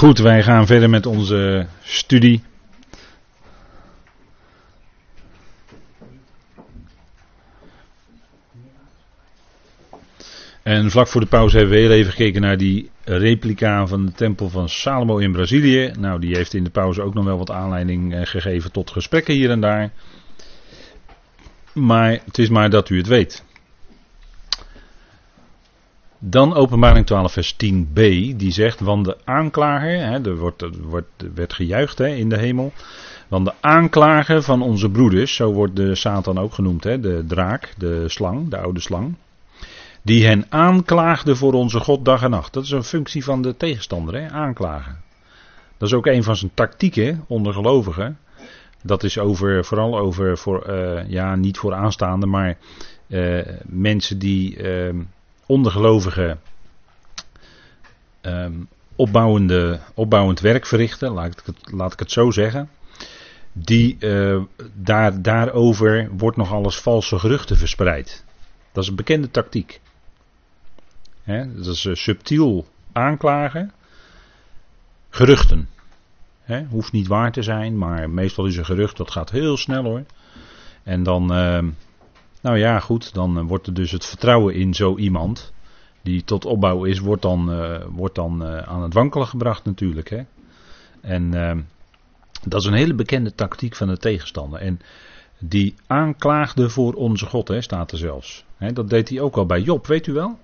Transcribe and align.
Goed, 0.00 0.18
wij 0.18 0.42
gaan 0.42 0.66
verder 0.66 0.90
met 0.90 1.06
onze 1.06 1.66
studie. 1.82 2.42
En 10.62 10.90
vlak 10.90 11.08
voor 11.08 11.20
de 11.20 11.26
pauze 11.26 11.56
hebben 11.56 11.74
we 11.74 11.80
heel 11.80 11.90
even 11.90 12.12
gekeken 12.12 12.40
naar 12.40 12.56
die 12.56 12.90
replica 13.04 13.86
van 13.86 14.06
de 14.06 14.12
tempel 14.12 14.48
van 14.48 14.68
Salomo 14.68 15.18
in 15.18 15.32
Brazilië. 15.32 15.92
Nou, 15.98 16.20
die 16.20 16.36
heeft 16.36 16.54
in 16.54 16.64
de 16.64 16.70
pauze 16.70 17.02
ook 17.02 17.14
nog 17.14 17.24
wel 17.24 17.38
wat 17.38 17.50
aanleiding 17.50 18.14
eh, 18.14 18.20
gegeven 18.24 18.72
tot 18.72 18.90
gesprekken 18.90 19.34
hier 19.34 19.50
en 19.50 19.60
daar. 19.60 19.90
Maar 21.72 22.20
het 22.24 22.38
is 22.38 22.48
maar 22.48 22.70
dat 22.70 22.88
u 22.88 22.96
het 22.96 23.06
weet. 23.06 23.44
Dan 26.22 26.54
openbaring 26.54 27.06
12 27.06 27.32
vers 27.32 27.54
10b, 27.54 27.94
die 28.36 28.50
zegt, 28.50 28.80
want 28.80 29.04
de 29.04 29.16
aanklager, 29.24 30.00
hè, 30.00 30.24
er, 30.24 30.36
wordt, 30.36 30.64
wordt, 30.82 31.08
werd 31.34 31.52
gejuicht 31.52 31.98
hè, 31.98 32.06
in 32.06 32.28
de 32.28 32.38
hemel, 32.38 32.72
want 33.28 33.46
de 33.46 33.52
aanklager 33.60 34.42
van 34.42 34.62
onze 34.62 34.90
broeders, 34.90 35.34
zo 35.34 35.52
wordt 35.52 35.76
de 35.76 35.94
Satan 35.94 36.38
ook 36.38 36.52
genoemd, 36.52 36.84
hè, 36.84 37.00
de 37.00 37.24
draak, 37.26 37.74
de 37.78 38.08
slang, 38.08 38.48
de 38.48 38.58
oude 38.58 38.80
slang, 38.80 39.14
die 40.02 40.26
hen 40.26 40.46
aanklaagde 40.48 41.36
voor 41.36 41.52
onze 41.52 41.80
God 41.80 42.04
dag 42.04 42.22
en 42.22 42.30
nacht. 42.30 42.52
Dat 42.52 42.64
is 42.64 42.70
een 42.70 42.84
functie 42.84 43.24
van 43.24 43.42
de 43.42 43.56
tegenstander, 43.56 44.14
hè, 44.14 44.28
aanklagen. 44.28 45.00
Dat 45.76 45.88
is 45.88 45.94
ook 45.94 46.06
een 46.06 46.22
van 46.22 46.36
zijn 46.36 46.50
tactieken 46.54 47.24
onder 47.26 47.52
gelovigen. 47.52 48.18
Dat 48.82 49.02
is 49.02 49.18
over, 49.18 49.64
vooral 49.64 49.98
over, 49.98 50.38
voor, 50.38 50.70
uh, 50.70 51.08
ja, 51.08 51.34
niet 51.34 51.58
voor 51.58 51.74
aanstaande, 51.74 52.26
maar 52.26 52.56
uh, 53.08 53.42
mensen 53.66 54.18
die 54.18 54.56
uh, 54.56 54.94
ondergelovigen 55.50 56.40
um, 58.22 58.68
opbouwende, 58.96 59.80
opbouwend 59.94 60.40
werk 60.40 60.66
verrichten, 60.66 61.10
laat 61.10 61.32
ik 61.32 61.42
het, 61.44 61.72
laat 61.72 61.92
ik 61.92 61.98
het 61.98 62.10
zo 62.10 62.30
zeggen. 62.30 62.68
Die, 63.52 63.96
uh, 64.00 64.42
daar, 64.74 65.22
daarover 65.22 66.08
wordt 66.16 66.36
nog 66.36 66.52
alles 66.52 66.80
valse 66.80 67.18
geruchten 67.18 67.56
verspreid. 67.56 68.24
Dat 68.72 68.82
is 68.82 68.88
een 68.88 68.96
bekende 68.96 69.30
tactiek. 69.30 69.80
Dat 71.24 71.66
is 71.66 71.84
uh, 71.84 71.94
subtiel 71.94 72.66
aanklagen. 72.92 73.72
Geruchten. 75.10 75.68
Hoeft 76.68 76.92
niet 76.92 77.06
waar 77.06 77.32
te 77.32 77.42
zijn, 77.42 77.78
maar 77.78 78.10
meestal 78.10 78.46
is 78.46 78.56
een 78.56 78.64
gerucht, 78.64 78.96
dat 78.96 79.10
gaat 79.10 79.30
heel 79.30 79.56
snel 79.56 79.82
hoor. 79.82 80.04
En 80.82 81.02
dan, 81.02 81.36
uh, 81.36 81.58
nou 82.40 82.58
ja, 82.58 82.80
goed, 82.80 83.14
dan 83.14 83.38
uh, 83.38 83.44
wordt 83.44 83.66
er 83.66 83.74
dus 83.74 83.90
het 83.90 84.06
vertrouwen 84.06 84.54
in 84.54 84.74
zo 84.74 84.96
iemand, 84.96 85.52
die 86.02 86.24
tot 86.24 86.44
opbouw 86.44 86.84
is, 86.84 86.98
wordt 86.98 87.22
dan, 87.22 87.52
uh, 87.52 87.84
wordt 87.88 88.14
dan 88.14 88.42
uh, 88.42 88.58
aan 88.58 88.82
het 88.82 88.94
wankelen 88.94 89.26
gebracht 89.26 89.64
natuurlijk. 89.64 90.10
Hè? 90.10 90.22
En 91.00 91.34
ehm, 91.34 91.60
dat 92.48 92.60
is 92.60 92.66
een 92.66 92.74
hele 92.74 92.94
bekende 92.94 93.34
tactiek 93.34 93.76
van 93.76 93.88
de 93.88 93.96
tegenstander. 93.96 94.60
En 94.60 94.80
die 95.38 95.74
aanklaagde 95.86 96.68
voor 96.68 96.94
onze 96.94 97.26
God, 97.26 97.48
hè, 97.48 97.60
staat 97.60 97.92
er 97.92 97.98
zelfs. 97.98 98.44
Hè, 98.56 98.72
dat 98.72 98.90
deed 98.90 99.08
hij 99.08 99.20
ook 99.20 99.36
al 99.36 99.46
bij 99.46 99.60
Job, 99.60 99.86
weet 99.86 100.06
u 100.06 100.12
wel? 100.12 100.38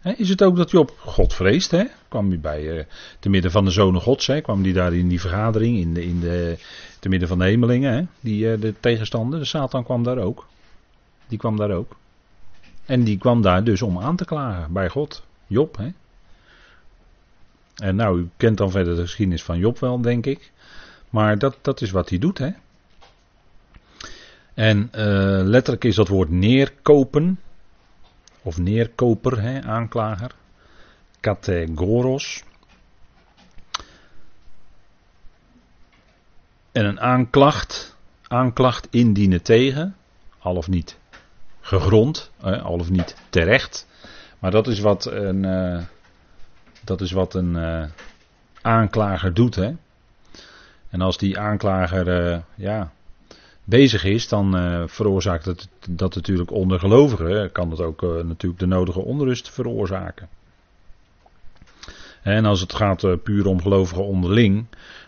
Hè, 0.00 0.12
is 0.12 0.28
het 0.28 0.42
ook 0.42 0.56
dat 0.56 0.70
Job 0.70 0.94
God 0.98 1.34
vreest? 1.34 1.70
Hè? 1.70 1.84
Kwam 2.08 2.28
hij 2.28 2.40
bij, 2.40 2.86
te 3.18 3.28
midden 3.28 3.50
van 3.50 3.64
de 3.64 3.70
zonen 3.70 4.00
Gods, 4.00 4.26
hè? 4.26 4.40
kwam 4.40 4.62
hij 4.62 4.72
daar 4.72 4.94
in 4.94 5.08
die 5.08 5.20
vergadering, 5.20 5.78
in 5.78 5.94
de, 5.94 6.04
in 6.04 6.20
de, 6.20 6.58
te 6.98 7.08
midden 7.08 7.28
van 7.28 7.38
de 7.38 7.44
hemelingen, 7.44 7.92
hè? 7.92 8.02
Die, 8.20 8.58
de 8.58 8.74
tegenstander, 8.80 9.38
de 9.38 9.44
Satan 9.44 9.84
kwam 9.84 10.02
daar 10.02 10.18
ook. 10.18 10.46
Die 11.30 11.38
kwam 11.38 11.56
daar 11.56 11.70
ook. 11.70 11.96
En 12.84 13.04
die 13.04 13.18
kwam 13.18 13.42
daar 13.42 13.64
dus 13.64 13.82
om 13.82 13.98
aan 13.98 14.16
te 14.16 14.24
klagen 14.24 14.72
bij 14.72 14.88
God. 14.88 15.24
Job, 15.46 15.76
hè. 15.76 15.88
En 17.74 17.96
nou, 17.96 18.20
u 18.20 18.28
kent 18.36 18.58
dan 18.58 18.70
verder 18.70 18.96
de 18.96 19.00
geschiedenis 19.00 19.42
van 19.42 19.58
Job 19.58 19.78
wel, 19.78 20.00
denk 20.00 20.26
ik. 20.26 20.52
Maar 21.10 21.38
dat, 21.38 21.58
dat 21.62 21.80
is 21.80 21.90
wat 21.90 22.08
hij 22.08 22.18
doet, 22.18 22.38
hè. 22.38 22.50
En 24.54 24.78
uh, 24.78 24.90
letterlijk 25.44 25.84
is 25.84 25.94
dat 25.94 26.08
woord 26.08 26.30
neerkopen. 26.30 27.40
Of 28.42 28.58
neerkoper, 28.58 29.40
hè, 29.40 29.62
aanklager. 29.62 30.34
Kategoros. 31.20 32.44
En 36.72 36.84
een 36.84 37.00
aanklacht. 37.00 37.96
Aanklacht 38.28 38.88
indienen 38.90 39.42
tegen. 39.42 39.96
Al 40.38 40.56
of 40.56 40.68
niet 40.68 40.99
gegrond, 41.70 42.30
al 42.40 42.78
of 42.78 42.90
niet 42.90 43.16
terecht. 43.28 43.86
Maar 44.38 44.50
dat 44.50 44.66
is 44.66 44.80
wat 44.80 45.06
een, 45.06 45.44
uh, 45.44 45.80
dat 46.84 47.00
is 47.00 47.12
wat 47.12 47.34
een 47.34 47.54
uh, 47.54 47.84
aanklager 48.60 49.34
doet. 49.34 49.54
Hè? 49.54 49.72
En 50.88 51.00
als 51.00 51.18
die 51.18 51.38
aanklager 51.38 52.32
uh, 52.32 52.38
ja, 52.54 52.92
bezig 53.64 54.04
is, 54.04 54.28
dan 54.28 54.54
veroorzaakt 54.88 55.44
het 55.44 55.68
dat 55.88 56.14
natuurlijk 56.14 56.50
onder 56.50 56.78
gelovigen. 56.78 57.52
Kan 57.52 57.70
het 57.70 57.80
ook 57.80 58.02
natuurlijk 58.02 58.60
de 58.60 58.66
nodige 58.66 59.00
onrust 59.00 59.50
veroorzaken. 59.50 60.28
En 62.22 62.44
als 62.44 62.60
het 62.60 62.74
gaat 62.74 63.22
puur 63.22 63.46
om 63.46 63.62
gelovigen 63.62 64.04
onderling, 64.04 64.66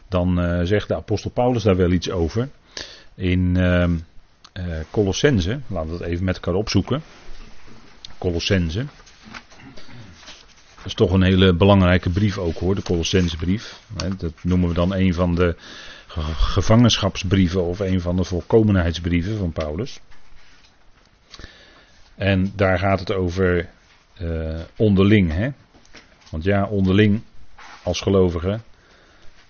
dan 0.08 0.60
zegt 0.66 0.88
de 0.88 0.94
apostel 0.94 1.30
Paulus 1.30 1.62
daar 1.62 1.76
wel 1.76 1.90
iets 1.90 2.10
over. 2.10 2.48
In 3.14 3.56
ehm, 3.56 3.96
uh, 4.52 4.64
Colossense. 4.90 5.60
Laten 5.66 5.90
we 5.90 5.98
dat 5.98 6.06
even 6.06 6.24
met 6.24 6.34
elkaar 6.34 6.54
opzoeken. 6.54 7.02
Colossense. 8.18 8.86
Dat 10.76 10.90
is 10.90 10.94
toch 10.94 11.12
een 11.12 11.22
hele 11.22 11.54
belangrijke 11.54 12.10
brief 12.10 12.38
ook 12.38 12.58
hoor, 12.58 12.74
de 12.74 12.82
Colossense 12.82 13.36
brief. 13.36 13.80
Dat 14.16 14.32
noemen 14.42 14.68
we 14.68 14.74
dan 14.74 14.94
een 14.94 15.14
van 15.14 15.34
de 15.34 15.56
gevangenschapsbrieven 16.36 17.64
of 17.64 17.78
een 17.78 18.00
van 18.00 18.16
de 18.16 18.24
volkomenheidsbrieven 18.24 19.38
van 19.38 19.52
Paulus. 19.52 20.00
En 22.14 22.52
daar 22.56 22.78
gaat 22.78 23.00
het 23.00 23.12
over 23.12 23.68
uh, 24.20 24.60
onderling. 24.76 25.32
Hè? 25.32 25.50
Want 26.30 26.44
ja, 26.44 26.64
onderling 26.64 27.22
als 27.82 28.00
gelovige 28.00 28.60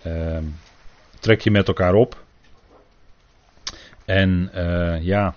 uh, 0.06 0.38
trek 1.18 1.40
je 1.40 1.50
met 1.50 1.68
elkaar 1.68 1.94
op. 1.94 2.24
En 4.04 4.50
uh, 4.54 5.02
ja, 5.02 5.34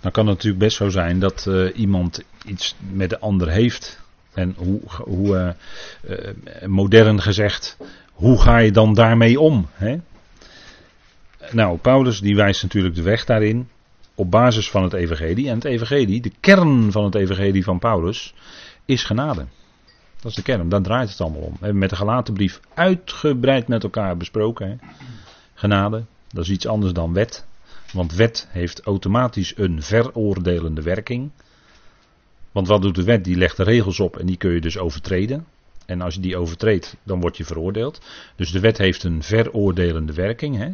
dan 0.00 0.10
kan 0.12 0.26
het 0.26 0.34
natuurlijk 0.34 0.62
best 0.62 0.76
zo 0.76 0.88
zijn 0.88 1.18
dat 1.18 1.46
uh, 1.48 1.78
iemand 1.78 2.24
iets 2.46 2.74
met 2.92 3.10
de 3.10 3.18
ander 3.18 3.48
heeft. 3.48 4.00
En 4.32 4.54
hoe, 4.56 4.80
hoe 4.86 5.56
uh, 6.02 6.68
modern 6.68 7.20
gezegd, 7.20 7.76
hoe 8.12 8.40
ga 8.40 8.58
je 8.58 8.72
dan 8.72 8.94
daarmee 8.94 9.40
om? 9.40 9.66
Hè? 9.72 9.96
Nou, 11.50 11.78
Paulus 11.78 12.20
die 12.20 12.36
wijst 12.36 12.62
natuurlijk 12.62 12.94
de 12.94 13.02
weg 13.02 13.24
daarin 13.24 13.68
op 14.14 14.30
basis 14.30 14.70
van 14.70 14.82
het 14.82 14.92
evangelie. 14.92 15.48
En 15.48 15.54
het 15.54 15.64
evangelie, 15.64 16.20
de 16.20 16.32
kern 16.40 16.92
van 16.92 17.04
het 17.04 17.14
evangelie 17.14 17.64
van 17.64 17.78
Paulus, 17.78 18.34
is 18.84 19.04
genade. 19.04 19.46
Dat 20.20 20.30
is 20.30 20.36
de 20.36 20.42
kern, 20.42 20.68
daar 20.68 20.82
draait 20.82 21.10
het 21.10 21.20
allemaal 21.20 21.40
om. 21.40 21.52
We 21.52 21.58
hebben 21.60 21.78
met 21.78 21.90
de 21.90 21.96
gelaten 21.96 22.34
brief 22.34 22.60
uitgebreid 22.74 23.68
met 23.68 23.82
elkaar 23.82 24.16
besproken. 24.16 24.68
Hè? 24.68 24.76
Genade, 25.54 26.04
dat 26.28 26.44
is 26.44 26.50
iets 26.50 26.66
anders 26.66 26.92
dan 26.92 27.12
wet. 27.12 27.46
Want 27.92 28.14
wet 28.14 28.48
heeft 28.50 28.80
automatisch 28.80 29.56
een 29.56 29.82
veroordelende 29.82 30.82
werking. 30.82 31.30
Want 32.52 32.66
wat 32.68 32.82
doet 32.82 32.94
de 32.94 33.04
wet? 33.04 33.24
Die 33.24 33.36
legt 33.36 33.56
de 33.56 33.62
regels 33.62 34.00
op 34.00 34.16
en 34.16 34.26
die 34.26 34.36
kun 34.36 34.50
je 34.50 34.60
dus 34.60 34.78
overtreden. 34.78 35.46
En 35.86 36.00
als 36.00 36.14
je 36.14 36.20
die 36.20 36.36
overtreedt, 36.36 36.96
dan 37.02 37.20
word 37.20 37.36
je 37.36 37.44
veroordeeld. 37.44 38.00
Dus 38.36 38.50
de 38.50 38.60
wet 38.60 38.78
heeft 38.78 39.02
een 39.02 39.22
veroordelende 39.22 40.12
werking. 40.12 40.56
Hè? 40.56 40.70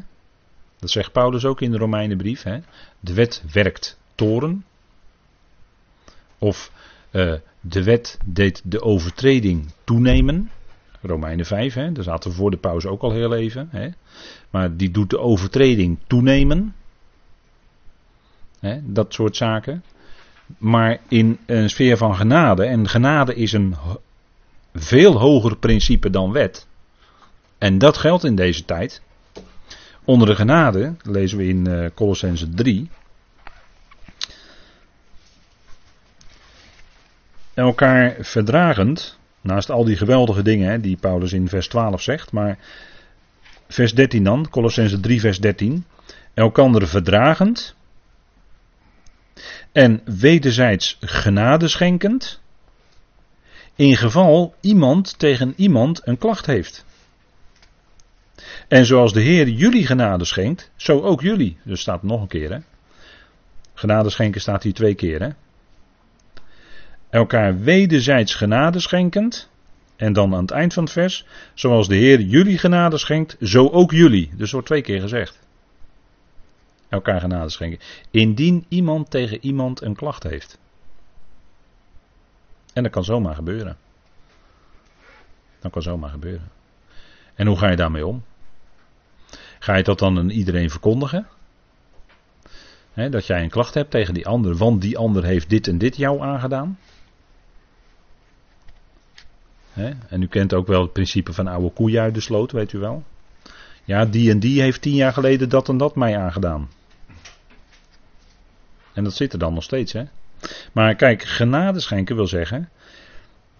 Dat 0.79 0.91
zegt 0.91 1.13
Paulus 1.13 1.45
ook 1.45 1.61
in 1.61 1.71
de 1.71 1.79
Romeinenbrief. 1.79 2.43
Hè? 2.43 2.59
De 3.01 3.15
wet 3.15 3.43
werkt 3.53 3.99
toren. 4.15 4.65
Of 6.39 6.73
uh, 7.11 7.35
de 7.61 7.85
wet 7.85 8.19
deed 8.25 8.63
de 8.65 8.83
overtreding 8.83 9.73
toenemen. 9.85 10.51
Romeinen 11.01 11.47
5, 11.47 11.75
hè? 11.75 11.93
daar 11.93 12.05
zaten 12.05 12.31
we 12.31 12.37
voor 12.37 12.51
de 12.51 12.57
pauze 12.57 12.89
ook 12.89 13.03
al 13.03 13.13
heel 13.13 13.35
even. 13.35 13.69
Hè? 13.71 13.89
Maar 14.51 14.77
die 14.77 14.91
doet 14.91 15.11
de 15.11 15.19
overtreding 15.19 15.99
toenemen. 16.07 16.75
Hè, 18.65 18.79
dat 18.83 19.15
soort 19.15 19.37
zaken. 19.37 19.85
Maar 20.59 20.99
in 21.09 21.39
een 21.47 21.71
sfeer 21.71 21.97
van 21.97 22.17
genade, 22.17 22.65
en 22.65 22.89
genade 22.89 23.35
is 23.35 23.53
een 23.53 23.75
veel 24.75 25.19
hoger 25.19 25.57
principe 25.57 26.11
dan 26.11 26.33
wet. 26.33 26.67
En 27.59 27.79
dat 27.79 27.97
geldt 27.97 28.25
in 28.25 28.35
deze 28.35 28.65
tijd. 28.65 29.03
Onder 30.05 30.29
de 30.29 30.35
genade, 30.35 30.95
lezen 31.03 31.39
we 31.39 31.47
in 31.47 31.69
uh, 31.69 31.87
Colossense 31.95 32.49
3. 32.49 32.91
Elkaar 37.55 38.17
verdragend, 38.21 39.19
naast 39.41 39.71
al 39.71 39.85
die 39.85 39.97
geweldige 39.97 40.43
dingen 40.43 40.71
hè, 40.71 40.81
die 40.81 40.97
Paulus 40.97 41.33
in 41.33 41.49
vers 41.49 41.69
12 41.69 42.03
zegt, 42.03 42.33
maar 42.33 42.59
vers 43.69 43.95
13 43.95 44.25
dan, 44.25 44.51
Colossense 44.51 45.01
3 45.01 45.21
vers 45.21 45.41
13. 45.41 45.85
Elkander 46.35 46.89
verdragend 46.89 47.75
en 49.73 50.01
wederzijds 50.05 50.97
genade 51.01 51.69
schenkend, 51.69 52.41
In 53.77 53.97
geval 53.97 54.55
iemand 54.61 55.19
tegen 55.19 55.53
iemand 55.57 56.01
een 56.05 56.19
klacht 56.19 56.47
heeft. 56.47 56.85
En 58.69 58.87
zoals 58.87 59.13
de 59.13 59.21
Heer 59.21 59.49
jullie 59.49 59.87
genade 59.87 60.25
schenkt, 60.25 60.71
zo 60.77 61.01
ook 61.01 61.21
jullie. 61.21 61.57
Dus 61.65 61.81
staat 61.81 62.03
nog 62.03 62.21
een 62.21 62.29
keer 62.29 62.51
hè. 62.51 62.59
Genade 63.75 64.11
schenken 64.11 64.41
staat 64.41 64.63
hier 64.63 64.75
twee 64.75 64.95
keer 64.95 65.21
hè. 65.21 65.29
Elkaar 67.11 67.61
wederzijds 67.61 68.35
genade 68.35 68.81
schenkend. 68.81 69.51
En 69.97 70.13
dan 70.13 70.35
aan 70.35 70.41
het 70.41 70.51
eind 70.51 70.73
van 70.73 70.83
het 70.83 70.93
vers. 70.93 71.27
Zoals 71.55 71.89
de 71.89 71.95
Heer 71.95 72.21
jullie 72.21 72.59
genade 72.59 72.99
schenkt, 72.99 73.37
zo 73.41 73.69
ook 73.69 73.91
jullie. 73.91 74.31
Dus 74.37 74.53
wordt 74.53 74.67
twee 74.67 74.83
keer 74.83 75.01
gezegd. 75.01 75.44
Elkaar 76.95 77.21
genade 77.21 77.51
schenken. 77.51 77.79
Indien 78.11 78.65
iemand 78.69 79.11
tegen 79.11 79.45
iemand 79.45 79.83
een 79.83 79.95
klacht 79.95 80.23
heeft. 80.23 80.59
En 82.73 82.83
dat 82.83 82.93
kan 82.93 83.05
zomaar 83.05 83.35
gebeuren. 83.35 83.77
Dat 85.61 85.73
kan 85.73 85.83
zomaar 85.83 86.11
gebeuren. 86.11 86.51
En 87.35 87.47
hoe 87.47 87.59
ga 87.59 87.71
je 87.71 87.77
daarmee 87.77 88.07
om? 88.07 88.25
Ga 89.59 89.77
je 89.77 89.83
dat 89.83 89.99
dan 89.99 90.19
aan 90.19 90.31
iedereen 90.31 90.71
verkondigen? 90.71 91.27
dat 93.11 93.27
jij 93.27 93.43
een 93.43 93.51
klacht 93.51 93.75
hebt 93.75 93.91
tegen 93.91 94.15
die 94.15 94.27
ander, 94.27 94.57
want 94.57 94.81
die 94.81 94.99
ander 94.99 95.25
heeft 95.25 95.51
dit 95.51 95.69
en 95.69 95.79
dit 95.79 95.97
jou 95.97 96.21
aangedaan. 96.21 96.79
en 100.09 100.23
u 100.23 100.27
kent 100.27 100.55
ook 100.55 100.67
wel 100.67 100.83
het 100.83 100.93
principe 100.93 101.33
van 101.33 101.47
oude 101.47 101.71
koeien 101.71 102.03
uit 102.03 102.15
de 102.15 102.21
sloot, 102.21 102.53
weet 102.53 102.73
u 102.73 102.79
wel. 102.79 103.05
Ja, 103.85 104.05
die 104.05 104.31
en 104.31 104.39
die 104.39 104.61
heeft 104.61 104.83
tien 104.83 104.95
jaar 104.95 105.13
geleden 105.13 105.49
dat 105.49 105.69
en 105.69 105.77
dat 105.77 105.97
mij 105.97 106.19
aangedaan. 106.19 106.69
En 108.95 109.05
dat 109.05 109.15
zit 109.15 109.33
er 109.33 109.39
dan 109.39 109.55
nog 109.55 109.63
steeds, 109.63 109.93
hè. 109.93 110.05
Maar 110.73 110.95
kijk, 110.95 111.23
genade 111.23 111.81
schenken 111.81 112.17
wil 112.17 112.27
zeggen 112.27 112.69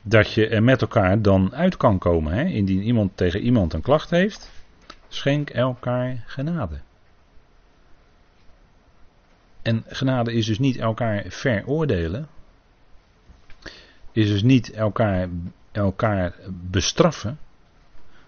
dat 0.03 0.33
je 0.33 0.49
er 0.49 0.63
met 0.63 0.81
elkaar 0.81 1.23
dan 1.23 1.55
uit 1.55 1.77
kan 1.77 1.99
komen. 1.99 2.33
Hè? 2.33 2.45
Indien 2.45 2.83
iemand 2.83 3.17
tegen 3.17 3.41
iemand 3.41 3.73
een 3.73 3.81
klacht 3.81 4.11
heeft, 4.11 4.51
schenk 5.09 5.51
elkaar 5.51 6.25
genade. 6.27 6.79
En 9.63 9.85
genade 9.87 10.33
is 10.33 10.47
dus 10.47 10.59
niet 10.59 10.77
elkaar 10.77 11.25
veroordelen. 11.29 12.29
Is 14.13 14.29
dus 14.29 14.43
niet 14.43 14.71
elkaar, 14.73 15.29
elkaar 15.73 16.35
bestraffen. 16.51 17.39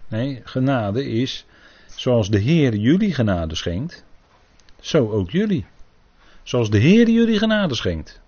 Nee, 0.08 0.40
genade 0.44 1.10
is 1.10 1.46
zoals 1.86 2.30
de 2.30 2.38
Heer 2.38 2.74
jullie 2.74 3.14
genade 3.14 3.54
schenkt, 3.54 4.04
zo 4.80 5.10
ook 5.10 5.30
jullie. 5.30 5.66
Zoals 6.46 6.70
de 6.70 6.78
Heer 6.78 7.08
jullie 7.08 7.38
genade 7.38 7.74
schenkt. 7.74 8.20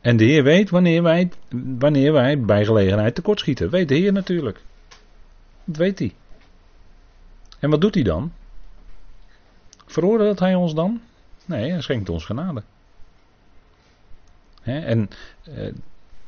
En 0.00 0.16
de 0.16 0.24
Heer 0.24 0.42
weet 0.42 0.70
wanneer 0.70 1.02
wij, 1.02 1.30
wanneer 1.78 2.12
wij 2.12 2.40
bij 2.40 2.64
gelegenheid 2.64 3.14
tekortschieten. 3.14 3.70
Weet 3.70 3.88
de 3.88 3.94
Heer 3.94 4.12
natuurlijk. 4.12 4.60
Dat 5.64 5.76
weet 5.76 5.98
hij. 5.98 6.14
En 7.58 7.70
wat 7.70 7.80
doet 7.80 7.94
hij 7.94 8.02
dan? 8.02 8.32
Veroordeelt 9.86 10.38
hij 10.38 10.54
ons 10.54 10.74
dan? 10.74 11.00
Nee, 11.44 11.70
hij 11.70 11.80
schenkt 11.80 12.08
ons 12.08 12.24
genade. 12.24 12.62
en 14.62 15.10
eh, 15.44 15.72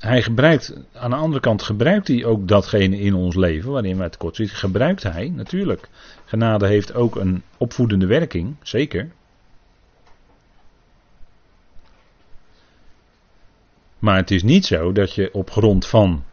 hij 0.03 0.23
gebruikt, 0.23 0.75
aan 0.95 1.11
de 1.11 1.17
andere 1.17 1.41
kant 1.41 1.63
gebruikt 1.63 2.09
hij 2.09 2.25
ook 2.25 2.49
datgene 2.49 2.99
in 2.99 3.15
ons 3.15 3.35
leven 3.35 3.73
waarin 3.73 3.99
wij 3.99 4.09
tekortschieten. 4.09 4.57
Gebruikt 4.57 5.03
hij, 5.03 5.29
natuurlijk. 5.29 5.89
Genade 6.25 6.67
heeft 6.67 6.95
ook 6.95 7.17
een 7.17 7.43
opvoedende 7.57 8.07
werking, 8.07 8.55
zeker. 8.63 9.11
Maar 13.99 14.17
het 14.17 14.31
is 14.31 14.43
niet 14.43 14.67
zo 14.67 14.93
dat 14.93 15.15
je 15.15 15.35
op 15.35 15.51
grond 15.51 15.87
van 15.87 16.25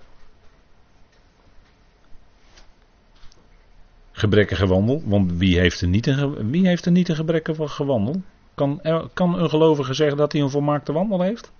gebrekkige 4.11 4.67
wandel, 4.67 5.01
want 5.05 5.31
wie 5.31 5.59
heeft 5.59 5.81
er 5.81 5.87
niet 5.87 6.07
een, 6.07 6.49
wie 6.49 6.67
heeft 6.67 6.85
er 6.85 7.15
gebrekkige 7.15 7.85
wandel? 7.85 8.21
Kan, 8.55 8.81
kan 9.13 9.39
een 9.39 9.49
gelovige 9.49 9.93
zeggen 9.93 10.17
dat 10.17 10.31
hij 10.31 10.41
een 10.41 10.49
volmaakte 10.49 10.91
wandel 10.91 11.21
heeft? 11.21 11.51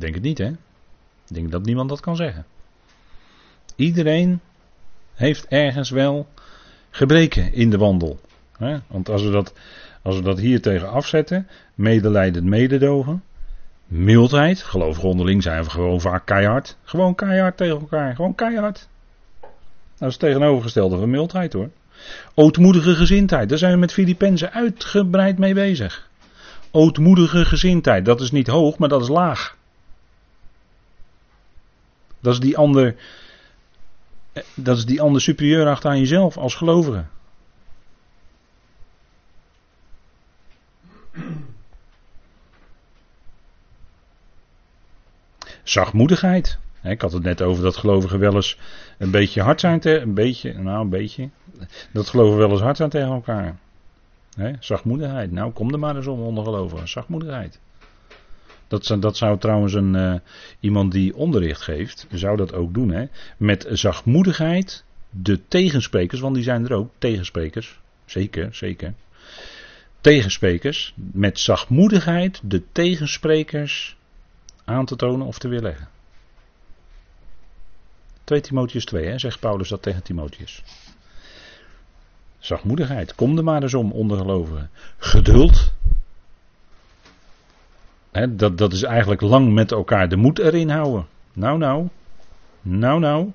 Denk 0.00 0.14
het 0.14 0.22
niet, 0.22 0.38
hè? 0.38 0.48
Ik 1.28 1.34
denk 1.34 1.50
dat 1.50 1.64
niemand 1.64 1.88
dat 1.88 2.00
kan 2.00 2.16
zeggen. 2.16 2.46
Iedereen 3.76 4.40
heeft 5.14 5.46
ergens 5.48 5.90
wel 5.90 6.28
gebreken 6.90 7.52
in 7.52 7.70
de 7.70 7.78
wandel. 7.78 8.20
Hè? 8.56 8.78
Want 8.86 9.08
als 9.08 9.22
we 9.22 9.30
dat 9.30 9.52
als 10.02 10.16
we 10.16 10.22
dat 10.22 10.38
hier 10.38 10.62
tegen 10.62 10.90
afzetten, 10.90 11.48
medelijdend 11.74 12.44
mededogen, 12.44 13.22
mildheid, 13.86 14.62
geloof 14.62 15.04
onderling 15.04 15.42
zijn 15.42 15.64
we 15.64 15.70
gewoon 15.70 16.00
vaak 16.00 16.26
keihard. 16.26 16.76
Gewoon 16.82 17.14
keihard 17.14 17.56
tegen 17.56 17.80
elkaar, 17.80 18.14
gewoon 18.14 18.34
keihard. 18.34 18.88
Dat 19.98 20.08
is 20.08 20.14
het 20.14 20.18
tegenovergestelde 20.18 20.98
van 20.98 21.10
mildheid 21.10 21.52
hoor. 21.52 21.70
Ootmoedige 22.34 22.94
gezindheid, 22.94 23.48
daar 23.48 23.58
zijn 23.58 23.72
we 23.72 23.78
met 23.78 23.92
Filippenzen 23.92 24.52
uitgebreid 24.52 25.38
mee 25.38 25.54
bezig. 25.54 26.08
Ootmoedige 26.70 27.44
gezindheid, 27.44 28.04
dat 28.04 28.20
is 28.20 28.30
niet 28.30 28.46
hoog, 28.46 28.78
maar 28.78 28.88
dat 28.88 29.02
is 29.02 29.08
laag. 29.08 29.58
Dat 32.20 32.32
is 32.32 32.40
die 32.40 32.56
ander, 32.56 32.96
dat 34.54 34.76
is 34.76 34.86
die 34.86 35.00
ander 35.00 35.20
superieur 35.20 35.66
achter 35.66 35.90
aan 35.90 35.98
jezelf 35.98 36.36
als 36.36 36.54
gelovige. 36.54 37.04
Zachtmoedigheid. 45.62 46.58
Ik 46.82 47.00
had 47.00 47.12
het 47.12 47.22
net 47.22 47.42
over 47.42 47.62
dat 47.62 47.76
gelovigen 47.76 48.18
wel 48.18 48.34
eens 48.34 48.58
een 48.98 49.10
beetje 49.10 49.42
hard 49.42 49.60
zijn 49.60 49.80
tegen, 49.80 50.02
een 50.02 50.14
beetje, 50.14 50.52
nou 50.52 50.80
een 50.80 50.88
beetje, 50.88 51.28
dat 51.92 52.08
gelovigen 52.08 52.38
wel 52.38 52.50
eens 52.50 52.60
hard 52.60 52.76
zijn 52.76 52.90
tegen 52.90 53.12
elkaar. 53.12 53.56
He, 54.36 54.52
zachtmoedigheid. 54.60 55.30
Nou, 55.32 55.52
kom 55.52 55.72
er 55.72 55.78
maar 55.78 55.96
eens 55.96 56.06
om 56.06 56.20
onder 56.20 56.44
gelovigen. 56.44 56.88
Zachtmoedigheid. 56.88 57.60
Dat, 58.70 58.96
dat 59.00 59.16
zou 59.16 59.38
trouwens 59.38 59.74
een, 59.74 59.94
uh, 59.94 60.14
iemand 60.60 60.92
die 60.92 61.16
onderricht 61.16 61.60
geeft, 61.60 62.06
zou 62.12 62.36
dat 62.36 62.54
ook 62.54 62.74
doen. 62.74 62.90
Hè? 62.90 63.04
Met 63.36 63.66
zachtmoedigheid 63.70 64.84
de 65.10 65.40
tegensprekers, 65.48 66.20
want 66.20 66.34
die 66.34 66.44
zijn 66.44 66.64
er 66.64 66.72
ook, 66.72 66.90
tegensprekers. 66.98 67.78
Zeker, 68.04 68.54
zeker 68.54 68.94
tegensprekers 70.00 70.94
met 70.96 71.38
zachtmoedigheid 71.38 72.40
de 72.42 72.62
tegensprekers 72.72 73.96
aan 74.64 74.84
te 74.84 74.96
tonen 74.96 75.26
of 75.26 75.38
te 75.38 75.48
weerleggen. 75.48 75.88
2 78.24 78.40
Timotheus 78.40 78.84
2, 78.84 79.06
hè, 79.06 79.18
zegt 79.18 79.40
Paulus 79.40 79.68
dat 79.68 79.82
tegen 79.82 80.02
Timotheus. 80.02 80.62
Zachtmoedigheid, 82.38 83.14
kom 83.14 83.36
er 83.36 83.44
maar 83.44 83.62
eens 83.62 83.74
om 83.74 83.92
onder 83.92 84.18
gelovigen. 84.18 84.70
Geduld. 84.98 85.72
Dat, 88.10 88.58
dat 88.58 88.72
is 88.72 88.82
eigenlijk 88.82 89.20
lang 89.20 89.52
met 89.52 89.72
elkaar 89.72 90.08
de 90.08 90.16
moed 90.16 90.38
erin 90.38 90.70
houden. 90.70 91.06
Nou, 91.32 91.58
nou. 91.58 91.88
Nou, 92.62 93.00
nou. 93.00 93.32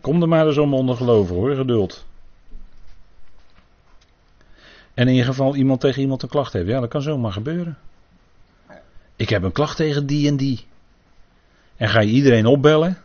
Kom 0.00 0.22
er 0.22 0.28
maar 0.28 0.46
eens 0.46 0.58
om 0.58 0.74
onder 0.74 0.96
gelovigen 0.96 1.36
hoor, 1.36 1.54
geduld. 1.54 2.06
En 4.94 5.06
in 5.06 5.12
ieder 5.12 5.26
geval 5.26 5.56
iemand 5.56 5.80
tegen 5.80 6.02
iemand 6.02 6.22
een 6.22 6.28
klacht 6.28 6.52
heeft. 6.52 6.68
Ja, 6.68 6.80
dat 6.80 6.88
kan 6.88 7.02
zomaar 7.02 7.32
gebeuren. 7.32 7.78
Ik 9.16 9.28
heb 9.28 9.42
een 9.42 9.52
klacht 9.52 9.76
tegen 9.76 10.06
die 10.06 10.28
en 10.28 10.36
die. 10.36 10.66
En 11.76 11.88
ga 11.88 12.00
je 12.00 12.10
iedereen 12.10 12.46
opbellen? 12.46 12.98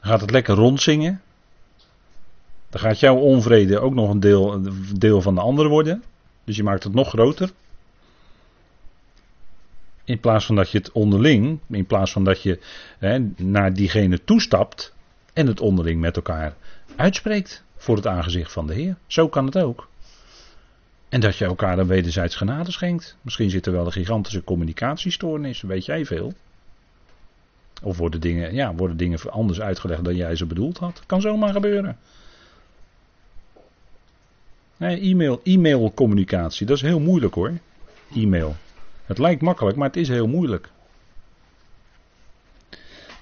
Gaat 0.00 0.20
het 0.20 0.30
lekker 0.30 0.54
rondzingen? 0.54 1.22
Dan 2.70 2.80
gaat 2.80 3.00
jouw 3.00 3.16
onvrede 3.16 3.78
ook 3.78 3.94
nog 3.94 4.10
een 4.10 4.20
deel, 4.20 4.62
deel 4.94 5.22
van 5.22 5.34
de 5.34 5.40
ander 5.40 5.68
worden. 5.68 6.02
Dus 6.48 6.56
je 6.56 6.62
maakt 6.62 6.84
het 6.84 6.94
nog 6.94 7.08
groter. 7.08 7.50
In 10.04 10.20
plaats 10.20 10.46
van 10.46 10.54
dat 10.54 10.70
je 10.70 10.78
het 10.78 10.92
onderling, 10.92 11.58
in 11.70 11.86
plaats 11.86 12.12
van 12.12 12.24
dat 12.24 12.42
je 12.42 12.58
hè, 12.98 13.18
naar 13.36 13.74
diegene 13.74 14.24
toestapt 14.24 14.94
en 15.32 15.46
het 15.46 15.60
onderling 15.60 16.00
met 16.00 16.16
elkaar 16.16 16.54
uitspreekt 16.96 17.64
voor 17.76 17.96
het 17.96 18.06
aangezicht 18.06 18.52
van 18.52 18.66
de 18.66 18.74
Heer. 18.74 18.96
Zo 19.06 19.28
kan 19.28 19.46
het 19.46 19.58
ook. 19.58 19.88
En 21.08 21.20
dat 21.20 21.36
je 21.36 21.44
elkaar 21.44 21.76
dan 21.76 21.86
wederzijds 21.86 22.36
genade 22.36 22.70
schenkt. 22.70 23.16
Misschien 23.22 23.50
zit 23.50 23.66
er 23.66 23.72
wel 23.72 23.86
een 23.86 23.92
gigantische 23.92 24.44
communicatiestoornis, 24.44 25.60
weet 25.60 25.84
jij 25.84 26.04
veel. 26.04 26.32
Of 27.82 27.96
worden 27.96 28.20
dingen, 28.20 28.54
ja, 28.54 28.74
worden 28.74 28.96
dingen 28.96 29.30
anders 29.30 29.60
uitgelegd 29.60 30.04
dan 30.04 30.16
jij 30.16 30.36
ze 30.36 30.46
bedoeld 30.46 30.78
had. 30.78 31.02
Kan 31.06 31.20
zomaar 31.20 31.52
gebeuren. 31.52 31.98
Nee, 34.78 35.00
e-mail, 35.00 35.40
e-mail 35.44 35.92
communicatie, 35.94 36.66
dat 36.66 36.76
is 36.76 36.82
heel 36.82 37.00
moeilijk 37.00 37.34
hoor. 37.34 37.52
E-mail. 38.14 38.56
Het 39.06 39.18
lijkt 39.18 39.42
makkelijk, 39.42 39.76
maar 39.76 39.86
het 39.86 39.96
is 39.96 40.08
heel 40.08 40.26
moeilijk. 40.26 40.70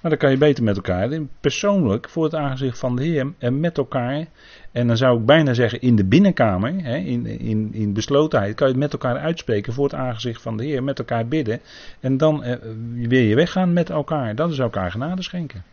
Maar 0.00 0.10
dan 0.10 0.18
kan 0.18 0.30
je 0.30 0.36
beter 0.36 0.64
met 0.64 0.76
elkaar, 0.76 1.08
persoonlijk, 1.40 2.08
voor 2.08 2.24
het 2.24 2.34
aangezicht 2.34 2.78
van 2.78 2.96
de 2.96 3.04
Heer 3.04 3.32
en 3.38 3.60
met 3.60 3.78
elkaar. 3.78 4.26
En 4.72 4.86
dan 4.86 4.96
zou 4.96 5.18
ik 5.18 5.26
bijna 5.26 5.54
zeggen 5.54 5.80
in 5.80 5.96
de 5.96 6.04
binnenkamer, 6.04 6.72
hè, 6.82 6.96
in, 6.96 7.26
in, 7.26 7.68
in 7.72 7.92
beslotenheid, 7.92 8.54
kan 8.54 8.66
je 8.66 8.72
het 8.72 8.82
met 8.82 8.92
elkaar 8.92 9.18
uitspreken 9.18 9.72
voor 9.72 9.84
het 9.84 9.94
aangezicht 9.94 10.42
van 10.42 10.56
de 10.56 10.64
Heer. 10.64 10.82
Met 10.82 10.98
elkaar 10.98 11.26
bidden. 11.26 11.60
En 12.00 12.16
dan 12.16 12.44
eh, 12.44 12.56
weer 12.92 13.28
je 13.28 13.34
weggaan 13.34 13.72
met 13.72 13.90
elkaar. 13.90 14.34
Dat 14.34 14.50
is 14.50 14.58
elkaar 14.58 14.90
genade 14.90 15.22
schenken. 15.22 15.64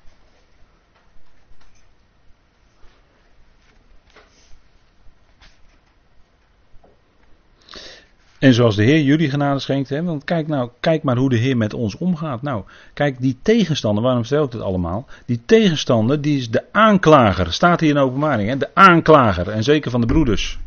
En 8.43 8.53
zoals 8.53 8.75
de 8.75 8.83
Heer 8.83 9.01
jullie 9.01 9.29
genade 9.29 9.59
schenkt, 9.59 9.89
hè, 9.89 10.03
want 10.03 10.23
kijk, 10.23 10.47
nou, 10.47 10.69
kijk 10.79 11.03
maar 11.03 11.17
hoe 11.17 11.29
de 11.29 11.35
Heer 11.35 11.57
met 11.57 11.73
ons 11.73 11.97
omgaat. 11.97 12.41
Nou, 12.41 12.63
kijk, 12.93 13.21
die 13.21 13.37
tegenstander, 13.41 14.03
waarom 14.03 14.25
vertel 14.25 14.59
ik 14.59 14.65
allemaal? 14.65 15.05
Die 15.25 15.41
tegenstander, 15.45 16.21
die 16.21 16.37
is 16.37 16.49
de 16.49 16.63
aanklager, 16.71 17.53
staat 17.53 17.79
hier 17.79 17.89
in 17.89 17.97
openbaring, 17.97 18.49
hè, 18.49 18.57
de 18.57 18.69
aanklager, 18.73 19.49
en 19.49 19.63
zeker 19.63 19.91
van 19.91 20.01
de 20.01 20.07
broeders. 20.07 20.59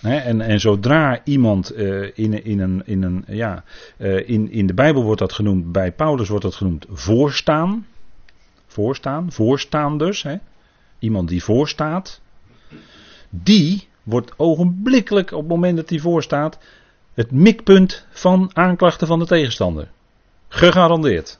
Hè, 0.00 0.16
en, 0.16 0.40
en 0.40 0.60
zodra 0.60 1.20
iemand 1.24 1.76
uh, 1.76 2.10
in, 2.14 2.44
in, 2.44 2.60
een, 2.60 2.82
in, 2.84 3.02
een, 3.02 3.24
ja, 3.26 3.64
uh, 3.96 4.28
in, 4.28 4.50
in 4.50 4.66
de 4.66 4.74
Bijbel 4.74 5.02
wordt 5.02 5.20
dat 5.20 5.32
genoemd, 5.32 5.72
bij 5.72 5.92
Paulus 5.92 6.28
wordt 6.28 6.44
dat 6.44 6.54
genoemd 6.54 6.86
voorstaan. 6.90 7.86
Voorstaan, 8.66 9.32
voorstaanders. 9.32 10.22
Hè, 10.22 10.36
iemand 10.98 11.28
die 11.28 11.44
voorstaat. 11.44 12.20
Die 13.30 13.90
wordt 14.02 14.32
ogenblikkelijk 14.36 15.30
op 15.30 15.38
het 15.38 15.48
moment 15.48 15.76
dat 15.76 15.88
hij 15.88 15.98
voorstaat 15.98 16.58
het 17.14 17.30
mikpunt 17.30 18.06
van 18.10 18.50
aanklachten 18.52 19.06
van 19.06 19.18
de 19.18 19.26
tegenstander. 19.26 19.90
Gegarandeerd. 20.48 21.36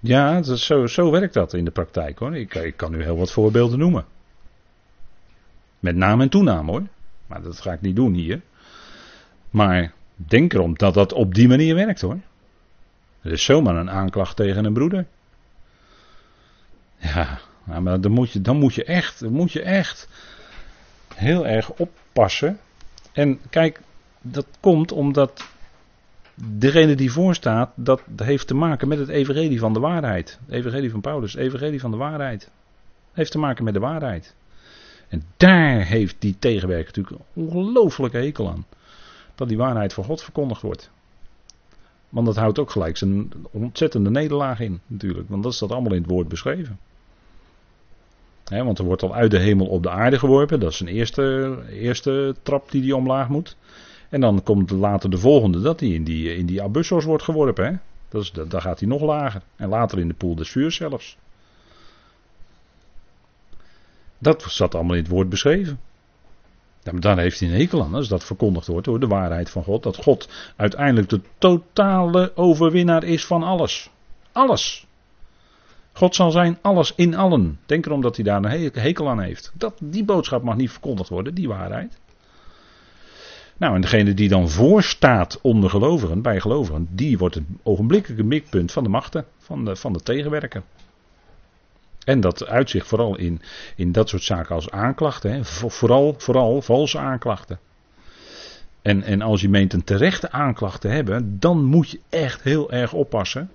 Ja, 0.00 0.40
dat 0.40 0.58
zo, 0.58 0.86
zo 0.86 1.10
werkt 1.10 1.34
dat 1.34 1.52
in 1.52 1.64
de 1.64 1.70
praktijk 1.70 2.18
hoor. 2.18 2.36
Ik, 2.36 2.54
ik 2.54 2.76
kan 2.76 2.94
u 2.94 3.02
heel 3.02 3.16
wat 3.16 3.32
voorbeelden 3.32 3.78
noemen. 3.78 4.04
Met 5.78 5.96
naam 5.96 6.20
en 6.20 6.28
toenaam 6.28 6.68
hoor. 6.68 6.82
Maar 7.26 7.42
dat 7.42 7.60
ga 7.60 7.72
ik 7.72 7.80
niet 7.80 7.96
doen 7.96 8.14
hier. 8.14 8.40
Maar 9.50 9.92
denk 10.14 10.52
erom 10.52 10.74
dat 10.74 10.94
dat 10.94 11.12
op 11.12 11.34
die 11.34 11.48
manier 11.48 11.74
werkt 11.74 12.00
hoor. 12.00 12.18
Het 13.28 13.38
is 13.38 13.44
zomaar 13.44 13.76
een 13.76 13.90
aanklacht 13.90 14.36
tegen 14.36 14.64
een 14.64 14.72
broeder. 14.72 15.06
Ja, 16.98 17.38
maar 17.64 18.00
dan 18.00 18.12
moet 18.12 18.30
je, 18.30 18.40
dan 18.40 18.56
moet 18.56 18.74
je 18.74 18.84
echt, 18.84 19.20
dan 19.20 19.32
moet 19.32 19.52
je 19.52 19.62
echt 19.62 20.08
heel 21.14 21.46
erg 21.46 21.70
oppassen. 21.70 22.58
En 23.12 23.40
kijk, 23.50 23.80
dat 24.20 24.46
komt 24.60 24.92
omdat 24.92 25.48
degene 26.34 26.94
die 26.94 27.12
voorstaat, 27.12 27.70
dat 27.74 28.02
heeft 28.16 28.46
te 28.46 28.54
maken 28.54 28.88
met 28.88 28.98
het 28.98 29.08
evangelie 29.08 29.58
van 29.58 29.72
de 29.72 29.80
waarheid. 29.80 30.38
Het 30.46 30.54
evangelie 30.54 30.90
van 30.90 31.00
Paulus, 31.00 31.32
het 31.32 31.42
evangelie 31.42 31.80
van 31.80 31.90
de 31.90 31.96
waarheid. 31.96 32.50
Heeft 33.12 33.30
te 33.30 33.38
maken 33.38 33.64
met 33.64 33.74
de 33.74 33.80
waarheid. 33.80 34.34
En 35.08 35.22
daar 35.36 35.84
heeft 35.84 36.16
die 36.18 36.36
tegenwerker 36.38 36.96
natuurlijk 36.96 37.24
een 37.34 37.42
ongelooflijke 37.46 38.18
hekel 38.18 38.48
aan. 38.48 38.66
Dat 39.34 39.48
die 39.48 39.56
waarheid 39.56 39.92
van 39.92 40.04
God 40.04 40.22
verkondigd 40.22 40.62
wordt. 40.62 40.90
Want 42.08 42.26
dat 42.26 42.36
houdt 42.36 42.58
ook 42.58 42.70
gelijk 42.70 42.96
zijn 42.96 43.32
ontzettende 43.50 44.10
nederlaag 44.10 44.60
in, 44.60 44.80
natuurlijk. 44.86 45.28
Want 45.28 45.42
dat 45.42 45.58
dat 45.58 45.72
allemaal 45.72 45.92
in 45.92 46.02
het 46.02 46.10
woord 46.10 46.28
beschreven. 46.28 46.78
want 48.44 48.78
er 48.78 48.84
wordt 48.84 49.02
al 49.02 49.14
uit 49.14 49.30
de 49.30 49.38
hemel 49.38 49.66
op 49.66 49.82
de 49.82 49.90
aarde 49.90 50.18
geworpen. 50.18 50.60
Dat 50.60 50.72
is 50.72 50.80
een 50.80 50.88
eerste, 50.88 51.58
eerste 51.70 52.34
trap 52.42 52.70
die 52.70 52.82
die 52.82 52.96
omlaag 52.96 53.28
moet. 53.28 53.56
En 54.08 54.20
dan 54.20 54.42
komt 54.42 54.70
later 54.70 55.10
de 55.10 55.18
volgende, 55.18 55.60
dat 55.60 55.80
hij 55.80 55.88
in 55.88 56.04
die, 56.04 56.34
in 56.34 56.46
die 56.46 56.62
abyssos 56.62 57.04
wordt 57.04 57.22
geworpen. 57.22 57.82
Dat 58.08 58.22
is, 58.22 58.32
dan 58.32 58.60
gaat 58.62 58.80
hij 58.80 58.88
nog 58.88 59.02
lager. 59.02 59.42
En 59.56 59.68
later 59.68 59.98
in 59.98 60.08
de 60.08 60.14
poel 60.14 60.34
des 60.34 60.50
vuurs 60.50 60.76
zelfs. 60.76 61.16
Dat 64.18 64.42
zat 64.42 64.74
allemaal 64.74 64.96
in 64.96 65.02
het 65.02 65.10
woord 65.10 65.28
beschreven. 65.28 65.80
Daar 66.96 67.18
heeft 67.18 67.40
hij 67.40 67.48
een 67.48 67.54
hekel 67.54 67.82
aan 67.82 67.94
als 67.94 68.08
dat 68.08 68.24
verkondigd 68.24 68.66
wordt 68.66 68.86
door 68.86 69.00
de 69.00 69.06
waarheid 69.06 69.50
van 69.50 69.62
God. 69.62 69.82
Dat 69.82 69.96
God 69.96 70.28
uiteindelijk 70.56 71.08
de 71.08 71.20
totale 71.38 72.32
overwinnaar 72.34 73.04
is 73.04 73.26
van 73.26 73.42
alles. 73.42 73.90
Alles. 74.32 74.86
God 75.92 76.14
zal 76.14 76.30
zijn 76.30 76.58
alles 76.60 76.92
in 76.96 77.14
allen. 77.14 77.58
Denk 77.66 77.86
erom 77.86 78.00
dat 78.00 78.16
hij 78.16 78.24
daar 78.24 78.44
een 78.44 78.70
hekel 78.72 79.08
aan 79.08 79.20
heeft. 79.20 79.52
Dat, 79.54 79.78
die 79.82 80.04
boodschap 80.04 80.42
mag 80.42 80.56
niet 80.56 80.70
verkondigd 80.70 81.08
worden, 81.08 81.34
die 81.34 81.48
waarheid. 81.48 81.98
Nou, 83.56 83.74
en 83.74 83.80
degene 83.80 84.14
die 84.14 84.28
dan 84.28 84.48
voorstaat 84.48 85.38
onder 85.42 85.70
gelovigen, 85.70 86.22
bij 86.22 86.40
gelovigen, 86.40 86.88
die 86.90 87.18
wordt 87.18 87.34
het 87.34 87.44
ogenblikkelijke 87.62 88.24
mikpunt 88.24 88.72
van 88.72 88.82
de 88.82 88.88
machten, 88.88 89.24
van 89.38 89.64
de, 89.64 89.76
van 89.76 89.92
de 89.92 90.00
tegenwerker. 90.00 90.62
En 92.08 92.20
dat 92.20 92.46
uitzicht 92.46 92.86
vooral 92.86 93.16
in, 93.16 93.40
in 93.76 93.92
dat 93.92 94.08
soort 94.08 94.22
zaken 94.22 94.54
als 94.54 94.70
aanklachten. 94.70 95.32
Hè. 95.32 95.44
Vooral, 95.44 96.14
vooral 96.18 96.62
valse 96.62 96.98
aanklachten. 96.98 97.58
En, 98.82 99.02
en 99.02 99.22
als 99.22 99.40
je 99.40 99.48
meent 99.48 99.72
een 99.72 99.84
terechte 99.84 100.30
aanklacht 100.30 100.80
te 100.80 100.88
hebben, 100.88 101.40
dan 101.40 101.64
moet 101.64 101.90
je 101.90 102.00
echt 102.08 102.42
heel 102.42 102.70
erg 102.70 102.92
oppassen. 102.92 103.50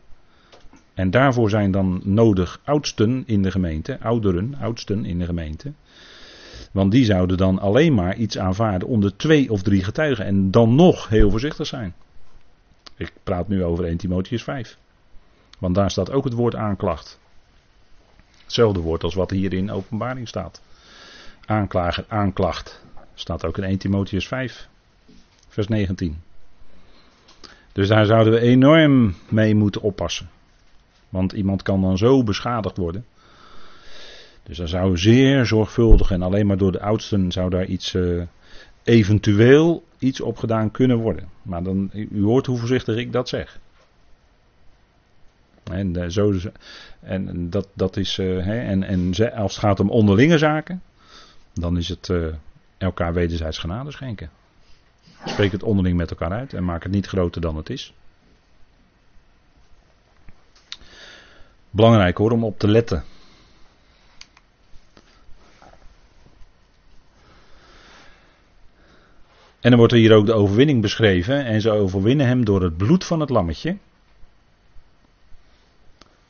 En 0.93 1.11
daarvoor 1.11 1.49
zijn 1.49 1.71
dan 1.71 2.01
nodig 2.03 2.59
oudsten 2.63 3.23
in 3.25 3.41
de 3.41 3.51
gemeente, 3.51 3.99
ouderen, 4.01 4.55
oudsten 4.61 5.05
in 5.05 5.19
de 5.19 5.25
gemeente. 5.25 5.71
Want 6.71 6.91
die 6.91 7.05
zouden 7.05 7.37
dan 7.37 7.59
alleen 7.59 7.93
maar 7.93 8.15
iets 8.15 8.37
aanvaarden 8.37 8.87
onder 8.87 9.15
twee 9.15 9.51
of 9.51 9.61
drie 9.61 9.83
getuigen 9.83 10.25
en 10.25 10.51
dan 10.51 10.75
nog 10.75 11.09
heel 11.09 11.29
voorzichtig 11.29 11.67
zijn. 11.67 11.93
Ik 12.97 13.11
praat 13.23 13.47
nu 13.47 13.63
over 13.63 13.85
1 13.85 13.97
Timotheus 13.97 14.43
5. 14.43 14.77
Want 15.59 15.75
daar 15.75 15.91
staat 15.91 16.11
ook 16.11 16.23
het 16.23 16.33
woord 16.33 16.55
aanklacht. 16.55 17.21
Hetzelfde 18.53 18.81
woord 18.81 19.03
als 19.03 19.13
wat 19.13 19.29
hier 19.29 19.53
in 19.53 19.71
openbaring 19.71 20.27
staat. 20.27 20.61
Aanklager, 21.45 22.05
aanklacht. 22.07 22.83
Staat 23.13 23.45
ook 23.45 23.57
in 23.57 23.63
1 23.63 23.77
Timotheus 23.77 24.27
5, 24.27 24.67
vers 25.47 25.67
19. 25.67 26.21
Dus 27.71 27.87
daar 27.87 28.05
zouden 28.05 28.33
we 28.33 28.39
enorm 28.39 29.15
mee 29.29 29.55
moeten 29.55 29.81
oppassen. 29.81 30.29
Want 31.09 31.31
iemand 31.31 31.61
kan 31.61 31.81
dan 31.81 31.97
zo 31.97 32.23
beschadigd 32.23 32.77
worden. 32.77 33.05
Dus 34.43 34.57
daar 34.57 34.67
zou 34.67 34.97
zeer 34.97 35.45
zorgvuldig 35.45 36.11
en 36.11 36.21
alleen 36.21 36.47
maar 36.47 36.57
door 36.57 36.71
de 36.71 36.81
oudsten 36.81 37.31
zou 37.31 37.49
daar 37.49 37.65
iets, 37.65 37.93
uh, 37.93 38.23
eventueel 38.83 39.83
iets 39.99 40.21
op 40.21 40.37
gedaan 40.37 40.71
kunnen 40.71 40.97
worden. 40.97 41.29
Maar 41.41 41.63
dan, 41.63 41.89
u 41.93 42.23
hoort 42.23 42.45
hoe 42.45 42.57
voorzichtig 42.57 42.95
ik 42.95 43.11
dat 43.11 43.29
zeg. 43.29 43.59
En, 45.71 45.97
uh, 45.97 46.05
zo, 46.07 46.33
en 46.99 47.49
dat, 47.49 47.67
dat 47.73 47.97
is, 47.97 48.17
uh, 48.17 48.45
hè, 48.45 48.59
en, 48.59 48.83
en 48.83 49.13
als 49.35 49.55
het 49.55 49.63
gaat 49.63 49.79
om 49.79 49.89
onderlinge 49.89 50.37
zaken, 50.37 50.81
dan 51.53 51.77
is 51.77 51.89
het 51.89 52.07
uh, 52.07 52.33
elkaar 52.77 53.13
wederzijds 53.13 53.57
genade 53.57 53.91
schenken. 53.91 54.29
Spreek 55.25 55.51
het 55.51 55.63
onderling 55.63 55.97
met 55.97 56.09
elkaar 56.09 56.31
uit 56.31 56.53
en 56.53 56.63
maak 56.63 56.83
het 56.83 56.91
niet 56.91 57.07
groter 57.07 57.41
dan 57.41 57.55
het 57.55 57.69
is. 57.69 57.93
Belangrijk 61.69 62.17
hoor 62.17 62.31
om 62.31 62.43
op 62.43 62.59
te 62.59 62.67
letten. 62.67 63.03
En 69.59 69.69
dan 69.69 69.77
wordt 69.77 69.93
er 69.93 69.99
hier 69.99 70.13
ook 70.13 70.25
de 70.25 70.33
overwinning 70.33 70.81
beschreven. 70.81 71.45
En 71.45 71.61
ze 71.61 71.71
overwinnen 71.71 72.27
hem 72.27 72.45
door 72.45 72.61
het 72.63 72.77
bloed 72.77 73.03
van 73.03 73.19
het 73.19 73.29
lammetje 73.29 73.77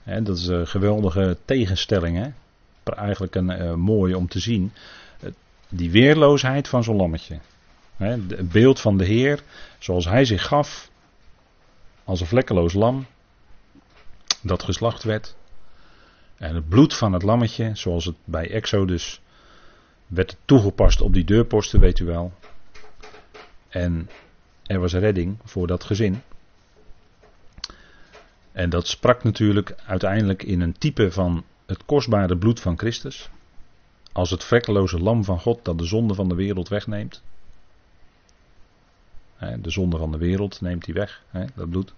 dat 0.04 0.38
is 0.38 0.48
een 0.48 0.68
geweldige 0.68 1.38
tegenstelling. 1.46 2.34
Eigenlijk 2.84 3.36
een 3.36 3.50
uh, 3.50 3.74
mooie 3.74 4.18
om 4.18 4.28
te 4.28 4.40
zien. 4.40 4.72
die 5.70 5.92
weerloosheid 5.92 6.68
van 6.68 6.84
zo'n 6.84 6.96
lammetje. 6.96 7.40
het 7.98 8.52
beeld 8.52 8.80
van 8.80 8.98
de 8.98 9.06
Heer, 9.06 9.44
zoals 9.80 10.06
hij 10.06 10.26
zich 10.26 10.46
gaf 10.46 10.92
als 12.04 12.20
een 12.20 12.28
vlekkeloos 12.28 12.74
lam, 12.74 13.06
dat 14.42 14.64
geslacht 14.64 15.04
werd. 15.04 15.36
En 16.38 16.56
het 16.56 16.70
bloed 16.70 16.94
van 16.94 17.14
het 17.14 17.24
lammetje, 17.24 17.72
zoals 17.74 18.06
het 18.06 18.16
bij 18.24 18.52
Exodus 18.52 19.22
werd 20.08 20.38
toegepast 20.46 21.02
op 21.02 21.14
die 21.14 21.24
deurposten, 21.24 21.80
weet 21.80 22.00
u 22.00 22.06
wel. 22.06 22.34
En 23.70 24.10
er 24.66 24.80
was 24.80 24.94
redding 24.94 25.38
voor 25.44 25.68
dat 25.68 25.84
gezin. 25.84 26.22
En 28.54 28.70
dat 28.70 28.88
sprak 28.88 29.24
natuurlijk 29.24 29.76
uiteindelijk 29.86 30.44
in 30.44 30.62
een 30.62 30.78
type 30.78 31.12
van 31.12 31.44
het 31.66 31.86
kostbare 31.86 32.38
bloed 32.38 32.60
van 32.60 32.78
Christus. 32.78 33.30
Als 34.12 34.30
het 34.30 34.44
vlekkeloze 34.44 35.00
lam 35.00 35.24
van 35.24 35.40
God 35.40 35.66
dat 35.66 35.78
de 35.78 35.86
zonde 35.86 36.14
van 36.14 36.30
de 36.30 36.36
wereld 36.36 36.70
wegneemt. 36.70 37.22
De 39.62 39.70
zonde 39.70 39.98
van 39.98 40.12
de 40.12 40.18
wereld 40.18 40.62
neemt 40.62 40.86
hij 40.86 40.96
weg, 40.96 41.24
dat 41.56 41.70
bloed. 41.70 41.94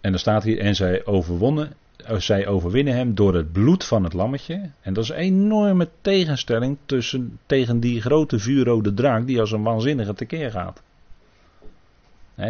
En 0.00 0.12
er 0.12 0.18
staat 0.18 0.42
hier, 0.42 0.58
en 0.58 0.74
zij 0.74 1.06
overwonnen 1.06 1.72
zij 2.16 2.46
overwinnen 2.46 2.94
hem 2.94 3.14
door 3.14 3.34
het 3.34 3.52
bloed 3.52 3.84
van 3.84 4.04
het 4.04 4.12
lammetje. 4.12 4.70
En 4.80 4.92
dat 4.92 5.04
is 5.04 5.10
een 5.10 5.16
enorme 5.16 5.88
tegenstelling 6.00 6.76
tussen, 6.86 7.38
tegen 7.46 7.80
die 7.80 8.00
grote 8.00 8.38
vuurrode 8.38 8.94
draak 8.94 9.26
die 9.26 9.40
als 9.40 9.52
een 9.52 9.62
waanzinnige 9.62 10.14
tekeer 10.14 10.50
gaat. 10.50 10.82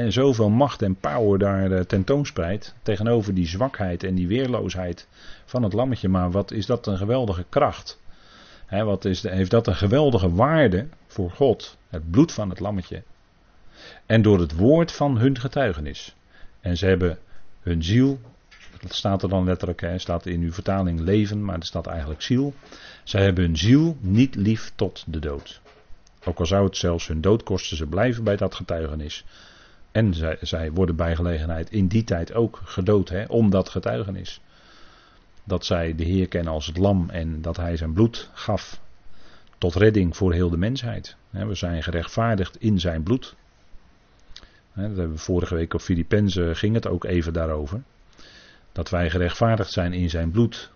Zoveel 0.08 0.48
macht 0.48 0.82
en 0.82 0.94
power 0.94 1.38
daar 1.38 1.72
eh, 1.72 1.80
tentoonspreidt 1.80 2.74
tegenover 2.82 3.34
die 3.34 3.46
zwakheid 3.46 4.04
en 4.04 4.14
die 4.14 4.28
weerloosheid 4.28 5.08
van 5.44 5.62
het 5.62 5.72
lammetje. 5.72 6.08
Maar 6.08 6.30
wat 6.30 6.50
is 6.50 6.66
dat 6.66 6.86
een 6.86 6.96
geweldige 6.96 7.44
kracht. 7.48 8.00
wat 8.68 9.04
is 9.04 9.20
de, 9.20 9.30
heeft 9.30 9.50
dat 9.50 9.66
een 9.66 9.76
geweldige 9.76 10.34
waarde 10.34 10.86
voor 11.06 11.30
God, 11.30 11.76
het 11.88 12.10
bloed 12.10 12.32
van 12.32 12.50
het 12.50 12.60
lammetje. 12.60 13.02
En 14.06 14.22
door 14.22 14.40
het 14.40 14.56
woord 14.56 14.92
van 14.92 15.18
hun 15.18 15.38
getuigenis. 15.38 16.16
En 16.60 16.76
ze 16.76 16.86
hebben 16.86 17.18
hun 17.60 17.82
ziel, 17.82 18.20
dat 18.80 18.94
staat 18.94 19.22
er 19.22 19.28
dan 19.28 19.44
letterlijk, 19.44 19.80
hè, 19.80 19.98
staat 19.98 20.26
in 20.26 20.40
uw 20.40 20.52
vertaling 20.52 21.00
leven, 21.00 21.44
maar 21.44 21.58
er 21.58 21.64
staat 21.64 21.86
eigenlijk 21.86 22.22
ziel. 22.22 22.54
Zij 23.04 23.22
hebben 23.22 23.44
hun 23.44 23.56
ziel 23.56 23.96
niet 24.00 24.34
lief 24.34 24.72
tot 24.74 25.04
de 25.06 25.18
dood. 25.18 25.60
Ook 26.24 26.38
al 26.38 26.46
zou 26.46 26.64
het 26.64 26.76
zelfs 26.76 27.06
hun 27.06 27.20
dood 27.20 27.42
kosten, 27.42 27.76
ze 27.76 27.86
blijven 27.86 28.24
bij 28.24 28.36
dat 28.36 28.54
getuigenis. 28.54 29.24
En 29.92 30.14
zij, 30.14 30.36
zij 30.40 30.72
worden 30.72 30.96
bij 30.96 31.16
gelegenheid 31.16 31.70
in 31.70 31.86
die 31.86 32.04
tijd 32.04 32.32
ook 32.32 32.60
gedood, 32.64 33.08
hè, 33.08 33.24
om 33.24 33.50
getuigenis. 33.68 34.40
Dat 35.44 35.64
zij 35.64 35.94
de 35.94 36.04
Heer 36.04 36.28
kennen 36.28 36.52
als 36.52 36.66
het 36.66 36.76
lam 36.76 37.10
en 37.10 37.42
dat 37.42 37.56
hij 37.56 37.76
zijn 37.76 37.92
bloed 37.92 38.30
gaf 38.32 38.80
tot 39.58 39.74
redding 39.74 40.16
voor 40.16 40.32
heel 40.32 40.50
de 40.50 40.56
mensheid. 40.56 41.16
We 41.30 41.54
zijn 41.54 41.82
gerechtvaardigd 41.82 42.60
in 42.60 42.80
zijn 42.80 43.02
bloed. 43.02 43.34
Dat 44.74 44.86
hebben 44.86 45.12
we 45.12 45.18
vorige 45.18 45.54
week 45.54 45.74
op 45.74 45.80
Filippenzen 45.80 46.56
ging 46.56 46.74
het 46.74 46.86
ook 46.86 47.04
even 47.04 47.32
daarover. 47.32 47.82
Dat 48.72 48.90
wij 48.90 49.10
gerechtvaardigd 49.10 49.72
zijn 49.72 49.92
in 49.92 50.10
zijn 50.10 50.30
bloed. 50.30 50.70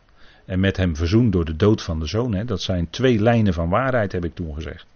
En 0.44 0.60
met 0.60 0.76
hem 0.76 0.96
verzoend 0.96 1.32
door 1.32 1.44
de 1.44 1.56
dood 1.56 1.82
van 1.82 2.00
de 2.00 2.06
zoon. 2.06 2.46
Dat 2.46 2.62
zijn 2.62 2.90
twee 2.90 3.20
lijnen 3.20 3.54
van 3.54 3.68
waarheid, 3.68 4.12
heb 4.12 4.24
ik 4.24 4.34
toen 4.34 4.54
gezegd. 4.54 4.86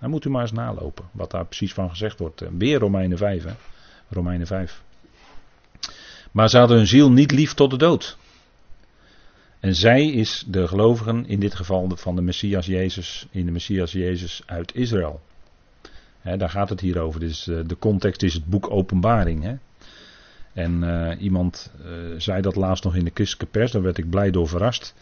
Dan 0.00 0.10
moet 0.10 0.24
u 0.24 0.30
maar 0.30 0.42
eens 0.42 0.52
nalopen. 0.52 1.04
Wat 1.12 1.30
daar 1.30 1.44
precies 1.44 1.74
van 1.74 1.90
gezegd 1.90 2.18
wordt. 2.18 2.42
Weer 2.58 2.78
Romeinen 2.78 3.18
5. 3.18 3.44
Hè? 3.44 3.52
Romeinen 4.08 4.46
5. 4.46 4.82
Maar 6.30 6.48
ze 6.48 6.58
hadden 6.58 6.76
hun 6.76 6.86
ziel 6.86 7.10
niet 7.10 7.30
lief 7.30 7.54
tot 7.54 7.70
de 7.70 7.76
dood. 7.76 8.18
En 9.60 9.74
zij 9.74 10.06
is 10.06 10.44
de 10.46 10.68
gelovigen 10.68 11.26
in 11.26 11.40
dit 11.40 11.54
geval 11.54 11.90
van 11.94 12.16
de 12.16 12.22
Messias 12.22 12.66
Jezus, 12.66 13.26
in 13.30 13.46
de 13.46 13.52
Messias 13.52 13.92
Jezus 13.92 14.42
uit 14.46 14.74
Israël. 14.74 15.20
daar 16.22 16.50
gaat 16.50 16.68
het 16.68 16.80
hier 16.80 16.98
over. 16.98 17.20
Dus, 17.20 17.46
uh, 17.46 17.60
de 17.66 17.78
context 17.78 18.22
is 18.22 18.34
het 18.34 18.46
boek 18.46 18.70
Openbaring. 18.70 19.58
En 20.52 20.82
uh, 20.82 21.22
iemand 21.22 21.72
zei 22.16 22.40
dat 22.42 22.56
laatst 22.56 22.84
nog 22.84 22.96
in 22.96 23.04
de 23.04 23.10
christelijke 23.14 23.58
pers, 23.58 23.72
daar 23.72 23.82
werd 23.82 23.98
ik 23.98 24.10
blij 24.10 24.30
door 24.30 24.48
verrast. 24.48 24.94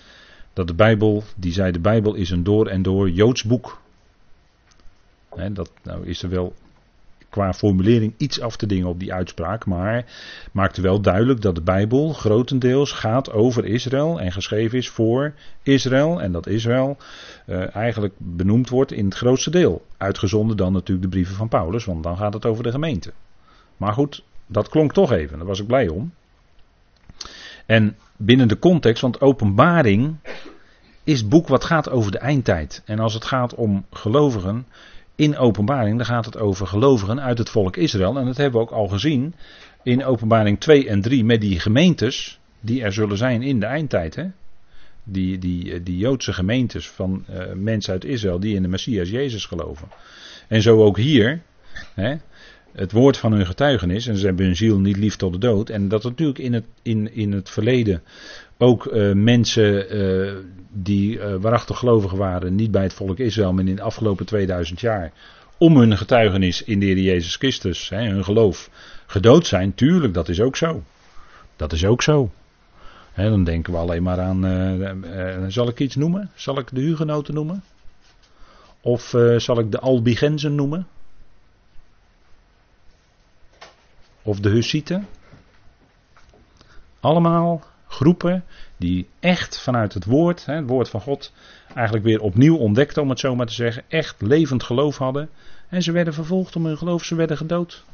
Dat 0.52 0.66
de 0.66 0.74
Bijbel, 0.74 1.22
die 1.36 1.52
zei 1.52 1.72
de 1.72 1.80
Bijbel 1.80 2.14
is 2.14 2.30
een 2.30 2.44
door 2.44 2.66
en 2.66 2.82
door 2.82 3.10
Joods 3.10 3.42
boek. 3.42 3.82
Dat 5.52 5.70
nou 5.82 6.06
is 6.06 6.22
er 6.22 6.28
wel 6.28 6.54
qua 7.34 7.52
formulering 7.52 8.14
iets 8.16 8.40
af 8.40 8.56
te 8.56 8.66
dingen 8.66 8.88
op 8.88 9.00
die 9.00 9.12
uitspraak, 9.12 9.66
maar 9.66 10.04
maakte 10.52 10.80
wel 10.80 11.00
duidelijk 11.00 11.40
dat 11.40 11.54
de 11.54 11.62
Bijbel 11.62 12.12
grotendeels 12.12 12.92
gaat 12.92 13.32
over 13.32 13.64
Israël 13.64 14.20
en 14.20 14.32
geschreven 14.32 14.78
is 14.78 14.88
voor 14.88 15.34
Israël 15.62 16.20
en 16.22 16.32
dat 16.32 16.46
Israël 16.46 16.96
uh, 17.46 17.74
eigenlijk 17.76 18.14
benoemd 18.18 18.68
wordt 18.68 18.92
in 18.92 19.04
het 19.04 19.14
grootste 19.14 19.50
deel. 19.50 19.86
Uitgezonden 19.96 20.56
dan 20.56 20.72
natuurlijk 20.72 21.02
de 21.02 21.12
brieven 21.12 21.34
van 21.34 21.48
Paulus, 21.48 21.84
want 21.84 22.02
dan 22.02 22.16
gaat 22.16 22.34
het 22.34 22.46
over 22.46 22.62
de 22.62 22.70
gemeente. 22.70 23.12
Maar 23.76 23.92
goed, 23.92 24.24
dat 24.46 24.68
klonk 24.68 24.92
toch 24.92 25.12
even, 25.12 25.38
daar 25.38 25.46
was 25.46 25.60
ik 25.60 25.66
blij 25.66 25.88
om. 25.88 26.12
En 27.66 27.96
binnen 28.16 28.48
de 28.48 28.58
context, 28.58 29.02
want 29.02 29.20
openbaring 29.20 30.16
is 31.04 31.28
boek 31.28 31.48
wat 31.48 31.64
gaat 31.64 31.90
over 31.90 32.12
de 32.12 32.18
eindtijd. 32.18 32.82
En 32.84 32.98
als 32.98 33.14
het 33.14 33.24
gaat 33.24 33.54
om 33.54 33.84
gelovigen, 33.90 34.66
in 35.16 35.36
openbaring, 35.36 35.96
dan 35.96 36.06
gaat 36.06 36.24
het 36.24 36.38
over 36.38 36.66
gelovigen 36.66 37.20
uit 37.20 37.38
het 37.38 37.50
volk 37.50 37.76
Israël. 37.76 38.18
En 38.18 38.24
dat 38.24 38.36
hebben 38.36 38.60
we 38.60 38.66
ook 38.66 38.72
al 38.72 38.88
gezien 38.88 39.34
in 39.82 40.04
openbaring 40.04 40.60
2 40.60 40.88
en 40.88 41.00
3 41.00 41.24
met 41.24 41.40
die 41.40 41.60
gemeentes 41.60 42.38
die 42.60 42.82
er 42.82 42.92
zullen 42.92 43.16
zijn 43.16 43.42
in 43.42 43.60
de 43.60 43.66
eindtijd. 43.66 44.14
Hè? 44.14 44.26
Die, 45.04 45.38
die, 45.38 45.82
die 45.82 45.96
Joodse 45.96 46.32
gemeentes 46.32 46.88
van 46.88 47.24
uh, 47.30 47.52
mensen 47.54 47.92
uit 47.92 48.04
Israël 48.04 48.40
die 48.40 48.54
in 48.54 48.62
de 48.62 48.68
Messias 48.68 49.10
Jezus 49.10 49.46
geloven. 49.46 49.88
En 50.48 50.62
zo 50.62 50.84
ook 50.84 50.96
hier. 50.96 51.42
Hè? 51.94 52.16
Het 52.74 52.92
woord 52.92 53.16
van 53.16 53.32
hun 53.32 53.46
getuigenis. 53.46 54.06
En 54.06 54.16
ze 54.16 54.26
hebben 54.26 54.44
hun 54.46 54.56
ziel 54.56 54.78
niet 54.78 54.96
lief 54.96 55.16
tot 55.16 55.32
de 55.32 55.38
dood. 55.38 55.68
En 55.68 55.88
dat 55.88 56.02
natuurlijk 56.02 56.38
in 56.38 56.52
het, 56.52 56.64
in, 56.82 57.14
in 57.14 57.32
het 57.32 57.50
verleden 57.50 58.02
ook 58.58 58.84
uh, 58.86 59.12
mensen 59.12 59.96
uh, 59.96 60.32
die 60.72 61.18
uh, 61.18 61.34
waarachtig 61.34 61.78
gelovig 61.78 62.12
waren, 62.12 62.54
niet 62.54 62.70
bij 62.70 62.82
het 62.82 62.92
volk 62.92 63.18
Israël, 63.18 63.52
maar 63.52 63.64
in 63.64 63.76
de 63.76 63.82
afgelopen 63.82 64.26
2000 64.26 64.80
jaar, 64.80 65.12
om 65.58 65.76
hun 65.76 65.96
getuigenis 65.96 66.62
in 66.62 66.80
de 66.80 66.86
Heer 66.86 66.98
Jezus 66.98 67.36
Christus, 67.36 67.88
hè, 67.88 68.08
hun 68.08 68.24
geloof, 68.24 68.70
gedood 69.06 69.46
zijn. 69.46 69.74
Tuurlijk, 69.74 70.14
dat 70.14 70.28
is 70.28 70.40
ook 70.40 70.56
zo. 70.56 70.82
Dat 71.56 71.72
is 71.72 71.84
ook 71.84 72.02
zo. 72.02 72.30
Hè, 73.12 73.28
dan 73.28 73.44
denken 73.44 73.72
we 73.72 73.78
alleen 73.78 74.02
maar 74.02 74.20
aan, 74.20 75.50
zal 75.50 75.68
ik 75.68 75.80
iets 75.80 75.96
noemen? 75.96 76.30
Zal 76.34 76.58
ik 76.58 76.68
de 76.72 76.80
Hugenoten 76.80 77.34
noemen? 77.34 77.62
Of 78.80 79.14
zal 79.36 79.58
ik 79.58 79.70
de 79.70 79.78
Albigenzen 79.78 80.54
noemen? 80.54 80.86
Of 84.24 84.40
de 84.40 84.48
Hussieten? 84.48 85.06
Allemaal 87.00 87.62
groepen 87.86 88.44
die 88.76 89.08
echt 89.20 89.60
vanuit 89.60 89.94
het 89.94 90.04
woord, 90.04 90.46
het 90.46 90.68
woord 90.68 90.88
van 90.88 91.00
God, 91.00 91.32
eigenlijk 91.74 92.06
weer 92.06 92.20
opnieuw 92.20 92.56
ontdekten, 92.56 93.02
om 93.02 93.08
het 93.08 93.18
zo 93.18 93.34
maar 93.34 93.46
te 93.46 93.52
zeggen, 93.52 93.82
echt 93.88 94.22
levend 94.22 94.62
geloof 94.62 94.98
hadden. 94.98 95.30
En 95.68 95.82
ze 95.82 95.92
werden 95.92 96.14
vervolgd 96.14 96.56
om 96.56 96.66
hun 96.66 96.78
geloof, 96.78 97.04
ze 97.04 97.14
werden 97.14 97.36
gedood. 97.36 97.84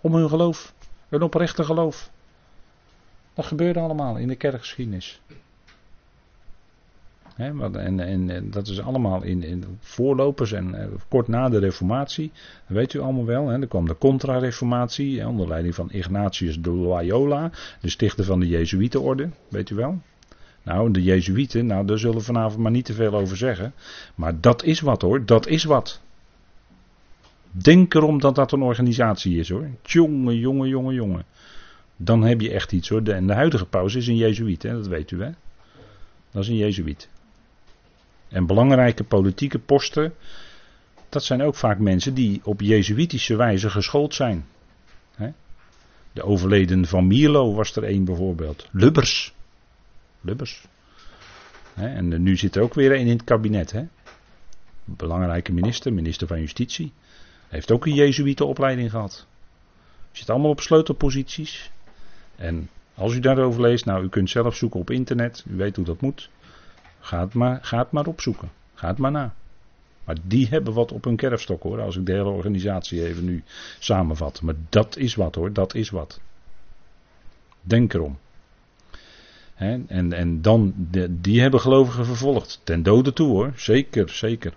Om 0.00 0.14
hun 0.14 0.28
geloof, 0.28 0.74
hun 1.08 1.22
oprechte 1.22 1.64
geloof. 1.64 2.10
Dat 3.34 3.46
gebeurde 3.46 3.80
allemaal 3.80 4.16
in 4.16 4.28
de 4.28 4.36
kerkgeschiedenis 4.36 5.20
en, 7.36 8.00
en, 8.30 8.50
dat 8.50 8.68
is 8.68 8.80
allemaal 8.80 9.22
in, 9.22 9.42
in 9.42 9.64
voorlopers 9.80 10.52
en 10.52 10.74
uh, 10.74 10.84
kort 11.08 11.28
na 11.28 11.48
de 11.48 11.58
Reformatie. 11.58 12.30
Dat 12.66 12.76
weet 12.76 12.92
u 12.92 13.00
allemaal 13.00 13.24
wel. 13.24 13.48
He, 13.48 13.60
er 13.60 13.66
kwam 13.66 13.86
de 13.86 13.98
Contra-Reformatie 13.98 15.26
onder 15.26 15.48
leiding 15.48 15.74
van 15.74 15.90
Ignatius 15.90 16.60
de 16.60 16.70
Loyola, 16.70 17.50
de 17.80 17.90
stichter 17.90 18.24
van 18.24 18.40
de 18.40 18.48
Jezuïetenorde. 18.48 19.28
Weet 19.48 19.70
u 19.70 19.74
wel? 19.74 20.00
Nou, 20.62 20.90
de 20.90 21.02
Jezuïeten, 21.02 21.66
nou, 21.66 21.86
daar 21.86 21.98
zullen 21.98 22.16
we 22.16 22.22
vanavond 22.22 22.62
maar 22.62 22.70
niet 22.70 22.84
te 22.84 22.92
veel 22.92 23.14
over 23.14 23.36
zeggen. 23.36 23.72
Maar 24.14 24.40
dat 24.40 24.64
is 24.64 24.80
wat 24.80 25.02
hoor, 25.02 25.24
dat 25.24 25.46
is 25.46 25.64
wat. 25.64 26.00
Denk 27.50 27.94
erom 27.94 28.20
dat 28.20 28.34
dat 28.34 28.52
een 28.52 28.62
organisatie 28.62 29.38
is 29.38 29.48
hoor. 29.48 29.68
Jonge, 29.82 30.38
jonge, 30.38 30.68
jonge, 30.68 30.94
jonge. 30.94 31.24
Dan 31.96 32.22
heb 32.22 32.40
je 32.40 32.50
echt 32.50 32.72
iets 32.72 32.88
hoor. 32.88 33.02
en 33.02 33.26
de 33.26 33.32
huidige 33.32 33.66
paus 33.66 33.94
is 33.94 34.06
een 34.06 34.16
Jezuïet, 34.16 34.62
hè? 34.62 34.72
dat 34.72 34.86
weet 34.86 35.10
u 35.10 35.22
hè. 35.22 35.30
Dat 36.30 36.42
is 36.42 36.48
een 36.48 36.56
Jezuïet. 36.56 37.08
En 38.36 38.46
belangrijke 38.46 39.04
politieke 39.04 39.58
posten, 39.58 40.14
dat 41.08 41.24
zijn 41.24 41.42
ook 41.42 41.54
vaak 41.54 41.78
mensen 41.78 42.14
die 42.14 42.40
op 42.44 42.60
jezuïtische 42.60 43.36
wijze 43.36 43.70
geschoold 43.70 44.14
zijn. 44.14 44.46
De 46.12 46.22
overleden 46.22 46.86
van 46.86 47.06
Mierlo 47.06 47.54
was 47.54 47.76
er 47.76 47.84
één 47.84 48.04
bijvoorbeeld. 48.04 48.68
Lubbers. 48.70 49.34
Lubbers. 50.20 50.66
En 51.74 52.22
nu 52.22 52.36
zit 52.36 52.56
er 52.56 52.62
ook 52.62 52.74
weer 52.74 52.92
één 52.92 53.06
in 53.06 53.12
het 53.12 53.24
kabinet. 53.24 53.72
Hè? 53.72 53.84
Belangrijke 54.84 55.52
minister, 55.52 55.92
minister 55.92 56.26
van 56.26 56.40
Justitie. 56.40 56.92
Heeft 57.48 57.70
ook 57.70 57.86
een 57.86 57.94
Jezuïetenopleiding 57.94 58.90
gehad. 58.90 59.26
Zit 60.12 60.30
allemaal 60.30 60.50
op 60.50 60.60
sleutelposities. 60.60 61.70
En 62.36 62.68
als 62.94 63.14
u 63.14 63.20
daarover 63.20 63.60
leest, 63.60 63.84
nou 63.84 64.04
u 64.04 64.08
kunt 64.08 64.30
zelf 64.30 64.56
zoeken 64.56 64.80
op 64.80 64.90
internet. 64.90 65.44
U 65.48 65.56
weet 65.56 65.76
hoe 65.76 65.84
dat 65.84 66.00
moet. 66.00 66.30
Ga 67.06 67.20
het 67.20 67.34
maar, 67.34 67.86
maar 67.90 68.06
opzoeken. 68.06 68.50
Ga 68.74 68.88
het 68.88 68.98
maar 68.98 69.10
na. 69.10 69.34
Maar 70.04 70.16
die 70.22 70.48
hebben 70.48 70.74
wat 70.74 70.92
op 70.92 71.04
hun 71.04 71.16
kerfstok 71.16 71.62
hoor, 71.62 71.80
als 71.80 71.96
ik 71.96 72.06
de 72.06 72.12
hele 72.12 72.28
organisatie 72.28 73.06
even 73.06 73.24
nu 73.24 73.44
samenvat. 73.78 74.42
Maar 74.42 74.54
dat 74.68 74.96
is 74.96 75.14
wat 75.14 75.34
hoor, 75.34 75.52
dat 75.52 75.74
is 75.74 75.90
wat. 75.90 76.20
Denk 77.60 77.94
erom. 77.94 78.18
en, 79.54 80.12
en 80.12 80.42
dan, 80.42 80.74
die 81.10 81.40
hebben 81.40 81.60
gelovigen 81.60 82.06
vervolgd. 82.06 82.60
Ten 82.64 82.82
dode 82.82 83.12
toe 83.12 83.28
hoor, 83.28 83.52
zeker, 83.56 84.08
zeker. 84.08 84.54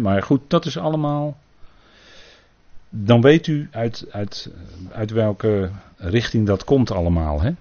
maar 0.00 0.22
goed, 0.22 0.40
dat 0.48 0.66
is 0.66 0.76
allemaal. 0.76 1.38
Dan 2.88 3.20
weet 3.20 3.46
u 3.46 3.68
uit, 3.70 4.06
uit, 4.10 4.52
uit 4.90 5.10
welke 5.10 5.70
richting 5.96 6.46
dat 6.46 6.64
komt 6.64 6.90
allemaal. 6.90 7.40
Hè? 7.40 7.52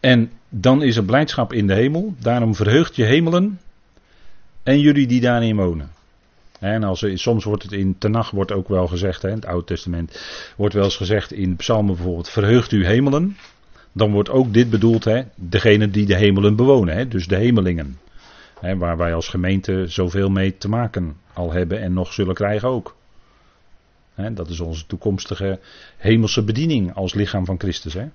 En 0.00 0.30
dan 0.48 0.82
is 0.82 0.96
er 0.96 1.04
blijdschap 1.04 1.52
in 1.52 1.66
de 1.66 1.74
hemel. 1.74 2.14
Daarom 2.18 2.54
verheugt 2.54 2.96
je 2.96 3.04
hemelen 3.04 3.60
en 4.62 4.80
jullie 4.80 5.06
die 5.06 5.20
daarin 5.20 5.56
wonen. 5.56 5.90
En 6.60 6.84
als, 6.84 7.04
soms 7.14 7.44
wordt 7.44 7.62
het 7.62 7.72
in 7.72 7.98
Tenach 7.98 8.30
wordt 8.30 8.52
ook 8.52 8.68
wel 8.68 8.86
gezegd, 8.86 9.22
hè, 9.22 9.28
in 9.28 9.34
het 9.34 9.46
Oude 9.46 9.64
Testament, 9.64 10.20
wordt 10.56 10.74
wel 10.74 10.84
eens 10.84 10.96
gezegd 10.96 11.32
in 11.32 11.56
psalmen 11.56 11.94
bijvoorbeeld, 11.94 12.28
verheugt 12.28 12.72
u 12.72 12.86
hemelen. 12.86 13.36
Dan 13.92 14.10
wordt 14.10 14.30
ook 14.30 14.52
dit 14.52 14.70
bedoeld, 14.70 15.04
hè, 15.04 15.22
degene 15.34 15.90
die 15.90 16.06
de 16.06 16.16
hemelen 16.16 16.56
bewonen, 16.56 16.96
hè, 16.96 17.08
dus 17.08 17.26
de 17.26 17.36
hemelingen. 17.36 17.98
Hè, 18.60 18.76
waar 18.76 18.96
wij 18.96 19.14
als 19.14 19.28
gemeente 19.28 19.84
zoveel 19.86 20.30
mee 20.30 20.58
te 20.58 20.68
maken 20.68 21.16
al 21.32 21.52
hebben 21.52 21.80
en 21.80 21.92
nog 21.92 22.12
zullen 22.12 22.34
krijgen 22.34 22.68
ook. 22.68 22.96
Hè, 24.14 24.32
dat 24.32 24.48
is 24.48 24.60
onze 24.60 24.86
toekomstige 24.86 25.58
hemelse 25.96 26.42
bediening 26.42 26.94
als 26.94 27.14
lichaam 27.14 27.44
van 27.44 27.58
Christus. 27.58 27.94
Hè. 27.94 28.06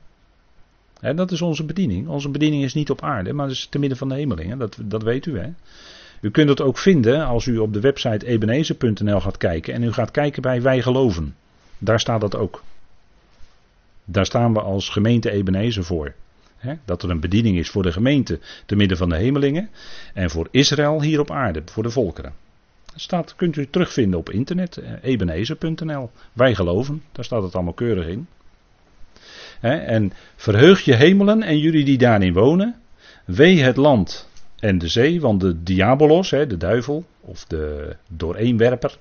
Dat 1.02 1.32
is 1.32 1.42
onze 1.42 1.66
bediening. 1.66 2.08
Onze 2.08 2.30
bediening 2.30 2.64
is 2.64 2.74
niet 2.74 2.90
op 2.90 3.02
aarde, 3.02 3.34
maar 3.34 3.50
is 3.50 3.68
te 3.70 3.80
midden 3.80 3.98
van 3.98 4.10
de 4.10 4.16
hemelingen. 4.16 4.58
Dat, 4.58 4.78
dat 4.82 5.04
weet 5.04 5.26
u. 5.26 5.42
U 6.22 6.32
kunt 6.32 6.50
het 6.50 6.62
ook 6.62 6.78
vinden 6.78 7.26
als 7.26 7.46
u 7.46 7.58
op 7.58 7.74
de 7.74 7.80
website 7.80 8.26
ebenezer.nl 8.26 9.20
gaat 9.20 9.38
kijken 9.38 9.74
en 9.74 9.84
u 9.84 9.92
gaat 9.92 10.12
kijken 10.12 10.42
bij 10.42 10.62
Wij 10.62 10.82
Geloven. 10.82 11.36
Daar 11.78 12.00
staat 12.00 12.22
dat 12.22 12.36
ook. 12.36 12.64
Daar 14.06 14.26
staan 14.26 14.54
we 14.54 14.62
als 14.62 14.90
gemeente 14.90 15.32
Ebenezer 15.32 15.84
voor. 15.84 16.14
dat 16.86 17.04
er 17.04 17.10
een 17.10 17.20
bediening 17.20 17.58
is 17.58 17.70
voor 17.70 17.84
de 17.84 17.92
gemeente 17.92 18.40
te 18.66 18.76
midden 18.76 18.98
van 18.98 19.10
de 19.10 19.16
hemelingen 19.16 19.70
en 20.14 20.30
voor 20.30 20.48
Israël 20.52 21.02
hier 21.02 21.20
op 21.20 21.32
aarde, 21.32 21.62
voor 21.66 21.84
de 21.84 21.90
volkeren. 21.90 22.34
Dat 22.86 23.02
staat, 23.02 23.36
kunt 23.36 23.56
u 23.56 23.68
terugvinden 23.70 24.20
op 24.20 24.30
internet, 24.30 24.78
eh, 24.78 24.92
ebenezer.nl. 25.02 26.10
Wij 26.34 26.56
geloven, 26.56 27.04
daar 27.12 27.26
staat 27.26 27.44
het 27.44 27.56
allemaal 27.56 27.74
keurig 27.74 28.08
in. 28.08 28.28
En 29.62 30.14
verheug 30.36 30.82
je 30.82 30.96
hemelen 30.96 31.44
en 31.44 31.58
jullie 31.58 31.86
die 31.86 31.98
daarin 31.98 32.34
wonen. 32.34 32.76
Wee 33.26 33.62
het 33.62 33.78
land 33.78 34.30
en 34.60 34.78
de 34.78 34.88
zee, 34.88 35.22
want 35.22 35.42
de 35.42 35.64
diabolos, 35.64 36.30
de 36.30 36.58
duivel, 36.58 37.06
of 37.22 37.46
de 37.46 37.96
dooreenwerper, 38.08 38.98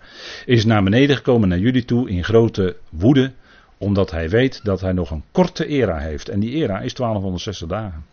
is 0.46 0.64
naar 0.64 0.82
beneden 0.82 1.16
gekomen 1.16 1.48
naar 1.48 1.58
jullie 1.58 1.84
toe 1.84 2.10
in 2.10 2.24
grote 2.24 2.76
woede, 2.88 3.32
omdat 3.78 4.10
hij 4.10 4.28
weet 4.28 4.60
dat 4.64 4.80
hij 4.80 4.92
nog 4.92 5.10
een 5.10 5.24
korte 5.32 5.66
era 5.66 5.98
heeft. 5.98 6.28
En 6.28 6.40
die 6.40 6.50
era 6.50 6.80
is 6.80 6.94
1260 6.94 7.68
dagen. 7.68 8.04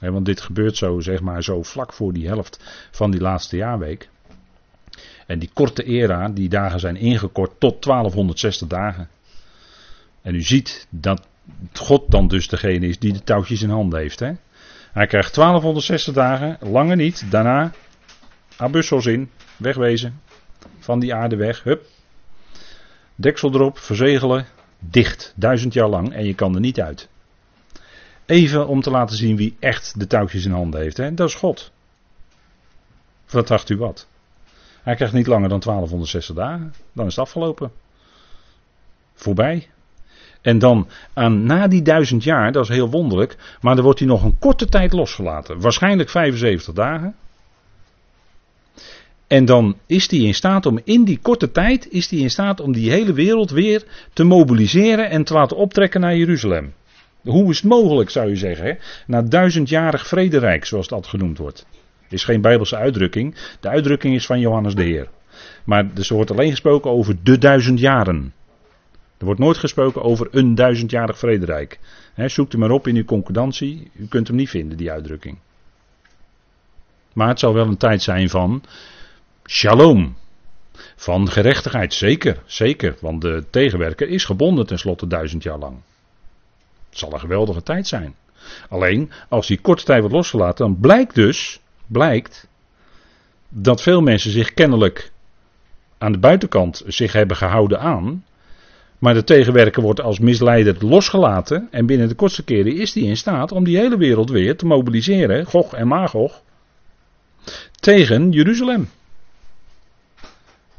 want 0.00 0.26
dit 0.26 0.40
gebeurt 0.40 0.76
zo, 0.76 1.00
zeg 1.00 1.20
maar, 1.20 1.42
zo 1.42 1.62
vlak 1.62 1.92
voor 1.92 2.12
die 2.12 2.26
helft 2.26 2.88
van 2.90 3.10
die 3.10 3.20
laatste 3.20 3.56
jaarweek. 3.56 4.08
En 5.26 5.38
die 5.38 5.50
korte 5.52 5.84
era, 5.84 6.28
die 6.28 6.48
dagen 6.48 6.80
zijn 6.80 6.96
ingekort 6.96 7.50
tot 7.58 7.82
1260 7.82 8.68
dagen. 8.68 9.08
En 10.22 10.34
u 10.34 10.42
ziet 10.42 10.86
dat 10.90 11.26
God 11.72 12.10
dan 12.10 12.28
dus 12.28 12.48
degene 12.48 12.86
is 12.86 12.98
die 12.98 13.12
de 13.12 13.22
touwtjes 13.22 13.62
in 13.62 13.70
handen 13.70 13.98
heeft. 13.98 14.20
Hè? 14.20 14.32
Hij 14.92 15.06
krijgt 15.06 15.34
1260 15.34 16.14
dagen, 16.14 16.58
langer 16.60 16.96
niet. 16.96 17.30
Daarna, 17.30 17.72
abussels 18.56 19.06
in, 19.06 19.30
wegwezen. 19.56 20.20
Van 20.78 21.00
die 21.00 21.14
aarde 21.14 21.36
weg, 21.36 21.62
hup. 21.62 21.86
Deksel 23.14 23.54
erop, 23.54 23.78
verzegelen, 23.78 24.46
dicht, 24.78 25.32
duizend 25.36 25.72
jaar 25.72 25.88
lang 25.88 26.12
en 26.12 26.24
je 26.24 26.34
kan 26.34 26.54
er 26.54 26.60
niet 26.60 26.80
uit. 26.80 27.08
Even 28.26 28.66
om 28.66 28.80
te 28.80 28.90
laten 28.90 29.16
zien 29.16 29.36
wie 29.36 29.56
echt 29.58 29.98
de 30.00 30.06
touwtjes 30.06 30.44
in 30.44 30.52
handen 30.52 30.80
heeft. 30.80 30.96
Hè? 30.96 31.14
Dat 31.14 31.28
is 31.28 31.34
God. 31.34 31.72
Wat 33.30 33.48
dacht 33.48 33.70
u 33.70 33.76
wat? 33.76 34.06
Hij 34.82 34.94
krijgt 34.94 35.14
niet 35.14 35.26
langer 35.26 35.48
dan 35.48 35.60
1260 35.60 36.34
dagen. 36.34 36.74
Dan 36.92 37.06
is 37.06 37.16
het 37.16 37.24
afgelopen. 37.24 37.72
Voorbij. 39.14 39.68
En 40.42 40.58
dan 40.58 40.88
aan, 41.12 41.44
na 41.44 41.68
die 41.68 41.82
duizend 41.82 42.24
jaar, 42.24 42.52
dat 42.52 42.62
is 42.62 42.68
heel 42.68 42.90
wonderlijk, 42.90 43.36
maar 43.60 43.74
dan 43.74 43.84
wordt 43.84 43.98
hij 43.98 44.08
nog 44.08 44.22
een 44.24 44.38
korte 44.38 44.66
tijd 44.66 44.92
losgelaten. 44.92 45.60
Waarschijnlijk 45.60 46.10
75 46.10 46.74
dagen. 46.74 47.14
En 49.26 49.44
dan 49.44 49.76
is 49.86 50.10
hij 50.10 50.18
in 50.18 50.34
staat 50.34 50.66
om 50.66 50.80
in 50.84 51.04
die 51.04 51.18
korte 51.22 51.50
tijd, 51.50 51.90
is 51.90 52.10
hij 52.10 52.18
in 52.18 52.30
staat 52.30 52.60
om 52.60 52.72
die 52.72 52.90
hele 52.90 53.12
wereld 53.12 53.50
weer 53.50 53.84
te 54.12 54.24
mobiliseren 54.24 55.10
en 55.10 55.24
te 55.24 55.32
laten 55.32 55.56
optrekken 55.56 56.00
naar 56.00 56.16
Jeruzalem. 56.16 56.72
Hoe 57.22 57.50
is 57.50 57.56
het 57.56 57.70
mogelijk, 57.70 58.10
zou 58.10 58.28
je 58.28 58.36
zeggen, 58.36 58.66
hè? 58.66 58.72
na 59.06 59.22
duizendjarig 59.22 60.06
vrederijk, 60.06 60.64
zoals 60.64 60.88
dat 60.88 61.06
genoemd 61.06 61.38
wordt. 61.38 61.66
Is 62.08 62.24
geen 62.24 62.40
bijbelse 62.40 62.76
uitdrukking, 62.76 63.34
de 63.60 63.68
uitdrukking 63.68 64.14
is 64.14 64.26
van 64.26 64.40
Johannes 64.40 64.74
de 64.74 64.82
Heer. 64.82 65.08
Maar 65.64 65.84
er 65.94 66.14
wordt 66.14 66.30
alleen 66.30 66.50
gesproken 66.50 66.90
over 66.90 67.16
de 67.22 67.38
duizend 67.38 67.78
jaren. 67.78 68.32
Er 69.22 69.28
wordt 69.28 69.40
nooit 69.40 69.56
gesproken 69.56 70.02
over 70.02 70.28
een 70.30 70.54
duizendjarig 70.54 71.18
vrederijk. 71.18 71.78
He, 72.14 72.28
zoek 72.28 72.50
hem 72.50 72.60
maar 72.60 72.70
op 72.70 72.86
in 72.86 72.96
uw 72.96 73.04
concordantie. 73.04 73.90
U 73.94 74.06
kunt 74.06 74.26
hem 74.26 74.36
niet 74.36 74.48
vinden, 74.48 74.76
die 74.76 74.90
uitdrukking. 74.90 75.38
Maar 77.12 77.28
het 77.28 77.38
zal 77.38 77.54
wel 77.54 77.66
een 77.66 77.76
tijd 77.76 78.02
zijn 78.02 78.28
van 78.28 78.62
shalom. 79.46 80.16
Van 80.96 81.30
gerechtigheid, 81.30 81.94
zeker, 81.94 82.42
zeker. 82.46 82.96
Want 83.00 83.20
de 83.20 83.44
tegenwerker 83.50 84.08
is 84.08 84.24
gebonden 84.24 84.66
tenslotte 84.66 85.06
duizend 85.06 85.42
jaar 85.42 85.58
lang. 85.58 85.76
Het 86.88 86.98
zal 86.98 87.12
een 87.12 87.20
geweldige 87.20 87.62
tijd 87.62 87.86
zijn. 87.86 88.14
Alleen, 88.68 89.10
als 89.28 89.46
die 89.46 89.60
korte 89.60 89.84
tijd 89.84 90.00
wordt 90.00 90.14
losgelaten, 90.14 90.66
dan 90.66 90.80
blijkt 90.80 91.14
dus, 91.14 91.60
blijkt, 91.86 92.48
dat 93.48 93.82
veel 93.82 94.00
mensen 94.00 94.30
zich 94.30 94.54
kennelijk 94.54 95.12
aan 95.98 96.12
de 96.12 96.18
buitenkant 96.18 96.82
zich 96.86 97.12
hebben 97.12 97.36
gehouden 97.36 97.80
aan 97.80 98.24
maar 99.02 99.14
de 99.14 99.24
tegenwerker 99.24 99.82
wordt 99.82 100.00
als 100.00 100.18
misleider 100.18 100.86
losgelaten. 100.86 101.68
En 101.70 101.86
binnen 101.86 102.08
de 102.08 102.14
kortste 102.14 102.44
keren 102.44 102.76
is 102.76 102.94
hij 102.94 103.02
in 103.02 103.16
staat 103.16 103.52
om 103.52 103.64
die 103.64 103.76
hele 103.76 103.96
wereld 103.96 104.30
weer 104.30 104.56
te 104.56 104.66
mobiliseren, 104.66 105.46
Gog 105.46 105.74
en 105.74 105.88
Magog, 105.88 106.42
tegen 107.80 108.30
Jeruzalem. 108.30 108.88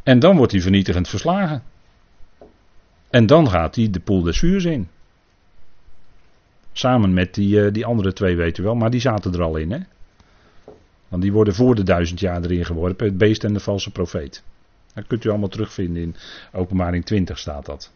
En 0.03 0.19
dan 0.19 0.37
wordt 0.37 0.51
hij 0.51 0.61
vernietigend 0.61 1.07
verslagen. 1.07 1.63
En 3.09 3.25
dan 3.25 3.49
gaat 3.49 3.75
hij 3.75 3.89
de 3.89 3.99
poel 3.99 4.21
des 4.21 4.39
vuurs 4.39 4.65
in. 4.65 4.87
Samen 6.71 7.13
met 7.13 7.33
die, 7.33 7.65
eh, 7.65 7.73
die 7.73 7.85
andere 7.85 8.13
twee, 8.13 8.35
weet 8.35 8.57
u 8.57 8.63
wel, 8.63 8.75
maar 8.75 8.91
die 8.91 9.01
zaten 9.01 9.33
er 9.33 9.41
al 9.41 9.55
in, 9.55 9.71
hè? 9.71 9.79
Want 11.07 11.21
die 11.21 11.31
worden 11.31 11.55
voor 11.55 11.75
de 11.75 11.83
duizend 11.83 12.19
jaar 12.19 12.43
erin 12.43 12.65
geworpen, 12.65 13.07
het 13.07 13.17
beest 13.17 13.43
en 13.43 13.53
de 13.53 13.59
valse 13.59 13.91
profeet. 13.91 14.43
Dat 14.93 15.07
kunt 15.07 15.23
u 15.23 15.29
allemaal 15.29 15.49
terugvinden 15.49 16.01
in 16.01 16.15
Openbaring 16.51 17.05
20 17.05 17.39
staat 17.39 17.65
dat 17.65 17.91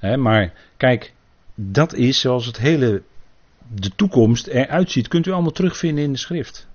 maar 0.00 0.52
kijk, 0.76 1.12
dat 1.54 1.94
is 1.94 2.20
zoals 2.20 2.46
het 2.46 2.58
hele, 2.58 3.02
de 3.68 3.90
toekomst 3.96 4.46
eruit 4.46 4.90
ziet. 4.90 5.08
Kunt 5.08 5.26
u 5.26 5.30
allemaal 5.30 5.50
terugvinden 5.50 6.04
in 6.04 6.12
de 6.12 6.18
schrift. 6.18 6.68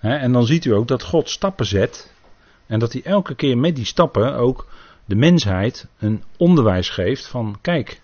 en 0.00 0.32
dan 0.32 0.46
ziet 0.46 0.64
u 0.64 0.70
ook 0.70 0.88
dat 0.88 1.02
God 1.02 1.28
stappen 1.28 1.66
zet. 1.66 2.12
En 2.66 2.78
dat 2.78 2.92
hij 2.92 3.02
elke 3.02 3.34
keer 3.34 3.58
met 3.58 3.76
die 3.76 3.84
stappen 3.84 4.34
ook 4.34 4.68
de 5.04 5.16
mensheid 5.16 5.86
een 5.98 6.22
onderwijs 6.36 6.88
geeft 6.88 7.26
van 7.26 7.58
kijk, 7.60 8.00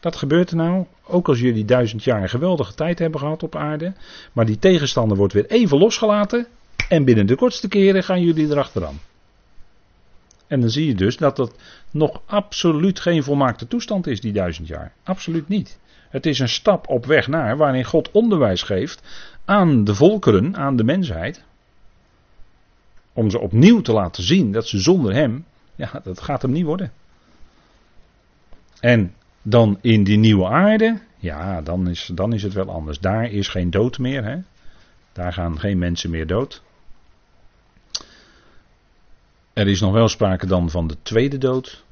dat 0.00 0.16
gebeurt 0.16 0.50
er 0.50 0.56
nou, 0.56 0.86
ook 1.06 1.28
als 1.28 1.40
jullie 1.40 1.64
duizend 1.64 2.04
jaar 2.04 2.22
een 2.22 2.28
geweldige 2.28 2.74
tijd 2.74 2.98
hebben 2.98 3.20
gehad 3.20 3.42
op 3.42 3.56
aarde, 3.56 3.92
maar 4.32 4.46
die 4.46 4.58
tegenstander 4.58 5.16
wordt 5.16 5.32
weer 5.32 5.46
even 5.46 5.78
losgelaten 5.78 6.46
en 6.88 7.04
binnen 7.04 7.26
de 7.26 7.36
kortste 7.36 7.68
keren 7.68 8.04
gaan 8.04 8.22
jullie 8.22 8.50
erachteraan. 8.50 9.00
En 10.52 10.60
dan 10.60 10.70
zie 10.70 10.86
je 10.86 10.94
dus 10.94 11.16
dat 11.16 11.36
dat 11.36 11.58
nog 11.90 12.22
absoluut 12.26 13.00
geen 13.00 13.22
volmaakte 13.22 13.66
toestand 13.66 14.06
is, 14.06 14.20
die 14.20 14.32
duizend 14.32 14.68
jaar. 14.68 14.92
Absoluut 15.02 15.48
niet. 15.48 15.78
Het 16.08 16.26
is 16.26 16.38
een 16.38 16.48
stap 16.48 16.88
op 16.88 17.06
weg 17.06 17.26
naar 17.26 17.56
waarin 17.56 17.84
God 17.84 18.10
onderwijs 18.10 18.62
geeft 18.62 19.02
aan 19.44 19.84
de 19.84 19.94
volkeren, 19.94 20.56
aan 20.56 20.76
de 20.76 20.84
mensheid. 20.84 21.42
Om 23.12 23.30
ze 23.30 23.38
opnieuw 23.38 23.80
te 23.80 23.92
laten 23.92 24.22
zien 24.22 24.52
dat 24.52 24.66
ze 24.66 24.78
zonder 24.78 25.14
hem, 25.14 25.44
ja, 25.74 26.00
dat 26.04 26.20
gaat 26.20 26.42
hem 26.42 26.52
niet 26.52 26.64
worden. 26.64 26.92
En 28.80 29.14
dan 29.42 29.78
in 29.80 30.04
die 30.04 30.18
nieuwe 30.18 30.48
aarde, 30.48 31.00
ja, 31.16 31.62
dan 31.62 31.88
is, 31.88 32.10
dan 32.14 32.32
is 32.32 32.42
het 32.42 32.52
wel 32.52 32.70
anders. 32.70 32.98
Daar 32.98 33.30
is 33.30 33.48
geen 33.48 33.70
dood 33.70 33.98
meer, 33.98 34.24
hè. 34.24 34.36
Daar 35.12 35.32
gaan 35.32 35.60
geen 35.60 35.78
mensen 35.78 36.10
meer 36.10 36.26
dood. 36.26 36.62
Er 39.52 39.68
is 39.68 39.80
nog 39.80 39.92
wel 39.92 40.08
sprake 40.08 40.46
dan 40.46 40.70
van 40.70 40.86
de 40.86 40.96
tweede 41.02 41.38
dood. 41.38 41.84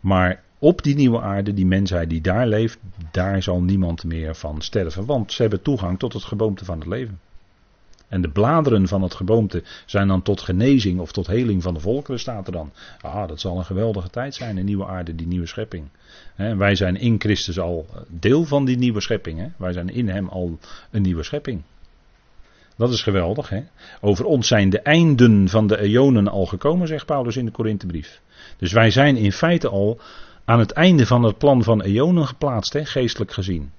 Maar 0.00 0.42
op 0.58 0.82
die 0.82 0.94
nieuwe 0.94 1.20
aarde, 1.20 1.54
die 1.54 1.66
mensheid 1.66 2.10
die 2.10 2.20
daar 2.20 2.46
leeft, 2.46 2.78
daar 3.10 3.42
zal 3.42 3.62
niemand 3.62 4.04
meer 4.04 4.34
van 4.34 4.62
sterven. 4.62 5.06
Want 5.06 5.32
ze 5.32 5.42
hebben 5.42 5.62
toegang 5.62 5.98
tot 5.98 6.12
het 6.12 6.24
geboomte 6.24 6.64
van 6.64 6.78
het 6.78 6.88
leven. 6.88 7.20
En 8.08 8.22
de 8.22 8.28
bladeren 8.28 8.88
van 8.88 9.02
het 9.02 9.14
geboomte 9.14 9.62
zijn 9.86 10.08
dan 10.08 10.22
tot 10.22 10.40
genezing 10.40 11.00
of 11.00 11.12
tot 11.12 11.26
heling 11.26 11.62
van 11.62 11.74
de 11.74 11.80
volkeren, 11.80 12.20
staat 12.20 12.46
er 12.46 12.52
dan. 12.52 12.72
Ah, 13.00 13.28
dat 13.28 13.40
zal 13.40 13.58
een 13.58 13.64
geweldige 13.64 14.10
tijd 14.10 14.34
zijn, 14.34 14.56
een 14.56 14.64
nieuwe 14.64 14.86
aarde, 14.86 15.14
die 15.14 15.26
nieuwe 15.26 15.46
schepping. 15.46 15.88
wij 16.36 16.74
zijn 16.74 16.96
in 16.96 17.20
Christus 17.20 17.58
al 17.58 17.86
deel 18.08 18.44
van 18.44 18.64
die 18.64 18.76
nieuwe 18.76 19.00
schepping. 19.00 19.52
Wij 19.56 19.72
zijn 19.72 19.88
in 19.88 20.08
Hem 20.08 20.28
al 20.28 20.58
een 20.90 21.02
nieuwe 21.02 21.22
schepping. 21.22 21.62
Dat 22.76 22.90
is 22.90 23.02
geweldig. 23.02 23.48
Hè? 23.48 23.62
Over 24.00 24.24
ons 24.24 24.48
zijn 24.48 24.70
de 24.70 24.80
einden 24.80 25.48
van 25.48 25.66
de 25.66 25.78
eonen 25.80 26.28
al 26.28 26.46
gekomen, 26.46 26.88
zegt 26.88 27.06
Paulus 27.06 27.36
in 27.36 27.44
de 27.44 27.50
Korinthebrief. 27.50 28.20
Dus 28.56 28.72
wij 28.72 28.90
zijn 28.90 29.16
in 29.16 29.32
feite 29.32 29.68
al 29.68 29.98
aan 30.44 30.58
het 30.58 30.70
einde 30.70 31.06
van 31.06 31.22
het 31.22 31.38
plan 31.38 31.62
van 31.62 31.82
eonen 31.82 32.26
geplaatst, 32.26 32.72
hè, 32.72 32.84
geestelijk 32.84 33.32
gezien. 33.32 33.72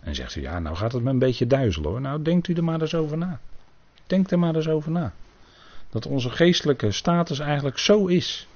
En 0.00 0.14
zegt 0.14 0.34
u, 0.34 0.40
ja, 0.40 0.58
nou 0.58 0.76
gaat 0.76 0.92
het 0.92 1.02
me 1.02 1.10
een 1.10 1.18
beetje 1.18 1.46
duizelen 1.46 1.90
hoor. 1.90 2.00
Nou, 2.00 2.22
denkt 2.22 2.48
u 2.48 2.54
er 2.54 2.64
maar 2.64 2.80
eens 2.80 2.94
over 2.94 3.18
na. 3.18 3.40
Denk 4.06 4.30
er 4.30 4.38
maar 4.38 4.54
eens 4.54 4.68
over 4.68 4.90
na. 4.90 5.12
Dat 5.90 6.06
onze 6.06 6.30
geestelijke 6.30 6.90
status 6.90 7.38
eigenlijk 7.38 7.78
zo 7.78 8.06
is. 8.06 8.46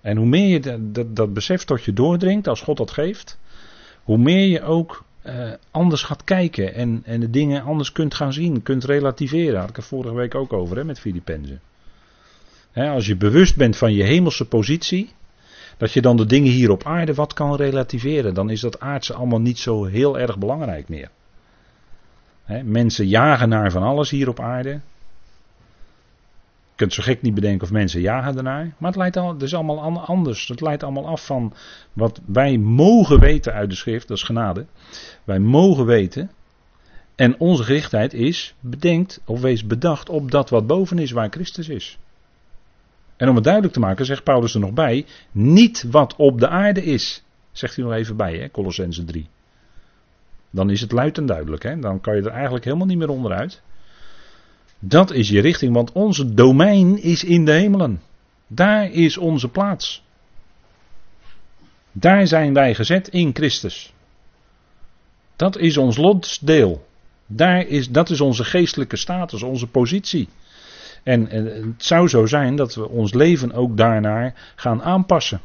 En 0.00 0.16
hoe 0.16 0.26
meer 0.26 0.46
je 0.46 0.60
dat, 0.60 0.94
dat, 0.94 1.16
dat 1.16 1.32
besef 1.32 1.64
tot 1.64 1.84
je 1.84 1.92
doordringt, 1.92 2.48
als 2.48 2.60
God 2.60 2.76
dat 2.76 2.90
geeft, 2.90 3.38
hoe 4.02 4.18
meer 4.18 4.46
je 4.46 4.62
ook 4.62 5.04
uh, 5.28 5.52
anders 5.70 6.02
gaat 6.02 6.24
kijken 6.24 6.74
en, 6.74 7.02
en 7.04 7.20
de 7.20 7.30
dingen 7.30 7.62
anders 7.62 7.92
kunt 7.92 8.14
gaan 8.14 8.32
zien, 8.32 8.62
kunt 8.62 8.84
relativeren. 8.84 9.60
Had 9.60 9.68
ik 9.68 9.76
het 9.76 9.84
vorige 9.84 10.14
week 10.14 10.34
ook 10.34 10.52
over 10.52 10.76
hè, 10.76 10.84
met 10.84 11.00
Filippenzen. 11.00 11.60
als 12.74 13.06
je 13.06 13.16
bewust 13.16 13.56
bent 13.56 13.76
van 13.76 13.92
je 13.94 14.02
hemelse 14.02 14.44
positie, 14.44 15.12
dat 15.76 15.92
je 15.92 16.00
dan 16.00 16.16
de 16.16 16.26
dingen 16.26 16.52
hier 16.52 16.70
op 16.70 16.84
aarde 16.84 17.14
wat 17.14 17.32
kan 17.32 17.56
relativeren, 17.56 18.34
dan 18.34 18.50
is 18.50 18.60
dat 18.60 18.80
aardse 18.80 19.14
allemaal 19.14 19.40
niet 19.40 19.58
zo 19.58 19.84
heel 19.84 20.18
erg 20.18 20.38
belangrijk 20.38 20.88
meer. 20.88 21.10
mensen 22.64 23.06
jagen 23.06 23.48
naar 23.48 23.70
van 23.70 23.82
alles 23.82 24.10
hier 24.10 24.28
op 24.28 24.40
aarde 24.40 24.80
kunt 26.78 26.92
zo 26.92 27.02
gek 27.02 27.22
niet 27.22 27.34
bedenken 27.34 27.62
of 27.62 27.72
mensen 27.72 28.00
jagen 28.00 28.36
ernaar. 28.36 28.74
Maar 28.78 28.90
het, 28.90 28.98
leidt 28.98 29.16
al, 29.16 29.36
is 29.36 29.54
allemaal 29.54 30.00
anders. 30.00 30.48
Het 30.48 30.60
leidt 30.60 30.82
allemaal 30.82 31.06
af 31.06 31.26
van 31.26 31.52
wat 31.92 32.20
wij 32.26 32.58
mogen 32.58 33.20
weten 33.20 33.52
uit 33.52 33.70
de 33.70 33.76
schrift. 33.76 34.08
Dat 34.08 34.16
is 34.16 34.22
genade. 34.22 34.66
Wij 35.24 35.38
mogen 35.38 35.86
weten. 35.86 36.30
En 37.14 37.40
onze 37.40 37.62
gerichtheid 37.62 38.14
is, 38.14 38.54
bedenkt 38.60 39.20
of 39.24 39.40
wees 39.40 39.66
bedacht 39.66 40.08
op 40.08 40.30
dat 40.30 40.50
wat 40.50 40.66
boven 40.66 40.98
is 40.98 41.10
waar 41.10 41.28
Christus 41.30 41.68
is. 41.68 41.98
En 43.16 43.28
om 43.28 43.34
het 43.34 43.44
duidelijk 43.44 43.74
te 43.74 43.80
maken, 43.80 44.04
zegt 44.04 44.24
Paulus 44.24 44.54
er 44.54 44.60
nog 44.60 44.72
bij, 44.72 45.06
niet 45.32 45.84
wat 45.90 46.16
op 46.16 46.40
de 46.40 46.48
aarde 46.48 46.84
is. 46.84 47.22
Zegt 47.52 47.76
hij 47.76 47.84
nog 47.84 47.94
even 47.94 48.16
bij, 48.16 48.36
hè, 48.36 48.50
Colossense 48.50 49.04
3. 49.04 49.28
Dan 50.50 50.70
is 50.70 50.80
het 50.80 50.92
luid 50.92 51.18
en 51.18 51.26
duidelijk, 51.26 51.62
hè? 51.62 51.78
dan 51.78 52.00
kan 52.00 52.16
je 52.16 52.22
er 52.22 52.30
eigenlijk 52.30 52.64
helemaal 52.64 52.86
niet 52.86 52.98
meer 52.98 53.10
onderuit. 53.10 53.62
Dat 54.78 55.10
is 55.10 55.28
je 55.28 55.40
richting, 55.40 55.74
want 55.74 55.92
onze 55.92 56.34
domein 56.34 57.02
is 57.02 57.24
in 57.24 57.44
de 57.44 57.52
hemelen. 57.52 58.02
Daar 58.46 58.90
is 58.90 59.16
onze 59.16 59.48
plaats. 59.48 60.02
Daar 61.92 62.26
zijn 62.26 62.54
wij 62.54 62.74
gezet 62.74 63.08
in 63.08 63.30
Christus. 63.34 63.92
Dat 65.36 65.56
is 65.56 65.76
ons 65.76 65.96
lotsdeel. 65.96 66.86
Daar 67.26 67.66
is, 67.66 67.88
dat 67.88 68.10
is 68.10 68.20
onze 68.20 68.44
geestelijke 68.44 68.96
status, 68.96 69.42
onze 69.42 69.66
positie. 69.66 70.28
En, 71.02 71.28
en 71.28 71.44
het 71.44 71.84
zou 71.84 72.08
zo 72.08 72.26
zijn 72.26 72.56
dat 72.56 72.74
we 72.74 72.88
ons 72.88 73.14
leven 73.14 73.52
ook 73.52 73.76
daarnaar 73.76 74.52
gaan 74.56 74.82
aanpassen. 74.82 75.40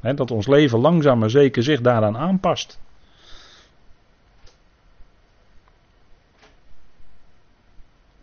dat 0.00 0.30
ons 0.30 0.46
leven 0.46 0.78
langzaam 0.78 1.18
maar 1.18 1.30
zeker 1.30 1.62
zich 1.62 1.80
daaraan 1.80 2.16
aanpast. 2.16 2.78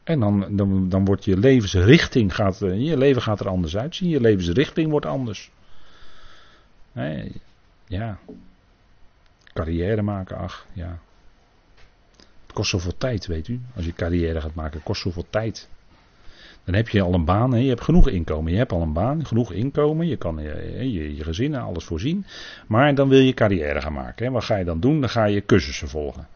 En 0.08 0.20
dan, 0.20 0.56
dan, 0.56 0.90
dan 0.90 1.06
wordt 1.06 1.26
je 1.26 1.38
levensrichting, 1.38 2.36
gaat, 2.36 2.62
eh, 2.62 2.82
je 2.82 2.98
leven 2.98 3.22
gaat 3.22 3.40
er 3.40 3.48
anders 3.48 3.78
uitzien. 3.78 4.10
Je 4.10 4.22
levensrichting 4.22 4.90
wordt 4.90 5.06
anders. 5.06 5.52
Nee, 6.92 7.32
ja. 7.88 8.18
Carrière 9.54 10.02
maken, 10.02 10.38
ach 10.38 10.66
ja. 10.74 11.00
Het 12.18 12.54
kost 12.54 12.70
zoveel 12.70 12.98
tijd, 12.98 13.26
weet 13.26 13.48
u. 13.48 13.62
Als 13.76 13.86
je 13.86 13.94
carrière 13.94 14.42
gaat 14.42 14.54
maken, 14.54 14.84
kost 14.84 15.02
zoveel 15.02 15.26
tijd. 15.30 15.70
Dan 16.64 16.76
heb 16.76 16.90
je 16.90 17.02
al 17.02 17.14
een 17.14 17.26
baan, 17.26 17.54
hè? 17.54 17.60
je 17.60 17.70
hebt 17.70 17.84
genoeg 17.84 18.10
inkomen. 18.10 18.52
Je 18.52 18.58
hebt 18.58 18.72
al 18.72 18.82
een 18.82 18.94
baan, 18.94 19.26
genoeg 19.26 19.52
inkomen. 19.52 20.08
Je 20.08 20.18
kan 20.18 20.38
je, 20.38 20.92
je, 20.92 21.16
je 21.16 21.24
gezin 21.24 21.56
alles 21.56 21.84
voorzien. 21.84 22.26
Maar 22.68 22.96
dan 22.96 23.10
wil 23.10 23.20
je 23.20 23.34
carrière 23.34 23.82
gaan 23.82 23.94
maken. 23.94 24.26
Hè? 24.26 24.32
Wat 24.32 24.44
ga 24.44 24.56
je 24.56 24.66
dan 24.66 24.80
doen? 24.80 25.00
Dan 25.00 25.10
ga 25.10 25.26
je 25.26 25.46
cursussen 25.46 25.88
volgen. 25.88 26.28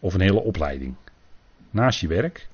Of 0.00 0.14
een 0.14 0.20
hele 0.20 0.42
opleiding. 0.42 0.94
Naast 1.70 2.00
je 2.00 2.08
werk. 2.08 2.48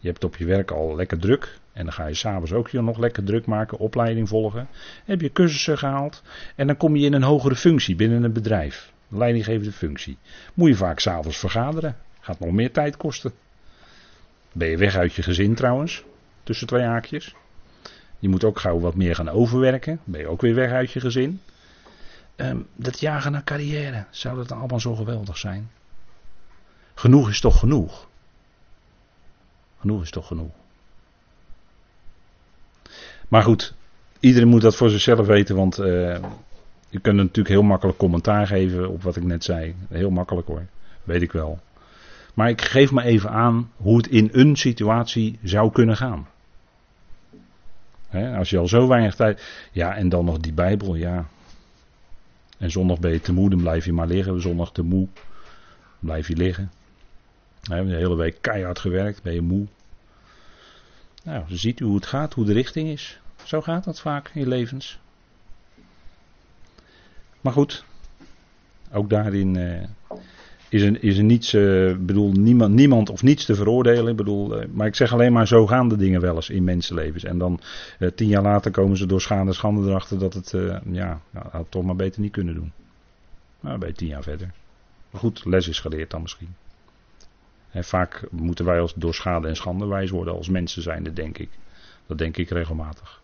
Je 0.00 0.08
hebt 0.08 0.24
op 0.24 0.36
je 0.36 0.44
werk 0.44 0.70
al 0.70 0.96
lekker 0.96 1.18
druk. 1.18 1.58
En 1.72 1.84
dan 1.84 1.92
ga 1.92 2.06
je 2.06 2.14
s'avonds 2.14 2.52
ook 2.52 2.68
je 2.68 2.80
nog 2.80 2.98
lekker 2.98 3.24
druk 3.24 3.46
maken, 3.46 3.78
opleiding 3.78 4.28
volgen. 4.28 4.68
heb 5.04 5.20
je 5.20 5.32
cursussen 5.32 5.78
gehaald. 5.78 6.22
En 6.56 6.66
dan 6.66 6.76
kom 6.76 6.96
je 6.96 7.06
in 7.06 7.12
een 7.12 7.22
hogere 7.22 7.56
functie 7.56 7.96
binnen 7.96 8.22
een 8.22 8.32
bedrijf. 8.32 8.92
Leidinggevende 9.08 9.72
functie. 9.72 10.18
Moet 10.54 10.68
je 10.68 10.74
vaak 10.74 10.98
s'avonds 10.98 11.38
vergaderen. 11.38 11.96
Gaat 12.20 12.40
nog 12.40 12.50
meer 12.50 12.72
tijd 12.72 12.96
kosten. 12.96 13.32
Ben 14.52 14.68
je 14.68 14.76
weg 14.76 14.96
uit 14.96 15.14
je 15.14 15.22
gezin 15.22 15.54
trouwens. 15.54 16.04
Tussen 16.42 16.66
twee 16.66 16.82
haakjes. 16.82 17.34
Je 18.18 18.28
moet 18.28 18.44
ook 18.44 18.58
gauw 18.58 18.80
wat 18.80 18.94
meer 18.94 19.14
gaan 19.14 19.28
overwerken. 19.28 20.00
Ben 20.04 20.20
je 20.20 20.26
ook 20.26 20.40
weer 20.40 20.54
weg 20.54 20.70
uit 20.70 20.92
je 20.92 21.00
gezin. 21.00 21.40
Um, 22.36 22.66
dat 22.76 23.00
jagen 23.00 23.32
naar 23.32 23.44
carrière. 23.44 24.04
Zou 24.10 24.36
dat 24.36 24.52
allemaal 24.52 24.80
zo 24.80 24.94
geweldig 24.94 25.36
zijn? 25.38 25.70
Genoeg 26.94 27.28
is 27.28 27.40
toch 27.40 27.58
genoeg? 27.58 28.08
Genoeg 29.80 30.02
is 30.02 30.10
toch 30.10 30.26
genoeg. 30.26 30.50
Maar 33.28 33.42
goed, 33.42 33.74
iedereen 34.20 34.48
moet 34.48 34.60
dat 34.60 34.76
voor 34.76 34.90
zichzelf 34.90 35.26
weten, 35.26 35.56
want 35.56 35.78
uh, 35.78 35.86
je 36.88 37.00
kunt 37.00 37.16
natuurlijk 37.16 37.48
heel 37.48 37.62
makkelijk 37.62 37.98
commentaar 37.98 38.46
geven 38.46 38.88
op 38.88 39.02
wat 39.02 39.16
ik 39.16 39.22
net 39.22 39.44
zei. 39.44 39.74
Heel 39.88 40.10
makkelijk 40.10 40.46
hoor, 40.46 40.66
weet 41.04 41.22
ik 41.22 41.32
wel. 41.32 41.58
Maar 42.34 42.48
ik 42.48 42.60
geef 42.60 42.92
me 42.92 43.02
even 43.02 43.30
aan 43.30 43.70
hoe 43.76 43.96
het 43.96 44.06
in 44.06 44.28
een 44.32 44.56
situatie 44.56 45.38
zou 45.42 45.72
kunnen 45.72 45.96
gaan. 45.96 46.26
als 48.36 48.50
je 48.50 48.58
al 48.58 48.68
zo 48.68 48.88
weinig 48.88 49.14
tijd. 49.14 49.68
Ja, 49.72 49.96
en 49.96 50.08
dan 50.08 50.24
nog 50.24 50.38
die 50.38 50.52
Bijbel, 50.52 50.94
ja. 50.94 51.26
En 52.58 52.70
zondag 52.70 52.98
ben 52.98 53.12
je 53.12 53.20
te 53.20 53.32
moe, 53.32 53.50
dan 53.50 53.60
blijf 53.60 53.84
je 53.84 53.92
maar 53.92 54.06
liggen. 54.06 54.40
Zondag 54.40 54.72
te 54.72 54.82
moe, 54.82 55.08
blijf 55.98 56.28
je 56.28 56.36
liggen. 56.36 56.70
We 57.62 57.74
hebben 57.74 57.92
de 57.92 57.98
hele 57.98 58.16
week 58.16 58.36
keihard 58.40 58.78
gewerkt, 58.78 59.22
ben 59.22 59.34
je 59.34 59.40
moe. 59.40 59.66
Nou, 61.24 61.44
ziet 61.48 61.80
u 61.80 61.84
hoe 61.84 61.94
het 61.94 62.06
gaat, 62.06 62.34
hoe 62.34 62.44
de 62.44 62.52
richting 62.52 62.88
is. 62.88 63.20
Zo 63.44 63.60
gaat 63.60 63.84
dat 63.84 64.00
vaak 64.00 64.30
in 64.34 64.48
levens. 64.48 64.98
Maar 67.40 67.52
goed, 67.52 67.84
ook 68.92 69.10
daarin 69.10 69.54
uh, 69.54 69.82
is, 70.68 70.82
er, 70.82 71.04
is 71.04 71.18
niets, 71.18 71.54
uh, 71.54 71.96
bedoel, 71.96 72.32
niemand, 72.32 72.74
niemand 72.74 73.10
of 73.10 73.22
niets 73.22 73.44
te 73.44 73.54
veroordelen. 73.54 74.16
Bedoel, 74.16 74.62
uh, 74.62 74.66
maar 74.72 74.86
ik 74.86 74.94
zeg 74.94 75.12
alleen 75.12 75.32
maar, 75.32 75.46
zo 75.46 75.66
gaan 75.66 75.88
de 75.88 75.96
dingen 75.96 76.20
wel 76.20 76.34
eens 76.34 76.50
in 76.50 76.64
mensenlevens. 76.64 77.24
En 77.24 77.38
dan 77.38 77.60
tien 78.14 78.28
jaar 78.28 78.42
later 78.42 78.70
komen 78.70 78.96
ze 78.96 79.06
door 79.06 79.20
schade 79.20 79.46
en 79.46 79.54
schande 79.54 79.88
erachter 79.88 80.18
dat 80.18 80.34
het, 80.34 80.50
ja, 80.90 81.20
nou, 81.30 81.46
had 81.50 81.66
toch 81.68 81.84
maar 81.84 81.96
beter 81.96 82.20
niet 82.20 82.32
kunnen 82.32 82.54
doen. 82.54 82.72
Nou, 83.60 83.78
ben 83.78 83.88
je 83.88 83.94
tien 83.94 84.08
jaar 84.08 84.22
verder. 84.22 84.50
Maar 85.10 85.20
goed, 85.20 85.44
les 85.44 85.68
is 85.68 85.80
geleerd 85.80 86.10
dan 86.10 86.22
misschien. 86.22 86.54
En 87.70 87.84
vaak 87.84 88.22
moeten 88.30 88.64
wij 88.64 88.80
als 88.80 88.94
door 88.94 89.14
schade 89.14 89.48
en 89.48 89.56
schande 89.56 89.86
wijs 89.86 90.10
worden 90.10 90.34
als 90.34 90.48
mensen 90.48 90.82
zijnde, 90.82 91.12
denk 91.12 91.38
ik. 91.38 91.48
Dat 92.06 92.18
denk 92.18 92.36
ik 92.36 92.48
regelmatig. 92.48 93.20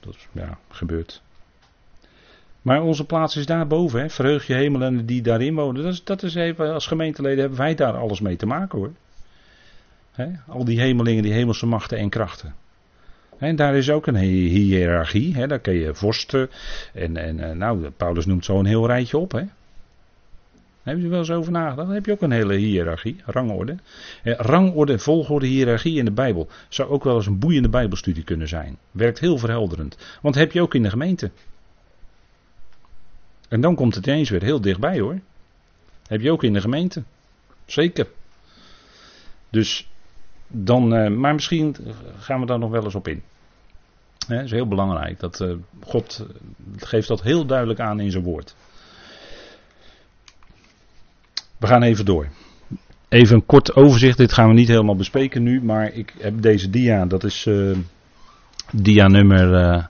dat 0.00 0.16
ja, 0.32 0.58
gebeurt. 0.68 1.22
Maar 2.62 2.82
onze 2.82 3.04
plaats 3.04 3.36
is 3.36 3.46
daarboven. 3.46 4.00
Hè. 4.00 4.10
Verheug 4.10 4.46
je 4.46 4.54
hemel 4.54 4.82
en 4.82 5.06
die 5.06 5.22
daarin 5.22 5.54
wonen. 5.54 5.82
Dat 5.82 5.92
is, 5.92 6.04
dat 6.04 6.22
is 6.22 6.34
even, 6.34 6.72
als 6.72 6.86
gemeenteleden 6.86 7.38
hebben 7.38 7.58
wij 7.58 7.74
daar 7.74 7.96
alles 7.96 8.20
mee 8.20 8.36
te 8.36 8.46
maken 8.46 8.78
hoor. 8.78 8.92
al 10.48 10.64
die 10.64 10.80
hemelingen, 10.80 11.22
die 11.22 11.32
hemelse 11.32 11.66
machten 11.66 11.98
en 11.98 12.08
krachten. 12.08 12.54
En 13.38 13.56
daar 13.56 13.74
is 13.74 13.90
ook 13.90 14.06
een 14.06 14.16
hiërarchie. 14.16 15.46
Daar 15.46 15.58
kun 15.58 15.74
je 15.74 15.94
vorsten. 15.94 16.50
En, 16.92 17.16
en 17.16 17.40
eh, 17.40 17.56
nou, 17.56 17.90
Paulus 17.90 18.26
noemt 18.26 18.44
zo 18.44 18.58
een 18.58 18.66
heel 18.66 18.86
rijtje 18.86 19.18
op. 19.18 19.32
Hè. 19.32 19.42
Hebben 20.84 21.04
je 21.04 21.10
wel 21.10 21.18
eens 21.18 21.30
over 21.30 21.52
nagedacht? 21.52 21.86
Dan 21.86 21.94
heb 21.94 22.06
je 22.06 22.12
ook 22.12 22.22
een 22.22 22.30
hele 22.30 22.54
hiërarchie, 22.54 23.16
rangorde. 23.24 23.76
Eh, 24.22 24.34
rangorde, 24.36 24.98
volgorde, 24.98 25.46
hiërarchie 25.46 25.98
in 25.98 26.04
de 26.04 26.10
Bijbel. 26.10 26.48
Zou 26.68 26.88
ook 26.88 27.04
wel 27.04 27.16
eens 27.16 27.26
een 27.26 27.38
boeiende 27.38 27.68
Bijbelstudie 27.68 28.24
kunnen 28.24 28.48
zijn. 28.48 28.78
Werkt 28.90 29.18
heel 29.18 29.38
verhelderend. 29.38 30.18
Want 30.22 30.34
heb 30.34 30.52
je 30.52 30.60
ook 30.60 30.74
in 30.74 30.82
de 30.82 30.90
gemeente. 30.90 31.30
En 33.48 33.60
dan 33.60 33.74
komt 33.74 33.94
het 33.94 34.06
ineens 34.06 34.30
weer 34.30 34.42
heel 34.42 34.60
dichtbij 34.60 35.00
hoor. 35.00 35.20
Heb 36.06 36.20
je 36.20 36.32
ook 36.32 36.42
in 36.42 36.52
de 36.52 36.60
gemeente. 36.60 37.02
Zeker. 37.66 38.06
Dus 39.50 39.88
dan, 40.46 40.94
eh, 40.94 41.10
maar 41.10 41.34
misschien 41.34 41.76
gaan 42.18 42.40
we 42.40 42.46
daar 42.46 42.58
nog 42.58 42.70
wel 42.70 42.84
eens 42.84 42.94
op 42.94 43.08
in. 43.08 43.22
Dat 44.28 44.44
is 44.44 44.50
heel 44.50 44.68
belangrijk. 44.68 45.20
Dat 45.20 45.40
uh, 45.40 45.54
God 45.80 46.26
geeft 46.76 47.08
dat 47.08 47.22
heel 47.22 47.46
duidelijk 47.46 47.80
aan 47.80 48.00
in 48.00 48.10
zijn 48.10 48.24
woord. 48.24 48.54
We 51.64 51.70
gaan 51.70 51.82
even 51.82 52.04
door. 52.04 52.28
Even 53.08 53.34
een 53.34 53.46
kort 53.46 53.74
overzicht. 53.74 54.16
Dit 54.16 54.32
gaan 54.32 54.48
we 54.48 54.54
niet 54.54 54.68
helemaal 54.68 54.96
bespreken 54.96 55.42
nu. 55.42 55.62
Maar 55.62 55.92
ik 55.92 56.14
heb 56.18 56.42
deze 56.42 56.70
dia. 56.70 57.06
Dat 57.06 57.24
is 57.24 57.46
uh, 57.46 57.76
dia 58.72 59.08
nummer 59.08 59.52
uh, 59.52 59.74
eh, 59.74 59.84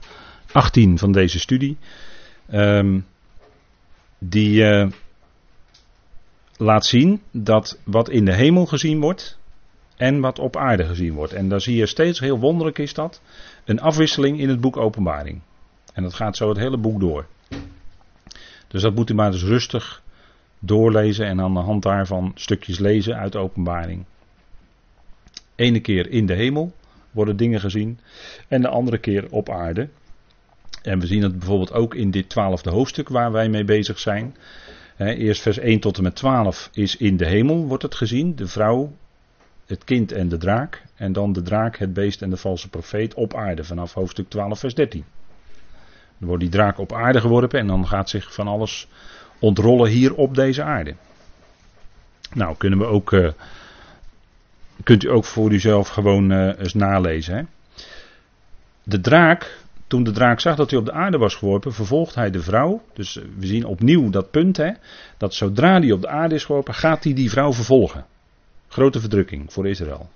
18 0.51 0.97
van 0.97 1.11
deze 1.11 1.39
studie. 1.39 1.77
Um, 2.53 3.05
die 4.17 4.63
uh, 4.63 4.91
laat 6.57 6.85
zien 6.85 7.21
dat 7.31 7.79
wat 7.83 8.09
in 8.09 8.25
de 8.25 8.33
hemel 8.33 8.65
gezien 8.65 8.99
wordt. 8.99 9.39
En 9.97 10.19
wat 10.19 10.39
op 10.39 10.57
aarde 10.57 10.85
gezien 10.85 11.13
wordt. 11.13 11.33
En 11.33 11.49
daar 11.49 11.61
zie 11.61 11.75
je 11.75 11.85
steeds, 11.85 12.19
heel 12.19 12.39
wonderlijk 12.39 12.77
is 12.77 12.93
dat. 12.93 13.21
Een 13.65 13.81
afwisseling 13.81 14.39
in 14.39 14.49
het 14.49 14.61
boek 14.61 14.77
Openbaring. 14.77 15.41
En 15.93 16.03
dat 16.03 16.13
gaat 16.13 16.37
zo 16.37 16.49
het 16.49 16.57
hele 16.57 16.77
boek 16.77 16.99
door. 16.99 17.25
Dus 18.67 18.81
dat 18.81 18.95
moet 18.95 19.09
u 19.09 19.13
maar 19.13 19.31
eens 19.31 19.43
rustig 19.43 20.03
doorlezen 20.65 21.25
en 21.25 21.41
aan 21.41 21.53
de 21.53 21.59
hand 21.59 21.83
daarvan 21.83 22.31
stukjes 22.35 22.79
lezen 22.79 23.15
uit 23.15 23.31
de 23.31 23.37
openbaring. 23.37 24.05
Ene 25.55 25.79
keer 25.79 26.09
in 26.09 26.25
de 26.25 26.33
hemel 26.33 26.73
worden 27.11 27.37
dingen 27.37 27.59
gezien. 27.59 27.99
En 28.47 28.61
de 28.61 28.67
andere 28.67 28.97
keer 28.97 29.31
op 29.31 29.49
aarde. 29.49 29.89
En 30.81 30.99
we 30.99 31.07
zien 31.07 31.23
het 31.23 31.37
bijvoorbeeld 31.39 31.73
ook 31.73 31.95
in 31.95 32.11
dit 32.11 32.29
twaalfde 32.29 32.69
hoofdstuk 32.69 33.09
waar 33.09 33.31
wij 33.31 33.49
mee 33.49 33.63
bezig 33.63 33.99
zijn. 33.99 34.35
eerst 34.97 35.41
vers 35.41 35.57
1 35.57 35.79
tot 35.79 35.97
en 35.97 36.03
met 36.03 36.15
12 36.15 36.69
is 36.73 36.97
in 36.97 37.17
de 37.17 37.25
hemel, 37.25 37.65
wordt 37.65 37.83
het 37.83 37.95
gezien. 37.95 38.35
De 38.35 38.47
vrouw, 38.47 38.91
het 39.65 39.83
kind 39.83 40.11
en 40.11 40.29
de 40.29 40.37
draak. 40.37 40.83
En 40.95 41.13
dan 41.13 41.33
de 41.33 41.41
draak, 41.41 41.77
het 41.77 41.93
beest 41.93 42.21
en 42.21 42.29
de 42.29 42.37
valse 42.37 42.69
profeet 42.69 43.13
op 43.13 43.33
aarde 43.33 43.63
vanaf 43.63 43.93
hoofdstuk 43.93 44.29
12, 44.29 44.59
vers 44.59 44.75
13. 44.75 45.05
Dan 46.17 46.27
wordt 46.27 46.43
die 46.43 46.51
draak 46.51 46.77
op 46.77 46.93
aarde 46.93 47.21
geworpen 47.21 47.59
en 47.59 47.67
dan 47.67 47.87
gaat 47.87 48.09
zich 48.09 48.33
van 48.33 48.47
alles 48.47 48.87
ontrollen 49.39 49.89
hier 49.89 50.13
op 50.13 50.35
deze 50.35 50.63
aarde. 50.63 50.95
Nou, 52.33 52.55
kunnen 52.57 52.79
we 52.79 52.85
ook, 52.85 53.11
uh, 53.11 53.29
kunt 54.83 55.03
u 55.03 55.09
ook 55.09 55.25
voor 55.25 55.51
uzelf 55.51 55.87
gewoon 55.87 56.31
uh, 56.31 56.59
eens 56.59 56.73
nalezen. 56.73 57.35
Hè? 57.35 57.43
De 58.83 59.01
draak, 59.01 59.57
toen 59.87 60.03
de 60.03 60.11
draak 60.11 60.39
zag 60.39 60.55
dat 60.55 60.69
hij 60.69 60.79
op 60.79 60.85
de 60.85 60.91
aarde 60.91 61.17
was 61.17 61.35
geworpen, 61.35 61.73
vervolgt 61.73 62.15
hij 62.15 62.31
de 62.31 62.41
vrouw. 62.41 62.81
Dus 62.93 63.19
we 63.37 63.47
zien 63.47 63.65
opnieuw 63.65 64.09
dat 64.09 64.31
punt, 64.31 64.57
hè, 64.57 64.71
dat 65.17 65.33
zodra 65.33 65.79
hij 65.79 65.91
op 65.91 66.01
de 66.01 66.07
aarde 66.07 66.35
is 66.35 66.45
geworpen, 66.45 66.73
gaat 66.73 67.03
hij 67.03 67.13
die 67.13 67.29
vrouw 67.29 67.53
vervolgen. 67.53 68.05
Grote 68.67 68.99
verdrukking 68.99 69.53
voor 69.53 69.67
Israël. 69.67 70.09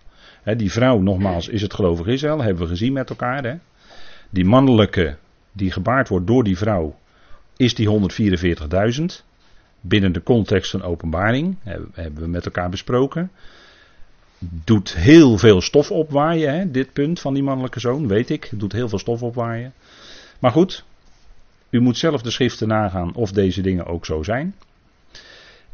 Hè, 0.43 0.55
die 0.55 0.71
vrouw, 0.71 0.99
nogmaals, 0.99 1.47
is 1.47 1.61
het 1.61 1.73
gelovig 1.73 2.05
Israël, 2.07 2.41
hebben 2.41 2.63
we 2.63 2.69
gezien 2.69 2.93
met 2.93 3.09
elkaar. 3.09 3.43
Hè. 3.43 3.55
Die 4.29 4.45
mannelijke, 4.45 5.17
die 5.51 5.71
gebaard 5.71 6.07
wordt 6.07 6.27
door 6.27 6.43
die 6.43 6.57
vrouw, 6.57 6.95
is 7.59 7.75
die 7.75 7.87
144.000. 7.87 9.25
Binnen 9.81 10.11
de 10.11 10.23
context 10.23 10.71
van 10.71 10.83
openbaring, 10.83 11.55
hebben 11.93 12.21
we 12.21 12.27
met 12.27 12.45
elkaar 12.45 12.69
besproken. 12.69 13.31
Doet 14.39 14.95
heel 14.95 15.37
veel 15.37 15.61
stof 15.61 15.91
opwaaien, 15.91 16.53
hè, 16.53 16.71
dit 16.71 16.93
punt 16.93 17.19
van 17.19 17.33
die 17.33 17.43
mannelijke 17.43 17.79
zoon, 17.79 18.07
weet 18.07 18.29
ik. 18.29 18.49
Doet 18.51 18.71
heel 18.71 18.89
veel 18.89 18.99
stof 18.99 19.23
opwaaien. 19.23 19.73
Maar 20.39 20.51
goed, 20.51 20.83
u 21.69 21.79
moet 21.79 21.97
zelf 21.97 22.21
de 22.21 22.31
schriften 22.31 22.67
nagaan 22.67 23.15
of 23.15 23.31
deze 23.31 23.61
dingen 23.61 23.85
ook 23.85 24.05
zo 24.05 24.23
zijn. 24.23 24.55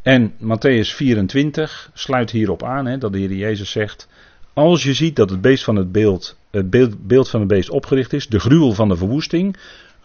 En 0.02 0.32
Matthäus 0.32 0.96
24 0.96 1.92
sluit 1.94 2.32
hierop 2.32 2.64
aan 2.64 2.86
hè, 2.86 2.98
dat 2.98 3.12
de 3.12 3.20
Heer 3.20 3.34
Jezus 3.34 3.72
zegt: 3.72 4.08
Als 4.56 4.84
je 4.84 4.94
ziet 4.94 5.16
dat 5.16 5.30
het 5.30 5.42
beest 5.42 5.64
van 5.64 5.76
het 5.76 5.92
beeld, 5.92 6.38
het 6.50 6.70
beeld, 6.70 7.08
beeld 7.08 7.30
van 7.30 7.40
het 7.40 7.50
beest 7.50 7.70
opgericht 7.70 8.14
is, 8.14 8.28
de 8.28 8.40
gruwel 8.40 8.72
van 8.72 8.90
de 8.90 8.96
verwoesting, 8.96 9.58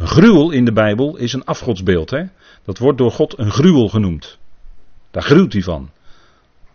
Gruwel 0.02 0.50
in 0.50 0.64
de 0.64 0.72
Bijbel 0.72 1.16
is 1.16 1.32
een 1.32 1.44
afgodsbeeld. 1.44 2.10
Hè? 2.10 2.24
Dat 2.64 2.78
wordt 2.78 2.98
door 2.98 3.10
God 3.10 3.38
een 3.38 3.50
gruwel 3.50 3.88
genoemd. 3.88 4.38
Daar 5.10 5.22
gruwt 5.22 5.52
hij 5.52 5.62
van. 5.62 5.90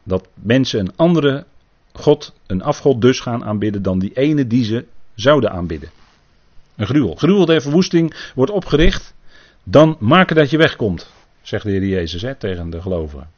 Dat 0.03 0.27
mensen 0.33 0.79
een 0.79 0.95
andere 0.95 1.45
God, 1.93 2.33
een 2.47 2.61
afgod 2.61 3.01
dus 3.01 3.19
gaan 3.19 3.43
aanbidden 3.43 3.81
dan 3.81 3.99
die 3.99 4.13
ene 4.13 4.47
die 4.47 4.63
ze 4.63 4.85
zouden 5.15 5.51
aanbidden. 5.51 5.89
Een 6.75 6.85
gruwel. 6.85 7.15
Gruwel 7.15 7.45
der 7.45 7.61
verwoesting 7.61 8.31
wordt 8.35 8.51
opgericht. 8.51 9.13
Dan 9.63 9.97
maken 9.99 10.35
dat 10.35 10.49
je 10.49 10.57
wegkomt, 10.57 11.11
zegt 11.41 11.63
de 11.63 11.71
Heer 11.71 11.85
Jezus 11.85 12.25
tegen 12.37 12.69
de 12.69 12.81
gelovigen. 12.81 13.29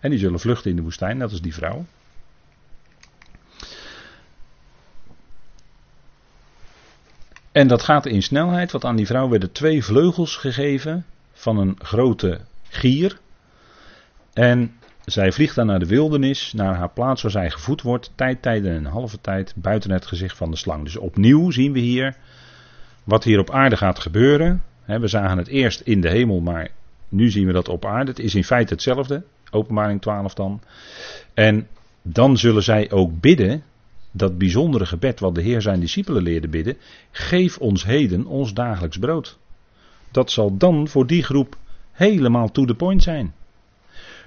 En 0.00 0.10
die 0.10 0.18
zullen 0.18 0.40
vluchten 0.40 0.70
in 0.70 0.76
de 0.76 0.82
woestijn, 0.82 1.18
dat 1.18 1.32
is 1.32 1.40
die 1.40 1.54
vrouw. 1.54 1.84
En 7.52 7.68
dat 7.68 7.82
gaat 7.82 8.06
in 8.06 8.22
snelheid, 8.22 8.72
want 8.72 8.84
aan 8.84 8.96
die 8.96 9.06
vrouw 9.06 9.28
werden 9.28 9.52
twee 9.52 9.84
vleugels 9.84 10.36
gegeven 10.36 11.04
van 11.32 11.58
een 11.58 11.76
grote 11.78 12.40
gier. 12.68 13.18
En 14.32 14.72
zij 15.04 15.32
vliegt 15.32 15.54
dan 15.54 15.66
naar 15.66 15.78
de 15.78 15.86
wildernis, 15.86 16.52
naar 16.52 16.74
haar 16.74 16.90
plaats 16.90 17.22
waar 17.22 17.30
zij 17.30 17.50
gevoed 17.50 17.82
wordt, 17.82 18.12
tijd, 18.14 18.42
tijden 18.42 18.74
en 18.74 18.84
halve 18.84 19.20
tijd, 19.20 19.52
buiten 19.56 19.90
het 19.90 20.06
gezicht 20.06 20.36
van 20.36 20.50
de 20.50 20.56
slang. 20.56 20.84
Dus 20.84 20.96
opnieuw 20.96 21.50
zien 21.50 21.72
we 21.72 21.78
hier 21.78 22.16
wat 23.04 23.24
hier 23.24 23.38
op 23.38 23.50
aarde 23.50 23.76
gaat 23.76 23.98
gebeuren. 23.98 24.62
We 24.84 25.06
zagen 25.06 25.38
het 25.38 25.48
eerst 25.48 25.80
in 25.80 26.00
de 26.00 26.10
hemel, 26.10 26.40
maar 26.40 26.70
nu 27.08 27.30
zien 27.30 27.46
we 27.46 27.52
dat 27.52 27.68
op 27.68 27.84
aarde. 27.84 28.10
Het 28.10 28.20
is 28.20 28.34
in 28.34 28.44
feite 28.44 28.72
hetzelfde, 28.72 29.22
openbaring 29.50 30.00
12 30.00 30.34
dan. 30.34 30.60
En 31.34 31.68
dan 32.02 32.36
zullen 32.36 32.62
zij 32.62 32.90
ook 32.90 33.20
bidden 33.20 33.62
dat 34.12 34.38
bijzondere 34.38 34.86
gebed 34.86 35.20
wat 35.20 35.34
de 35.34 35.42
Heer 35.42 35.62
zijn 35.62 35.80
discipelen 35.80 36.22
leerde 36.22 36.48
bidden. 36.48 36.76
Geef 37.10 37.58
ons 37.58 37.84
heden 37.84 38.26
ons 38.26 38.54
dagelijks 38.54 38.98
brood. 38.98 39.38
Dat 40.10 40.30
zal 40.30 40.56
dan 40.56 40.88
voor 40.88 41.06
die 41.06 41.22
groep 41.22 41.56
helemaal 41.92 42.50
to 42.50 42.64
the 42.64 42.74
point 42.74 43.02
zijn. 43.02 43.34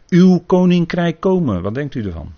Uw 0.09 0.39
koninkrijk 0.45 1.19
komen, 1.19 1.61
wat 1.61 1.73
denkt 1.73 1.95
u 1.95 2.05
ervan? 2.05 2.33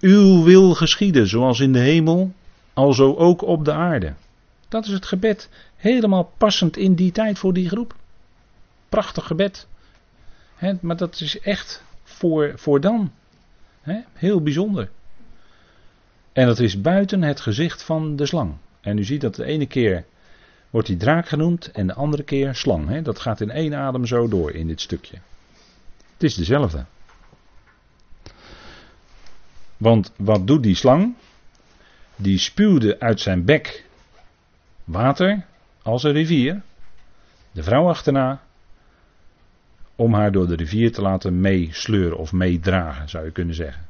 Uw 0.00 0.42
wil 0.42 0.74
geschieden, 0.74 1.26
zoals 1.26 1.60
in 1.60 1.72
de 1.72 1.78
hemel, 1.78 2.32
alzo 2.72 3.14
ook 3.14 3.42
op 3.42 3.64
de 3.64 3.72
aarde. 3.72 4.14
Dat 4.68 4.84
is 4.84 4.92
het 4.92 5.06
gebed. 5.06 5.48
Helemaal 5.76 6.32
passend 6.38 6.76
in 6.76 6.94
die 6.94 7.12
tijd 7.12 7.38
voor 7.38 7.52
die 7.52 7.68
groep. 7.68 7.94
Prachtig 8.88 9.26
gebed. 9.26 9.66
maar 10.80 10.96
dat 10.96 11.20
is 11.20 11.40
echt 11.40 11.84
voor, 12.02 12.52
voor 12.56 12.80
dan. 12.80 13.12
heel 14.12 14.42
bijzonder. 14.42 14.90
En 16.34 16.46
dat 16.46 16.58
is 16.58 16.80
buiten 16.80 17.22
het 17.22 17.40
gezicht 17.40 17.82
van 17.82 18.16
de 18.16 18.26
slang. 18.26 18.54
En 18.80 18.98
u 18.98 19.04
ziet 19.04 19.20
dat 19.20 19.34
de 19.34 19.44
ene 19.44 19.66
keer 19.66 20.04
wordt 20.70 20.88
die 20.88 20.96
draak 20.96 21.28
genoemd 21.28 21.70
en 21.70 21.86
de 21.86 21.94
andere 21.94 22.22
keer 22.22 22.54
slang. 22.54 22.88
Hè? 22.88 23.02
Dat 23.02 23.20
gaat 23.20 23.40
in 23.40 23.50
één 23.50 23.74
adem 23.74 24.06
zo 24.06 24.28
door 24.28 24.52
in 24.52 24.66
dit 24.66 24.80
stukje. 24.80 25.18
Het 26.12 26.22
is 26.22 26.34
dezelfde. 26.34 26.84
Want 29.76 30.12
wat 30.16 30.46
doet 30.46 30.62
die 30.62 30.74
slang? 30.74 31.14
Die 32.16 32.38
spuwde 32.38 33.00
uit 33.00 33.20
zijn 33.20 33.44
bek 33.44 33.84
water 34.84 35.44
als 35.82 36.02
een 36.02 36.12
rivier. 36.12 36.62
De 37.52 37.62
vrouw 37.62 37.88
achterna. 37.88 38.42
Om 39.96 40.14
haar 40.14 40.32
door 40.32 40.46
de 40.46 40.56
rivier 40.56 40.92
te 40.92 41.02
laten 41.02 41.40
meesleuren 41.40 42.18
of 42.18 42.32
meedragen, 42.32 43.08
zou 43.08 43.24
je 43.24 43.30
kunnen 43.30 43.54
zeggen. 43.54 43.86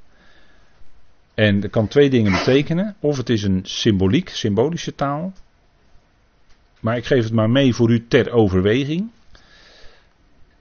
En 1.35 1.61
dat 1.61 1.71
kan 1.71 1.89
twee 1.89 2.11
dingen 2.11 2.33
betekenen. 2.33 2.97
Of 3.01 3.17
het 3.17 3.29
is 3.29 3.43
een 3.43 3.61
symboliek, 3.63 4.29
symbolische 4.29 4.95
taal. 4.95 5.33
Maar 6.81 6.97
ik 6.97 7.05
geef 7.05 7.25
het 7.25 7.33
maar 7.33 7.51
mee 7.51 7.75
voor 7.75 7.91
u 7.91 8.07
ter 8.09 8.31
overweging. 8.31 9.11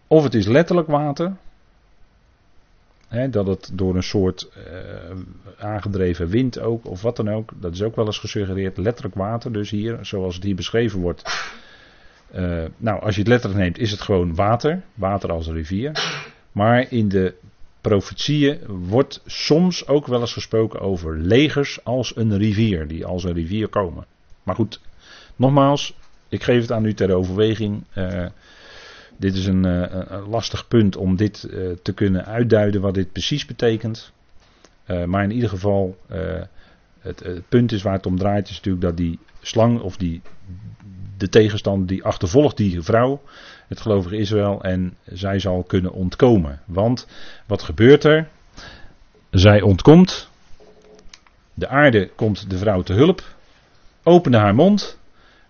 Of 0.08 0.24
het 0.24 0.34
is 0.34 0.48
letterlijk 0.48 0.88
water. 0.88 1.36
dat 3.30 3.48
het 3.48 3.72
door 3.74 3.96
een 3.96 4.04
soort 4.04 4.50
uh, 4.58 5.18
aangedreven 5.58 6.28
wind 6.28 6.60
ook, 6.60 6.86
of 6.86 7.02
wat 7.02 7.16
dan 7.16 7.30
ook. 7.30 7.52
Dat 7.56 7.74
is 7.74 7.82
ook 7.82 7.96
wel 7.96 8.06
eens 8.06 8.20
gesuggereerd. 8.20 8.78
Letterlijk 8.78 9.16
water, 9.16 9.54
dus 9.54 9.70
hier, 9.70 9.98
zoals 10.02 10.36
het 10.36 10.44
hier 10.44 10.56
beschreven 10.56 11.00
wordt. 11.00 11.52
Uh, 12.36 12.64
nou, 12.78 13.02
als 13.02 13.14
je 13.14 13.20
het 13.20 13.30
letterlijk 13.30 13.62
neemt, 13.62 13.78
is 13.78 13.92
het 13.92 14.02
gewoon 14.02 14.36
water. 14.36 14.82
Water 14.94 15.32
als 15.32 15.48
rivier. 15.48 15.92
Maar 16.52 16.92
in 16.92 17.10
de 17.10 17.36
profetieën 17.84 18.60
wordt 18.68 19.22
soms 19.26 19.88
ook 19.88 20.08
wel 20.08 20.20
eens 20.20 20.34
gesproken 20.34 20.80
over 20.80 21.18
legers 21.18 21.84
als 21.84 22.16
een 22.16 22.38
rivier, 22.38 22.88
die 22.88 23.06
als 23.06 23.24
een 23.24 23.34
rivier 23.34 23.68
komen. 23.68 24.06
Maar 24.44 24.56
goed, 24.56 24.80
nogmaals, 25.36 25.98
ik 26.30 26.44
geef 26.44 26.62
het 26.62 26.72
aan 26.72 26.86
u 26.86 26.94
ter 26.94 27.14
overweging. 27.14 27.84
Uh, 27.98 28.26
dit 29.18 29.36
is 29.36 29.46
een, 29.46 29.66
uh, 29.66 29.86
een, 29.90 30.30
lastig 30.30 30.68
punt 30.68 30.96
om 30.96 31.16
dit 31.16 31.48
uh, 31.50 31.72
te 31.82 31.94
kunnen 31.94 32.26
uitduiden 32.26 32.82
wat 32.82 32.94
dit 32.94 33.12
precies 33.12 33.46
betekent. 33.46 34.12
maar 35.06 35.24
in 35.24 35.32
ieder 35.32 35.50
geval, 35.50 35.98
het, 37.00 37.24
het, 37.24 37.50
punt 37.50 37.72
is 37.72 37.82
waar 37.82 37.94
het 37.94 38.06
om 38.06 38.18
draait, 38.18 38.50
is 38.50 38.56
natuurlijk 38.56 38.84
dat 38.84 38.98
die 38.98 39.20
slang 39.44 39.80
of 39.80 39.98
die, 39.98 40.22
de 41.18 41.30
tegenstander 41.30 41.88
die 41.88 42.04
achtervolgt 42.04 42.58
die 42.58 42.82
vrouw, 42.82 43.22
het 43.68 43.82
gelovige 43.82 44.18
Israël, 44.18 44.64
en 44.64 44.98
zij 45.06 45.40
zal 45.40 45.64
kunnen 45.64 45.92
ontkomen. 45.92 46.62
Want 46.66 47.08
wat 47.46 47.62
gebeurt 47.62 48.04
er? 48.04 48.28
Zij 49.30 49.62
ontkomt, 49.62 50.30
de 51.54 51.68
aarde 51.68 52.10
komt 52.16 52.50
de 52.50 52.58
vrouw 52.58 52.82
te 52.82 52.94
hulp, 52.94 53.24
opende 54.04 54.38
haar 54.38 54.56
mond 54.56 55.00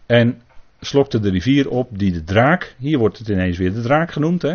en 0.06 0.42
slokte 0.82 1.20
de 1.20 1.30
rivier 1.30 1.70
op 1.70 2.00
die 2.00 2.12
de 2.12 2.24
draak, 2.24 2.76
hier 2.78 2.98
wordt 2.98 3.18
het 3.18 3.28
ineens 3.28 3.58
weer 3.58 3.74
de 3.74 3.82
draak 3.82 4.12
genoemd, 4.12 4.42
hè? 4.42 4.54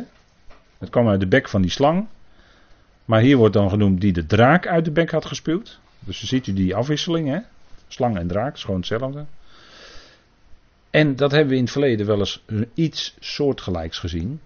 het 0.78 0.90
kwam 0.90 1.08
uit 1.08 1.20
de 1.20 1.26
bek 1.26 1.48
van 1.48 1.62
die 1.62 1.70
slang, 1.70 2.06
maar 3.04 3.20
hier 3.20 3.36
wordt 3.36 3.54
dan 3.54 3.70
genoemd 3.70 4.00
die 4.00 4.12
de 4.12 4.26
draak 4.26 4.66
uit 4.66 4.84
de 4.84 4.90
bek 4.90 5.10
had 5.10 5.24
gespuwd. 5.24 5.78
Dus 5.98 6.24
ziet 6.24 6.46
u 6.46 6.52
die 6.52 6.74
afwisseling, 6.74 7.28
hè? 7.28 7.38
slang 7.88 8.16
en 8.16 8.26
draak, 8.26 8.54
is 8.54 8.64
gewoon 8.64 8.80
hetzelfde. 8.80 9.24
En 10.90 11.16
dat 11.16 11.30
hebben 11.30 11.48
we 11.48 11.56
in 11.56 11.62
het 11.62 11.72
verleden 11.72 12.06
wel 12.06 12.18
eens 12.18 12.44
iets 12.74 13.14
soortgelijks 13.20 13.98
gezien. 13.98 14.40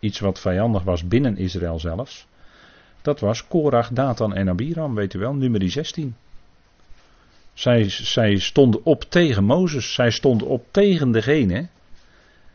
Iets 0.00 0.18
wat 0.18 0.40
vijandig 0.40 0.82
was 0.82 1.08
binnen 1.08 1.36
Israël 1.36 1.78
zelfs. 1.78 2.26
Dat 3.02 3.20
was 3.20 3.46
Korach, 3.48 3.88
Datan 3.88 4.34
en 4.34 4.48
Abiram, 4.48 4.94
weet 4.94 5.14
u 5.14 5.18
wel, 5.18 5.34
nummer 5.34 5.70
16. 5.70 6.16
Zij, 7.54 7.88
zij 7.88 8.38
stonden 8.38 8.84
op 8.84 9.02
tegen 9.02 9.44
Mozes, 9.44 9.94
zij 9.94 10.10
stonden 10.10 10.48
op 10.48 10.64
tegen 10.70 11.10
degene. 11.10 11.68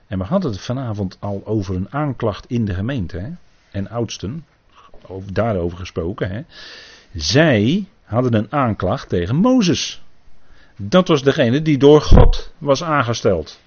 En 0.08 0.18
we 0.18 0.24
hadden 0.24 0.52
het 0.52 0.62
vanavond 0.62 1.18
al 1.20 1.42
over 1.46 1.76
een 1.76 1.92
aanklacht 1.92 2.46
in 2.48 2.66
de 2.66 2.74
gemeente. 2.74 3.18
Hè? 3.18 3.30
En 3.72 3.90
oudsten, 3.90 4.46
over, 5.08 5.34
daarover 5.34 5.78
gesproken. 5.78 6.30
Hè? 6.30 6.42
Zij 7.14 7.86
hadden 8.04 8.34
een 8.34 8.52
aanklacht 8.52 9.10
tegen 9.10 9.36
Mozes. 9.36 10.02
Dat 10.84 11.08
was 11.08 11.24
degene 11.24 11.62
die 11.62 11.78
door 11.78 12.02
God 12.02 12.54
was 12.58 12.84
aangesteld. 12.84 13.62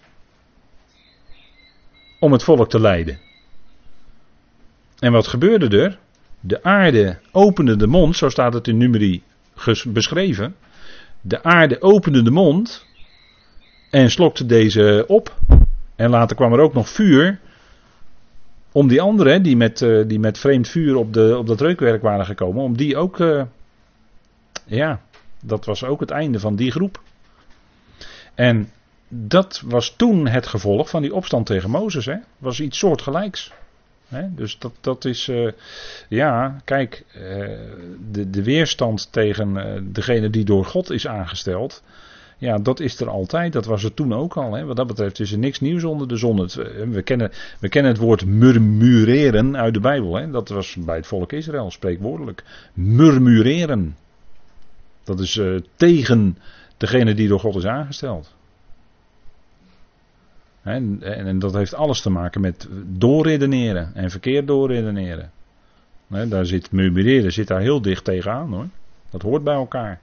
Om 2.21 2.33
het 2.33 2.43
volk 2.43 2.71
te 2.71 2.81
leiden. 2.81 3.19
En 4.99 5.13
wat 5.13 5.27
gebeurde 5.27 5.79
er? 5.79 5.99
De 6.41 6.63
aarde 6.63 7.19
opende 7.33 7.77
de 7.77 7.87
mond, 7.87 8.17
zo 8.17 8.29
staat 8.29 8.55
het 8.55 8.69
in 8.69 8.77
Numeri 8.77 9.23
beschreven. 9.87 10.57
De 11.21 11.43
aarde 11.43 11.83
opende 11.83 12.23
de 12.23 12.31
mond 12.31 12.87
en 13.91 14.11
slokte 14.11 14.47
deze 14.47 15.05
op. 15.07 15.35
En 15.97 16.11
later 16.11 16.37
kwam 16.37 16.53
er 16.53 16.61
ook 16.61 16.75
nog 16.75 16.89
vuur 16.89 17.41
om 18.73 18.89
die 18.89 19.01
anderen 19.01 19.43
die 19.43 19.57
met, 19.57 19.81
uh, 19.81 20.07
die 20.07 20.19
met 20.19 20.39
vreemd 20.39 20.69
vuur 20.69 20.97
op, 20.97 21.13
de, 21.13 21.37
op 21.39 21.47
dat 21.47 21.61
reukwerk 21.61 22.03
waren 22.03 22.27
gekomen, 22.27 22.63
om 22.63 22.77
die 22.77 22.97
ook, 22.97 23.19
uh, 23.19 23.43
ja, 24.67 25.01
dat 25.47 25.65
was 25.65 25.85
ook 25.85 26.01
het 26.01 26.11
einde 26.11 26.41
van 26.41 26.57
die 26.57 26.71
groep. 26.71 27.01
En 28.35 28.71
dat 29.09 29.63
was 29.65 29.95
toen 29.97 30.27
het 30.27 30.47
gevolg 30.47 30.89
van 30.89 31.03
die 31.03 31.15
opstand 31.15 31.47
tegen 31.47 31.71
Mozes, 31.71 32.07
hè? 32.07 32.17
was 32.39 32.61
iets 32.61 32.79
soortgelijks. 32.79 33.53
Hè? 34.09 34.35
Dus 34.35 34.59
dat, 34.59 34.73
dat 34.81 35.05
is, 35.05 35.29
uh, 35.29 35.53
ja, 36.09 36.61
kijk, 36.65 37.05
de, 38.11 38.31
de 38.31 38.43
weerstand 38.43 39.13
tegen 39.13 39.93
degene 39.93 40.31
die 40.31 40.45
door 40.45 40.65
God 40.65 40.91
is 40.91 41.07
aangesteld, 41.07 41.83
ja, 42.39 42.59
dat 42.59 42.81
is 42.81 43.01
er 43.01 43.09
altijd. 43.09 43.53
Dat 43.53 43.65
was 43.65 43.85
er 43.85 43.95
toen 43.95 44.15
ook 44.15 44.37
al. 44.37 44.53
Hè. 44.53 44.65
Wat 44.65 44.77
dat 44.77 44.87
betreft 44.87 45.21
is 45.21 45.33
er 45.33 45.39
niks 45.39 45.61
nieuws 45.61 45.85
onder 45.85 46.09
de 46.09 46.17
zon. 46.17 46.39
Eh, 46.39 46.55
we, 46.89 47.03
kennen, 47.03 47.31
we 47.61 47.69
kennen 47.69 47.93
het 47.93 48.01
woord 48.01 48.27
murmureren 48.27 49.57
uit 49.57 49.75
de 49.75 49.81
Bijbel. 49.81 50.17
Hè. 50.17 50.31
Dat 50.31 50.49
was 50.49 50.77
bij 50.79 50.97
het 50.97 51.07
volk 51.07 51.33
Israël 51.33 51.71
spreekwoordelijk. 51.71 52.45
Murmureren. 52.75 53.97
Dat 55.05 55.21
is 55.21 55.37
uh, 55.37 55.61
tegen 55.75 56.39
degene 56.77 57.15
die 57.15 57.29
door 57.29 57.41
God 57.41 57.57
is 57.57 57.67
aangesteld. 57.67 58.35
En, 60.63 60.99
en, 61.03 61.27
en, 61.27 61.39
dat 61.39 61.55
heeft 61.55 61.75
alles 61.75 62.01
te 62.01 62.11
maken 62.11 62.41
met 62.41 62.69
doorredeneren 62.87 63.95
en 63.95 64.11
verkeerd 64.11 64.47
doorredeneren. 64.47 65.31
daar 66.07 66.47
zit 66.47 66.73
murmureren 66.73 67.33
zit 67.33 67.47
daar 67.47 67.61
heel 67.61 67.83
dicht 67.83 68.05
tegenaan 68.05 68.53
hoor. 68.53 68.69
Dat 69.11 69.23
hoort 69.23 69.45
bij 69.45 69.55
elkaar 69.55 70.01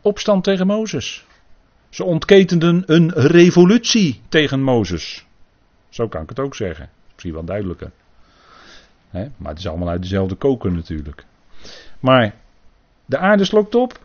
opstand 0.00 0.44
tegen 0.44 0.66
Mozes. 0.66 1.24
Ze 1.88 2.04
ontketenden 2.04 2.82
een 2.86 3.12
revolutie 3.12 4.20
tegen 4.28 4.62
Mozes. 4.62 5.26
Zo 5.88 6.08
kan 6.08 6.22
ik 6.22 6.28
het 6.28 6.40
ook 6.40 6.54
zeggen. 6.54 6.88
Misschien 7.12 7.32
wel 7.32 7.44
duidelijker. 7.44 7.90
maar 9.10 9.50
het 9.50 9.58
is 9.58 9.66
allemaal 9.66 9.88
uit 9.88 10.02
dezelfde 10.02 10.34
koker 10.34 10.72
natuurlijk. 10.72 11.24
Maar 12.00 12.34
de 13.06 13.18
aarde 13.18 13.44
slokt 13.44 13.74
op. 13.74 14.00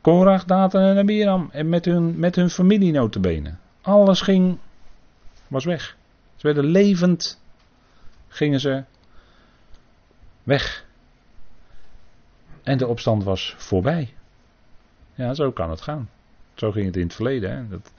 Korach, 0.00 0.44
Datan 0.44 0.82
en 0.82 0.98
Abiram. 0.98 1.48
En 1.52 1.68
met 1.68 1.84
hun, 1.84 2.18
met 2.18 2.36
hun 2.36 2.50
familie 2.50 2.92
notabene. 2.92 3.54
Alles 3.80 4.20
ging, 4.20 4.58
was 5.48 5.64
weg. 5.64 5.96
Ze 6.36 6.46
werden 6.46 6.64
levend, 6.64 7.40
gingen 8.28 8.60
ze 8.60 8.84
weg. 10.42 10.84
En 12.62 12.78
de 12.78 12.86
opstand 12.86 13.24
was 13.24 13.54
voorbij. 13.58 14.14
Ja, 15.14 15.34
zo 15.34 15.52
kan 15.52 15.70
het 15.70 15.80
gaan. 15.80 16.10
Zo 16.54 16.72
ging 16.72 16.86
het 16.86 16.96
in 16.96 17.02
het 17.02 17.14
verleden. 17.14 17.56
Hè. 17.56 17.68
Dat, 17.68 17.92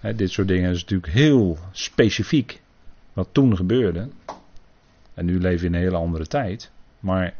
hè, 0.00 0.14
dit 0.14 0.30
soort 0.30 0.48
dingen 0.48 0.70
is 0.70 0.80
natuurlijk 0.80 1.12
heel 1.12 1.58
specifiek 1.70 2.60
wat 3.12 3.28
toen 3.32 3.56
gebeurde. 3.56 4.08
En 5.14 5.24
nu 5.24 5.40
leven 5.40 5.60
we 5.60 5.66
in 5.66 5.74
een 5.74 5.80
hele 5.80 5.96
andere 5.96 6.26
tijd. 6.26 6.70
Maar 7.00 7.34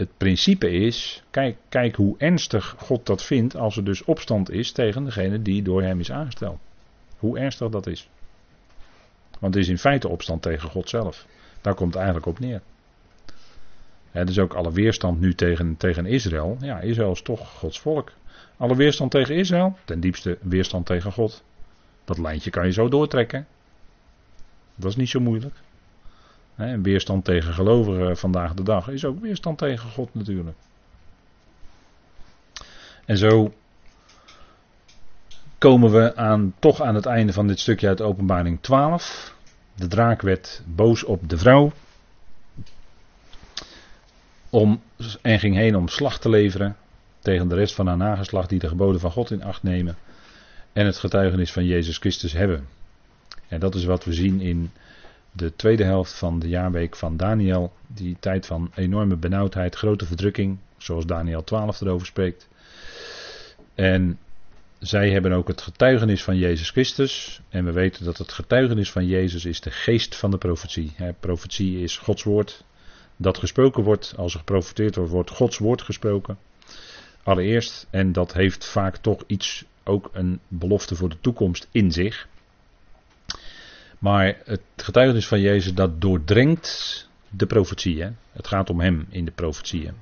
het 0.00 0.16
principe 0.16 0.70
is, 0.70 1.22
kijk, 1.30 1.56
kijk 1.68 1.96
hoe 1.96 2.14
ernstig 2.18 2.74
God 2.78 3.06
dat 3.06 3.24
vindt 3.24 3.56
als 3.56 3.76
er 3.76 3.84
dus 3.84 4.04
opstand 4.04 4.50
is 4.50 4.72
tegen 4.72 5.04
degene 5.04 5.42
die 5.42 5.62
door 5.62 5.82
hem 5.82 6.00
is 6.00 6.12
aangesteld. 6.12 6.58
Hoe 7.18 7.38
ernstig 7.38 7.68
dat 7.68 7.86
is. 7.86 8.08
Want 9.38 9.54
het 9.54 9.62
is 9.62 9.68
in 9.68 9.78
feite 9.78 10.08
opstand 10.08 10.42
tegen 10.42 10.68
God 10.68 10.88
zelf. 10.88 11.26
Daar 11.60 11.74
komt 11.74 11.88
het 11.88 11.96
eigenlijk 11.96 12.26
op 12.26 12.38
neer. 12.38 12.60
He, 14.10 14.24
dus 14.24 14.38
ook 14.38 14.54
alle 14.54 14.72
weerstand 14.72 15.20
nu 15.20 15.34
tegen, 15.34 15.76
tegen 15.76 16.06
Israël. 16.06 16.56
Ja, 16.60 16.80
Israël 16.80 17.12
is 17.12 17.22
toch 17.22 17.50
Gods 17.50 17.80
volk. 17.80 18.12
Alle 18.56 18.76
weerstand 18.76 19.10
tegen 19.10 19.34
Israël, 19.34 19.76
ten 19.84 20.00
diepste 20.00 20.38
weerstand 20.40 20.86
tegen 20.86 21.12
God. 21.12 21.44
Dat 22.04 22.18
lijntje 22.18 22.50
kan 22.50 22.66
je 22.66 22.72
zo 22.72 22.88
doortrekken. 22.88 23.46
Dat 24.74 24.90
is 24.90 24.96
niet 24.96 25.08
zo 25.08 25.20
moeilijk. 25.20 25.54
He, 26.54 26.80
weerstand 26.80 27.24
tegen 27.24 27.54
gelovigen 27.54 28.16
vandaag 28.16 28.54
de 28.54 28.62
dag 28.62 28.88
is 28.88 29.04
ook 29.04 29.20
weerstand 29.20 29.58
tegen 29.58 29.90
God 29.90 30.14
natuurlijk. 30.14 30.56
En 33.04 33.18
zo 33.18 33.52
komen 35.58 35.90
we 35.90 36.16
aan, 36.16 36.54
toch 36.58 36.80
aan 36.80 36.94
het 36.94 37.06
einde 37.06 37.32
van 37.32 37.46
dit 37.46 37.60
stukje 37.60 37.88
uit 37.88 38.00
Openbaring 38.00 38.58
12. 38.60 39.34
De 39.74 39.86
draak 39.86 40.22
werd 40.22 40.62
boos 40.66 41.04
op 41.04 41.28
de 41.28 41.38
vrouw 41.38 41.72
om, 44.50 44.82
en 45.22 45.38
ging 45.38 45.56
heen 45.56 45.76
om 45.76 45.88
slag 45.88 46.18
te 46.18 46.28
leveren 46.28 46.76
tegen 47.18 47.48
de 47.48 47.54
rest 47.54 47.74
van 47.74 47.86
haar 47.86 47.96
nageslacht 47.96 48.48
die 48.48 48.58
de 48.58 48.68
geboden 48.68 49.00
van 49.00 49.10
God 49.10 49.30
in 49.30 49.42
acht 49.42 49.62
nemen 49.62 49.96
en 50.72 50.86
het 50.86 50.98
getuigenis 50.98 51.52
van 51.52 51.64
Jezus 51.64 51.98
Christus 51.98 52.32
hebben. 52.32 52.68
En 53.48 53.60
dat 53.60 53.74
is 53.74 53.84
wat 53.84 54.04
we 54.04 54.12
zien 54.12 54.40
in 54.40 54.70
de 55.32 55.56
tweede 55.56 55.84
helft 55.84 56.12
van 56.12 56.38
de 56.38 56.48
jaarweek 56.48 56.96
van 56.96 57.16
Daniel, 57.16 57.72
die 57.86 58.16
tijd 58.20 58.46
van 58.46 58.70
enorme 58.74 59.16
benauwdheid, 59.16 59.76
grote 59.76 60.06
verdrukking, 60.06 60.58
zoals 60.76 61.06
Daniel 61.06 61.44
12 61.44 61.80
erover 61.80 62.06
spreekt. 62.06 62.48
En 63.74 64.18
zij 64.78 65.10
hebben 65.10 65.32
ook 65.32 65.48
het 65.48 65.62
getuigenis 65.62 66.24
van 66.24 66.36
Jezus 66.36 66.70
Christus. 66.70 67.40
En 67.48 67.64
we 67.64 67.72
weten 67.72 68.04
dat 68.04 68.18
het 68.18 68.32
getuigenis 68.32 68.90
van 68.90 69.06
Jezus 69.06 69.44
is 69.44 69.60
de 69.60 69.70
geest 69.70 70.16
van 70.16 70.30
de 70.30 70.38
profetie. 70.38 70.92
profetie 71.20 71.82
is 71.82 71.96
Gods 71.96 72.22
woord 72.22 72.64
dat 73.20 73.38
gesproken 73.38 73.82
wordt, 73.82 74.14
als 74.16 74.32
er 74.32 74.38
geprofiteerd 74.38 74.96
wordt, 74.96 75.12
wordt 75.12 75.30
Gods 75.30 75.58
woord 75.58 75.82
gesproken. 75.82 76.38
Allereerst, 77.22 77.86
en 77.90 78.12
dat 78.12 78.32
heeft 78.32 78.64
vaak 78.64 78.96
toch 78.96 79.22
iets, 79.26 79.64
ook 79.84 80.10
een 80.12 80.40
belofte 80.48 80.94
voor 80.94 81.08
de 81.08 81.20
toekomst 81.20 81.68
in 81.70 81.92
zich. 81.92 82.28
Maar 84.00 84.38
het 84.44 84.60
getuigenis 84.76 85.26
van 85.26 85.40
Jezus, 85.40 85.74
dat 85.74 86.00
doordrengt 86.00 87.08
de 87.28 87.46
profetieën. 87.46 88.16
Het 88.32 88.46
gaat 88.46 88.70
om 88.70 88.80
hem 88.80 89.06
in 89.08 89.24
de 89.24 89.30
profetieën. 89.30 89.94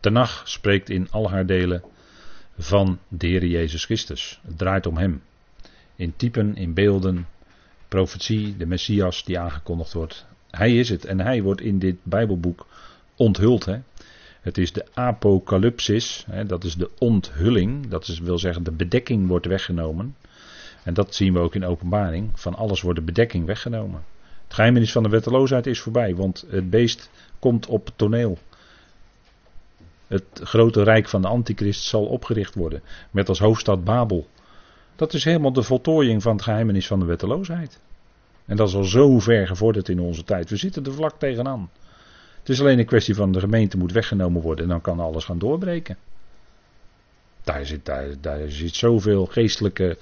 Tenach 0.00 0.42
spreekt 0.44 0.90
in 0.90 1.10
al 1.10 1.30
haar 1.30 1.46
delen 1.46 1.82
van 2.58 2.98
de 3.08 3.26
Heer 3.26 3.46
Jezus 3.46 3.84
Christus. 3.84 4.40
Het 4.42 4.58
draait 4.58 4.86
om 4.86 4.96
hem. 4.96 5.22
In 5.96 6.16
typen, 6.16 6.56
in 6.56 6.74
beelden, 6.74 7.26
profetie, 7.88 8.56
de 8.56 8.66
Messias 8.66 9.24
die 9.24 9.38
aangekondigd 9.38 9.92
wordt. 9.92 10.26
Hij 10.50 10.76
is 10.76 10.88
het 10.88 11.04
en 11.04 11.20
hij 11.20 11.42
wordt 11.42 11.60
in 11.60 11.78
dit 11.78 11.96
Bijbelboek 12.02 12.66
onthuld. 13.16 13.64
Hè. 13.64 13.78
Het 14.40 14.58
is 14.58 14.72
de 14.72 14.86
apocalypsis, 14.94 16.24
hè, 16.30 16.44
dat 16.44 16.64
is 16.64 16.74
de 16.74 16.90
onthulling, 16.98 17.88
dat 17.88 18.08
is, 18.08 18.18
wil 18.18 18.38
zeggen 18.38 18.62
de 18.62 18.72
bedekking 18.72 19.28
wordt 19.28 19.46
weggenomen. 19.46 20.16
En 20.84 20.94
dat 20.94 21.14
zien 21.14 21.32
we 21.32 21.38
ook 21.38 21.54
in 21.54 21.64
openbaring, 21.64 22.30
van 22.34 22.54
alles 22.54 22.80
wordt 22.80 22.98
de 22.98 23.04
bedekking 23.04 23.46
weggenomen. 23.46 24.04
Het 24.44 24.54
geheimenis 24.54 24.92
van 24.92 25.02
de 25.02 25.08
wetteloosheid 25.08 25.66
is 25.66 25.80
voorbij, 25.80 26.14
want 26.14 26.44
het 26.48 26.70
beest 26.70 27.10
komt 27.38 27.66
op 27.66 27.86
het 27.86 27.98
toneel. 27.98 28.38
Het 30.06 30.24
grote 30.42 30.82
rijk 30.82 31.08
van 31.08 31.22
de 31.22 31.28
antichrist 31.28 31.84
zal 31.84 32.04
opgericht 32.04 32.54
worden, 32.54 32.82
met 33.10 33.28
als 33.28 33.38
hoofdstad 33.38 33.84
Babel. 33.84 34.26
Dat 34.96 35.14
is 35.14 35.24
helemaal 35.24 35.52
de 35.52 35.62
voltooiing 35.62 36.22
van 36.22 36.32
het 36.32 36.42
geheimenis 36.42 36.86
van 36.86 36.98
de 36.98 37.04
wetteloosheid. 37.04 37.80
En 38.44 38.56
dat 38.56 38.68
is 38.68 38.74
al 38.74 38.84
zo 38.84 39.18
ver 39.18 39.46
gevorderd 39.46 39.88
in 39.88 40.00
onze 40.00 40.24
tijd. 40.24 40.50
We 40.50 40.56
zitten 40.56 40.84
er 40.84 40.92
vlak 40.92 41.18
tegenaan. 41.18 41.70
Het 42.38 42.48
is 42.48 42.60
alleen 42.60 42.78
een 42.78 42.86
kwestie 42.86 43.14
van 43.14 43.32
de 43.32 43.40
gemeente 43.40 43.76
moet 43.76 43.92
weggenomen 43.92 44.42
worden 44.42 44.64
en 44.64 44.70
dan 44.70 44.80
kan 44.80 45.00
alles 45.00 45.24
gaan 45.24 45.38
doorbreken. 45.38 45.96
Daar 47.44 47.66
zit, 47.66 47.84
daar, 47.86 48.06
daar 48.20 48.50
zit 48.50 48.74
zoveel 48.74 49.26
geestelijke 49.26 49.98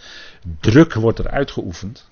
druk 0.60 0.94
wordt 0.94 1.18
er 1.18 1.28
uitgeoefend. 1.28 2.10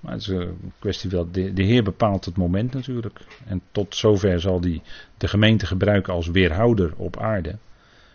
Maar 0.00 0.12
het 0.12 0.20
is 0.20 0.28
een 0.28 0.72
kwestie 0.78 1.30
de, 1.30 1.52
de 1.52 1.62
Heer 1.62 1.82
bepaalt 1.82 2.24
het 2.24 2.36
moment 2.36 2.72
natuurlijk. 2.72 3.20
En 3.46 3.62
tot 3.72 3.96
zover 3.96 4.40
zal 4.40 4.60
hij 4.60 4.82
de 5.16 5.28
gemeente 5.28 5.66
gebruiken 5.66 6.12
als 6.12 6.26
weerhouder 6.26 6.92
op 6.96 7.16
aarde. 7.16 7.56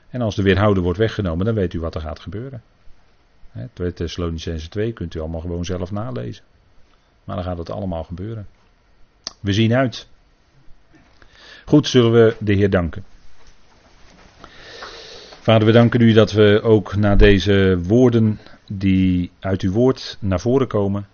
En 0.09 0.22
als 0.22 0.36
de 0.36 0.41
weerhouder 0.41 0.84
wordt 0.84 0.99
weggenomen, 0.99 1.45
dan 1.45 1.55
weet 1.55 1.74
u 1.74 1.80
wat 1.80 1.95
er 1.95 2.01
gaat 2.01 2.20
gebeuren. 2.20 2.64
2 3.74 3.93
Thessalonicense 3.93 4.70
2 4.70 4.93
kunt 4.93 5.16
u 5.16 5.20
allemaal 5.20 5.41
gewoon 5.41 5.66
zelf 5.66 5.91
nalezen. 5.91 6.43
Maar 7.24 7.36
dan 7.36 7.45
gaat 7.45 7.57
het 7.57 7.70
allemaal 7.70 8.03
gebeuren. 8.03 8.47
We 9.39 9.53
zien 9.53 9.74
uit. 9.74 10.07
Goed, 11.66 11.88
zullen 11.88 12.11
we 12.11 12.36
de 12.39 12.53
Heer 12.53 12.70
danken. 12.70 13.03
Vader, 15.43 15.67
we 15.67 15.73
danken 15.73 16.01
u 16.01 16.13
dat 16.13 16.31
we 16.31 16.61
ook 16.61 16.95
naar 16.95 17.17
deze 17.17 17.79
woorden 17.81 18.39
die 18.67 19.31
uit 19.39 19.61
uw 19.61 19.71
woord 19.71 20.17
naar 20.19 20.39
voren 20.39 20.67
komen. 20.67 21.07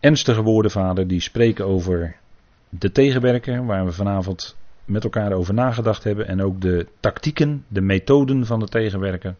Ernstige 0.00 0.42
woorden, 0.42 0.70
Vader, 0.70 1.06
die 1.06 1.20
spreken 1.20 1.66
over 1.66 2.16
de 2.68 2.92
tegenwerker, 2.92 3.66
waar 3.66 3.84
we 3.84 3.92
vanavond 3.92 4.56
met 4.84 5.04
elkaar 5.04 5.32
over 5.32 5.54
nagedacht 5.54 6.04
hebben. 6.04 6.28
En 6.28 6.42
ook 6.42 6.60
de 6.60 6.86
tactieken, 7.00 7.64
de 7.68 7.80
methoden 7.80 8.46
van 8.46 8.60
de 8.60 8.68
tegenwerker. 8.68 9.34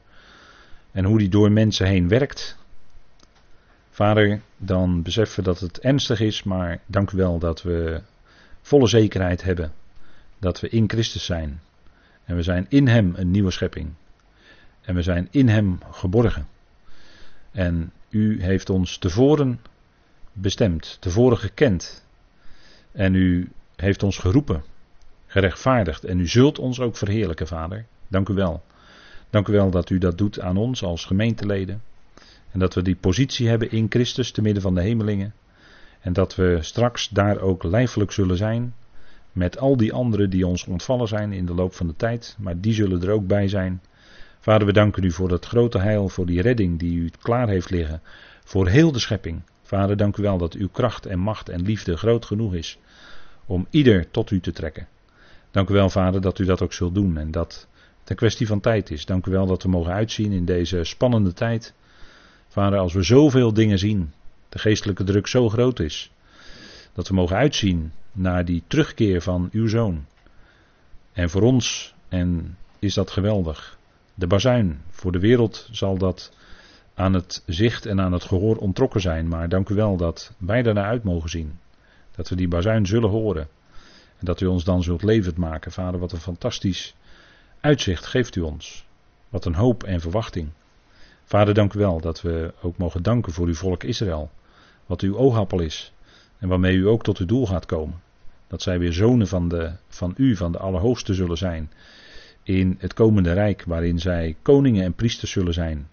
En 0.92 1.04
hoe 1.04 1.18
die 1.18 1.28
door 1.28 1.52
mensen 1.52 1.86
heen 1.86 2.08
werkt. 2.08 2.58
Vader, 3.90 4.40
dan 4.56 5.02
beseffen 5.02 5.36
we 5.36 5.50
dat 5.50 5.60
het 5.60 5.80
ernstig 5.80 6.20
is, 6.20 6.42
maar 6.42 6.80
dank 6.86 7.10
u 7.10 7.16
wel 7.16 7.38
dat 7.38 7.62
we 7.62 8.00
volle 8.62 8.86
zekerheid 8.86 9.42
hebben 9.42 9.72
dat 10.38 10.60
we 10.60 10.68
in 10.68 10.88
Christus 10.88 11.24
zijn. 11.24 11.60
En 12.28 12.36
we 12.36 12.42
zijn 12.42 12.66
in 12.68 12.88
Hem 12.88 13.12
een 13.16 13.30
nieuwe 13.30 13.50
schepping. 13.50 13.90
En 14.80 14.94
we 14.94 15.02
zijn 15.02 15.28
in 15.30 15.48
Hem 15.48 15.78
geborgen. 15.90 16.46
En 17.50 17.92
u 18.08 18.42
heeft 18.42 18.70
ons 18.70 18.98
tevoren 18.98 19.60
bestemd, 20.32 20.96
tevoren 21.00 21.38
gekend. 21.38 22.06
En 22.92 23.14
u 23.14 23.48
heeft 23.76 24.02
ons 24.02 24.18
geroepen, 24.18 24.62
gerechtvaardigd. 25.26 26.04
En 26.04 26.20
u 26.20 26.26
zult 26.26 26.58
ons 26.58 26.80
ook 26.80 26.96
verheerlijken, 26.96 27.46
Vader. 27.46 27.86
Dank 28.08 28.28
u 28.28 28.34
wel. 28.34 28.62
Dank 29.30 29.48
u 29.48 29.52
wel 29.52 29.70
dat 29.70 29.90
u 29.90 29.98
dat 29.98 30.18
doet 30.18 30.40
aan 30.40 30.56
ons 30.56 30.82
als 30.82 31.04
gemeenteleden. 31.04 31.82
En 32.50 32.58
dat 32.58 32.74
we 32.74 32.82
die 32.82 32.96
positie 32.96 33.48
hebben 33.48 33.70
in 33.70 33.86
Christus 33.88 34.30
te 34.30 34.42
midden 34.42 34.62
van 34.62 34.74
de 34.74 34.80
hemelingen. 34.80 35.34
En 36.00 36.12
dat 36.12 36.34
we 36.34 36.58
straks 36.60 37.08
daar 37.08 37.40
ook 37.40 37.62
lijfelijk 37.62 38.12
zullen 38.12 38.36
zijn. 38.36 38.74
Met 39.38 39.58
al 39.58 39.76
die 39.76 39.92
anderen 39.92 40.30
die 40.30 40.46
ons 40.46 40.64
ontvallen 40.64 41.08
zijn 41.08 41.32
in 41.32 41.46
de 41.46 41.54
loop 41.54 41.74
van 41.74 41.86
de 41.86 41.96
tijd. 41.96 42.36
Maar 42.38 42.60
die 42.60 42.74
zullen 42.74 43.02
er 43.02 43.10
ook 43.10 43.26
bij 43.26 43.48
zijn. 43.48 43.82
Vader, 44.40 44.66
we 44.66 44.72
danken 44.72 45.04
u 45.04 45.10
voor 45.10 45.28
dat 45.28 45.46
grote 45.46 45.78
heil, 45.78 46.08
voor 46.08 46.26
die 46.26 46.40
redding 46.40 46.78
die 46.78 46.98
u 46.98 47.10
klaar 47.20 47.48
heeft 47.48 47.70
liggen. 47.70 48.00
Voor 48.44 48.68
heel 48.68 48.92
de 48.92 48.98
schepping. 48.98 49.40
Vader, 49.62 49.96
dank 49.96 50.16
u 50.16 50.22
wel 50.22 50.38
dat 50.38 50.54
uw 50.54 50.68
kracht 50.68 51.06
en 51.06 51.18
macht 51.18 51.48
en 51.48 51.62
liefde 51.62 51.96
groot 51.96 52.24
genoeg 52.24 52.54
is. 52.54 52.78
Om 53.46 53.66
ieder 53.70 54.10
tot 54.10 54.30
u 54.30 54.40
te 54.40 54.52
trekken. 54.52 54.86
Dank 55.50 55.68
u 55.68 55.74
wel, 55.74 55.90
Vader, 55.90 56.20
dat 56.20 56.38
u 56.38 56.44
dat 56.44 56.62
ook 56.62 56.72
zult 56.72 56.94
doen. 56.94 57.16
En 57.16 57.30
dat 57.30 57.66
het 58.00 58.10
een 58.10 58.16
kwestie 58.16 58.46
van 58.46 58.60
tijd 58.60 58.90
is. 58.90 59.04
Dank 59.04 59.26
u 59.26 59.30
wel 59.30 59.46
dat 59.46 59.62
we 59.62 59.68
mogen 59.68 59.92
uitzien 59.92 60.32
in 60.32 60.44
deze 60.44 60.84
spannende 60.84 61.32
tijd. 61.32 61.74
Vader, 62.48 62.78
als 62.78 62.92
we 62.92 63.02
zoveel 63.02 63.52
dingen 63.52 63.78
zien, 63.78 64.12
de 64.48 64.58
geestelijke 64.58 65.04
druk 65.04 65.26
zo 65.26 65.48
groot 65.48 65.80
is, 65.80 66.12
dat 66.92 67.08
we 67.08 67.14
mogen 67.14 67.36
uitzien 67.36 67.92
naar 68.18 68.44
die 68.44 68.62
terugkeer 68.66 69.22
van 69.22 69.48
uw 69.52 69.68
zoon. 69.68 70.04
En 71.12 71.30
voor 71.30 71.42
ons 71.42 71.94
en 72.08 72.56
is 72.78 72.94
dat 72.94 73.10
geweldig. 73.10 73.78
De 74.14 74.26
bazuin, 74.26 74.80
voor 74.90 75.12
de 75.12 75.18
wereld 75.18 75.68
zal 75.70 75.98
dat 75.98 76.32
aan 76.94 77.12
het 77.12 77.42
zicht 77.46 77.86
en 77.86 78.00
aan 78.00 78.12
het 78.12 78.24
gehoor 78.24 78.56
ontrokken 78.56 79.00
zijn, 79.00 79.28
maar 79.28 79.48
dank 79.48 79.68
u 79.68 79.74
wel 79.74 79.96
dat 79.96 80.32
wij 80.38 80.62
daarnaar 80.62 80.84
uit 80.84 81.04
mogen 81.04 81.30
zien. 81.30 81.58
Dat 82.14 82.28
we 82.28 82.36
die 82.36 82.48
bazuin 82.48 82.86
zullen 82.86 83.10
horen. 83.10 83.48
En 84.18 84.26
dat 84.26 84.40
u 84.40 84.46
ons 84.46 84.64
dan 84.64 84.82
zult 84.82 85.02
levend 85.02 85.36
maken. 85.36 85.72
Vader, 85.72 86.00
wat 86.00 86.12
een 86.12 86.18
fantastisch 86.18 86.94
uitzicht 87.60 88.06
geeft 88.06 88.36
u 88.36 88.40
ons. 88.40 88.86
Wat 89.28 89.44
een 89.44 89.54
hoop 89.54 89.82
en 89.82 90.00
verwachting. 90.00 90.48
Vader, 91.24 91.54
dank 91.54 91.74
u 91.74 91.78
wel 91.78 92.00
dat 92.00 92.22
we 92.22 92.54
ook 92.62 92.78
mogen 92.78 93.02
danken 93.02 93.32
voor 93.32 93.46
uw 93.46 93.54
volk 93.54 93.82
Israël. 93.82 94.30
Wat 94.86 95.00
uw 95.00 95.16
oogappel 95.16 95.60
is. 95.60 95.92
En 96.38 96.48
waarmee 96.48 96.76
u 96.76 96.86
ook 96.86 97.02
tot 97.02 97.18
uw 97.18 97.26
doel 97.26 97.46
gaat 97.46 97.66
komen. 97.66 98.00
Dat 98.48 98.62
zij 98.62 98.78
weer 98.78 98.92
zonen 98.92 99.28
van, 99.28 99.48
de, 99.48 99.72
van 99.88 100.14
u, 100.16 100.36
van 100.36 100.52
de 100.52 100.58
Allerhoogste 100.58 101.14
zullen 101.14 101.38
zijn. 101.38 101.70
In 102.42 102.76
het 102.78 102.94
komende 102.94 103.32
rijk, 103.32 103.62
waarin 103.66 103.98
zij 103.98 104.36
koningen 104.42 104.84
en 104.84 104.94
priesters 104.94 105.30
zullen 105.30 105.54
zijn. 105.54 105.88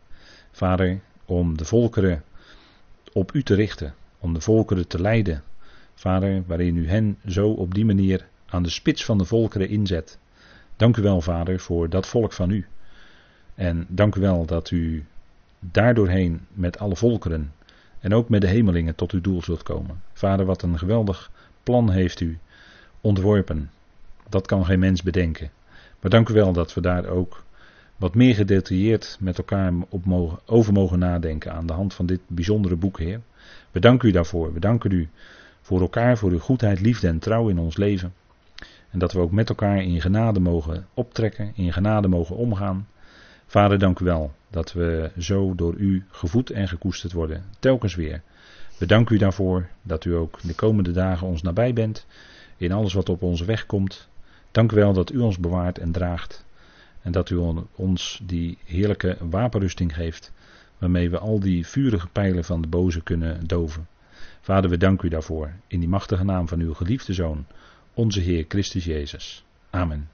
Vader, 0.52 1.00
om 1.26 1.58
de 1.58 1.66
volkeren 1.66 2.24
op 3.14 3.34
u 3.34 3.44
te 3.44 3.56
richten. 3.56 3.94
Om 4.20 4.34
de 4.34 4.42
volkeren 4.42 4.88
te 4.88 5.02
leiden. 5.02 5.44
Vader, 5.94 6.44
waarin 6.48 6.78
u 6.78 6.88
hen 6.88 7.18
zo 7.28 7.50
op 7.50 7.74
die 7.74 7.86
manier 7.86 8.28
aan 8.46 8.64
de 8.64 8.70
spits 8.70 9.06
van 9.06 9.18
de 9.18 9.26
volkeren 9.26 9.70
inzet. 9.70 10.18
Dank 10.76 10.98
u 10.98 11.02
wel, 11.02 11.22
Vader, 11.22 11.60
voor 11.60 11.90
dat 11.90 12.08
volk 12.08 12.34
van 12.34 12.50
u. 12.50 12.66
En 13.56 13.86
dank 13.90 14.16
u 14.16 14.22
wel 14.22 14.46
dat 14.46 14.72
u 14.72 15.06
daardoorheen 15.60 16.42
met 16.54 16.80
alle 16.80 16.96
volkeren 16.96 17.54
en 18.00 18.14
ook 18.14 18.30
met 18.30 18.42
de 18.42 18.48
hemelingen 18.48 18.96
tot 18.96 19.12
uw 19.12 19.22
doel 19.22 19.42
zult 19.42 19.64
komen. 19.64 20.02
Vader, 20.14 20.46
wat 20.46 20.62
een 20.62 20.78
geweldig 20.78 21.32
plan 21.64 21.90
heeft 21.90 22.20
u 22.20 22.38
ontworpen. 23.06 23.70
Dat 24.30 24.48
kan 24.48 24.66
geen 24.66 24.80
mens 24.80 25.04
bedenken. 25.04 25.52
Maar 26.00 26.12
dank 26.12 26.30
u 26.30 26.34
wel 26.34 26.54
dat 26.54 26.74
we 26.74 26.82
daar 26.82 27.06
ook 27.06 27.44
wat 27.96 28.16
meer 28.16 28.36
gedetailleerd 28.36 29.18
met 29.20 29.38
elkaar 29.38 29.74
op 29.90 30.06
mogen, 30.06 30.40
over 30.46 30.74
mogen 30.74 31.00
nadenken 31.00 31.54
aan 31.54 31.66
de 31.66 31.74
hand 31.74 31.94
van 31.94 32.06
dit 32.06 32.20
bijzondere 32.28 32.76
boek, 32.76 33.00
Heer. 33.00 33.22
We 33.72 33.80
danken 33.80 34.10
u 34.10 34.12
daarvoor. 34.12 34.54
We 34.54 34.60
danken 34.60 34.92
u 34.92 35.10
voor 35.62 35.82
elkaar, 35.82 36.18
voor 36.18 36.32
uw 36.32 36.40
goedheid, 36.40 36.80
liefde 36.80 37.08
en 37.08 37.20
trouw 37.20 37.50
in 37.50 37.60
ons 37.60 37.78
leven. 37.78 38.14
En 38.92 39.00
dat 39.00 39.14
we 39.14 39.20
ook 39.20 39.32
met 39.32 39.50
elkaar 39.50 39.84
in 39.84 40.02
genade 40.02 40.40
mogen 40.40 40.86
optrekken, 40.94 41.52
in 41.56 41.74
genade 41.74 42.08
mogen 42.08 42.36
omgaan. 42.36 42.88
Vader, 43.48 43.80
dank 43.80 44.00
u 44.00 44.06
wel 44.06 44.32
dat 44.50 44.74
we 44.74 45.12
zo 45.20 45.56
door 45.56 45.74
u 45.74 46.04
gevoed 46.10 46.50
en 46.50 46.68
gekoesterd 46.68 47.14
worden, 47.14 47.44
telkens 47.60 47.96
weer. 47.96 48.22
We 48.78 48.86
danken 48.86 49.16
u 49.16 49.18
daarvoor 49.18 49.68
dat 49.82 50.06
u 50.06 50.16
ook 50.16 50.40
de 50.42 50.56
komende 50.56 50.92
dagen 50.92 51.28
ons 51.28 51.42
nabij 51.42 51.74
bent, 51.74 52.06
in 52.58 52.72
alles 52.72 52.94
wat 52.94 53.10
op 53.10 53.22
onze 53.22 53.46
weg 53.46 53.66
komt. 53.66 54.10
Dank 54.52 54.72
u 54.72 54.76
wel 54.76 54.94
dat 54.94 55.12
u 55.12 55.20
ons 55.20 55.40
bewaart 55.40 55.78
en 55.78 55.92
draagt. 55.92 56.46
En 57.02 57.12
dat 57.12 57.30
u 57.30 57.38
ons 57.76 58.22
die 58.24 58.58
heerlijke 58.66 59.18
wapenrusting 59.20 59.96
geeft, 59.96 60.32
waarmee 60.78 61.10
we 61.10 61.20
al 61.20 61.40
die 61.40 61.68
vurige 61.68 62.08
pijlen 62.08 62.44
van 62.44 62.62
de 62.62 62.68
boze 62.68 63.02
kunnen 63.02 63.48
doven. 63.48 63.88
Vader, 64.42 64.70
we 64.70 64.78
danken 64.78 65.08
u 65.08 65.10
daarvoor, 65.10 65.54
in 65.68 65.80
die 65.80 65.90
machtige 65.90 66.24
naam 66.24 66.48
van 66.48 66.60
uw 66.60 66.74
geliefde 66.74 67.14
Zoon, 67.14 67.46
onze 67.94 68.20
Heer 68.20 68.46
Christus 68.48 68.86
Jezus. 68.86 69.46
Amen. 69.70 70.10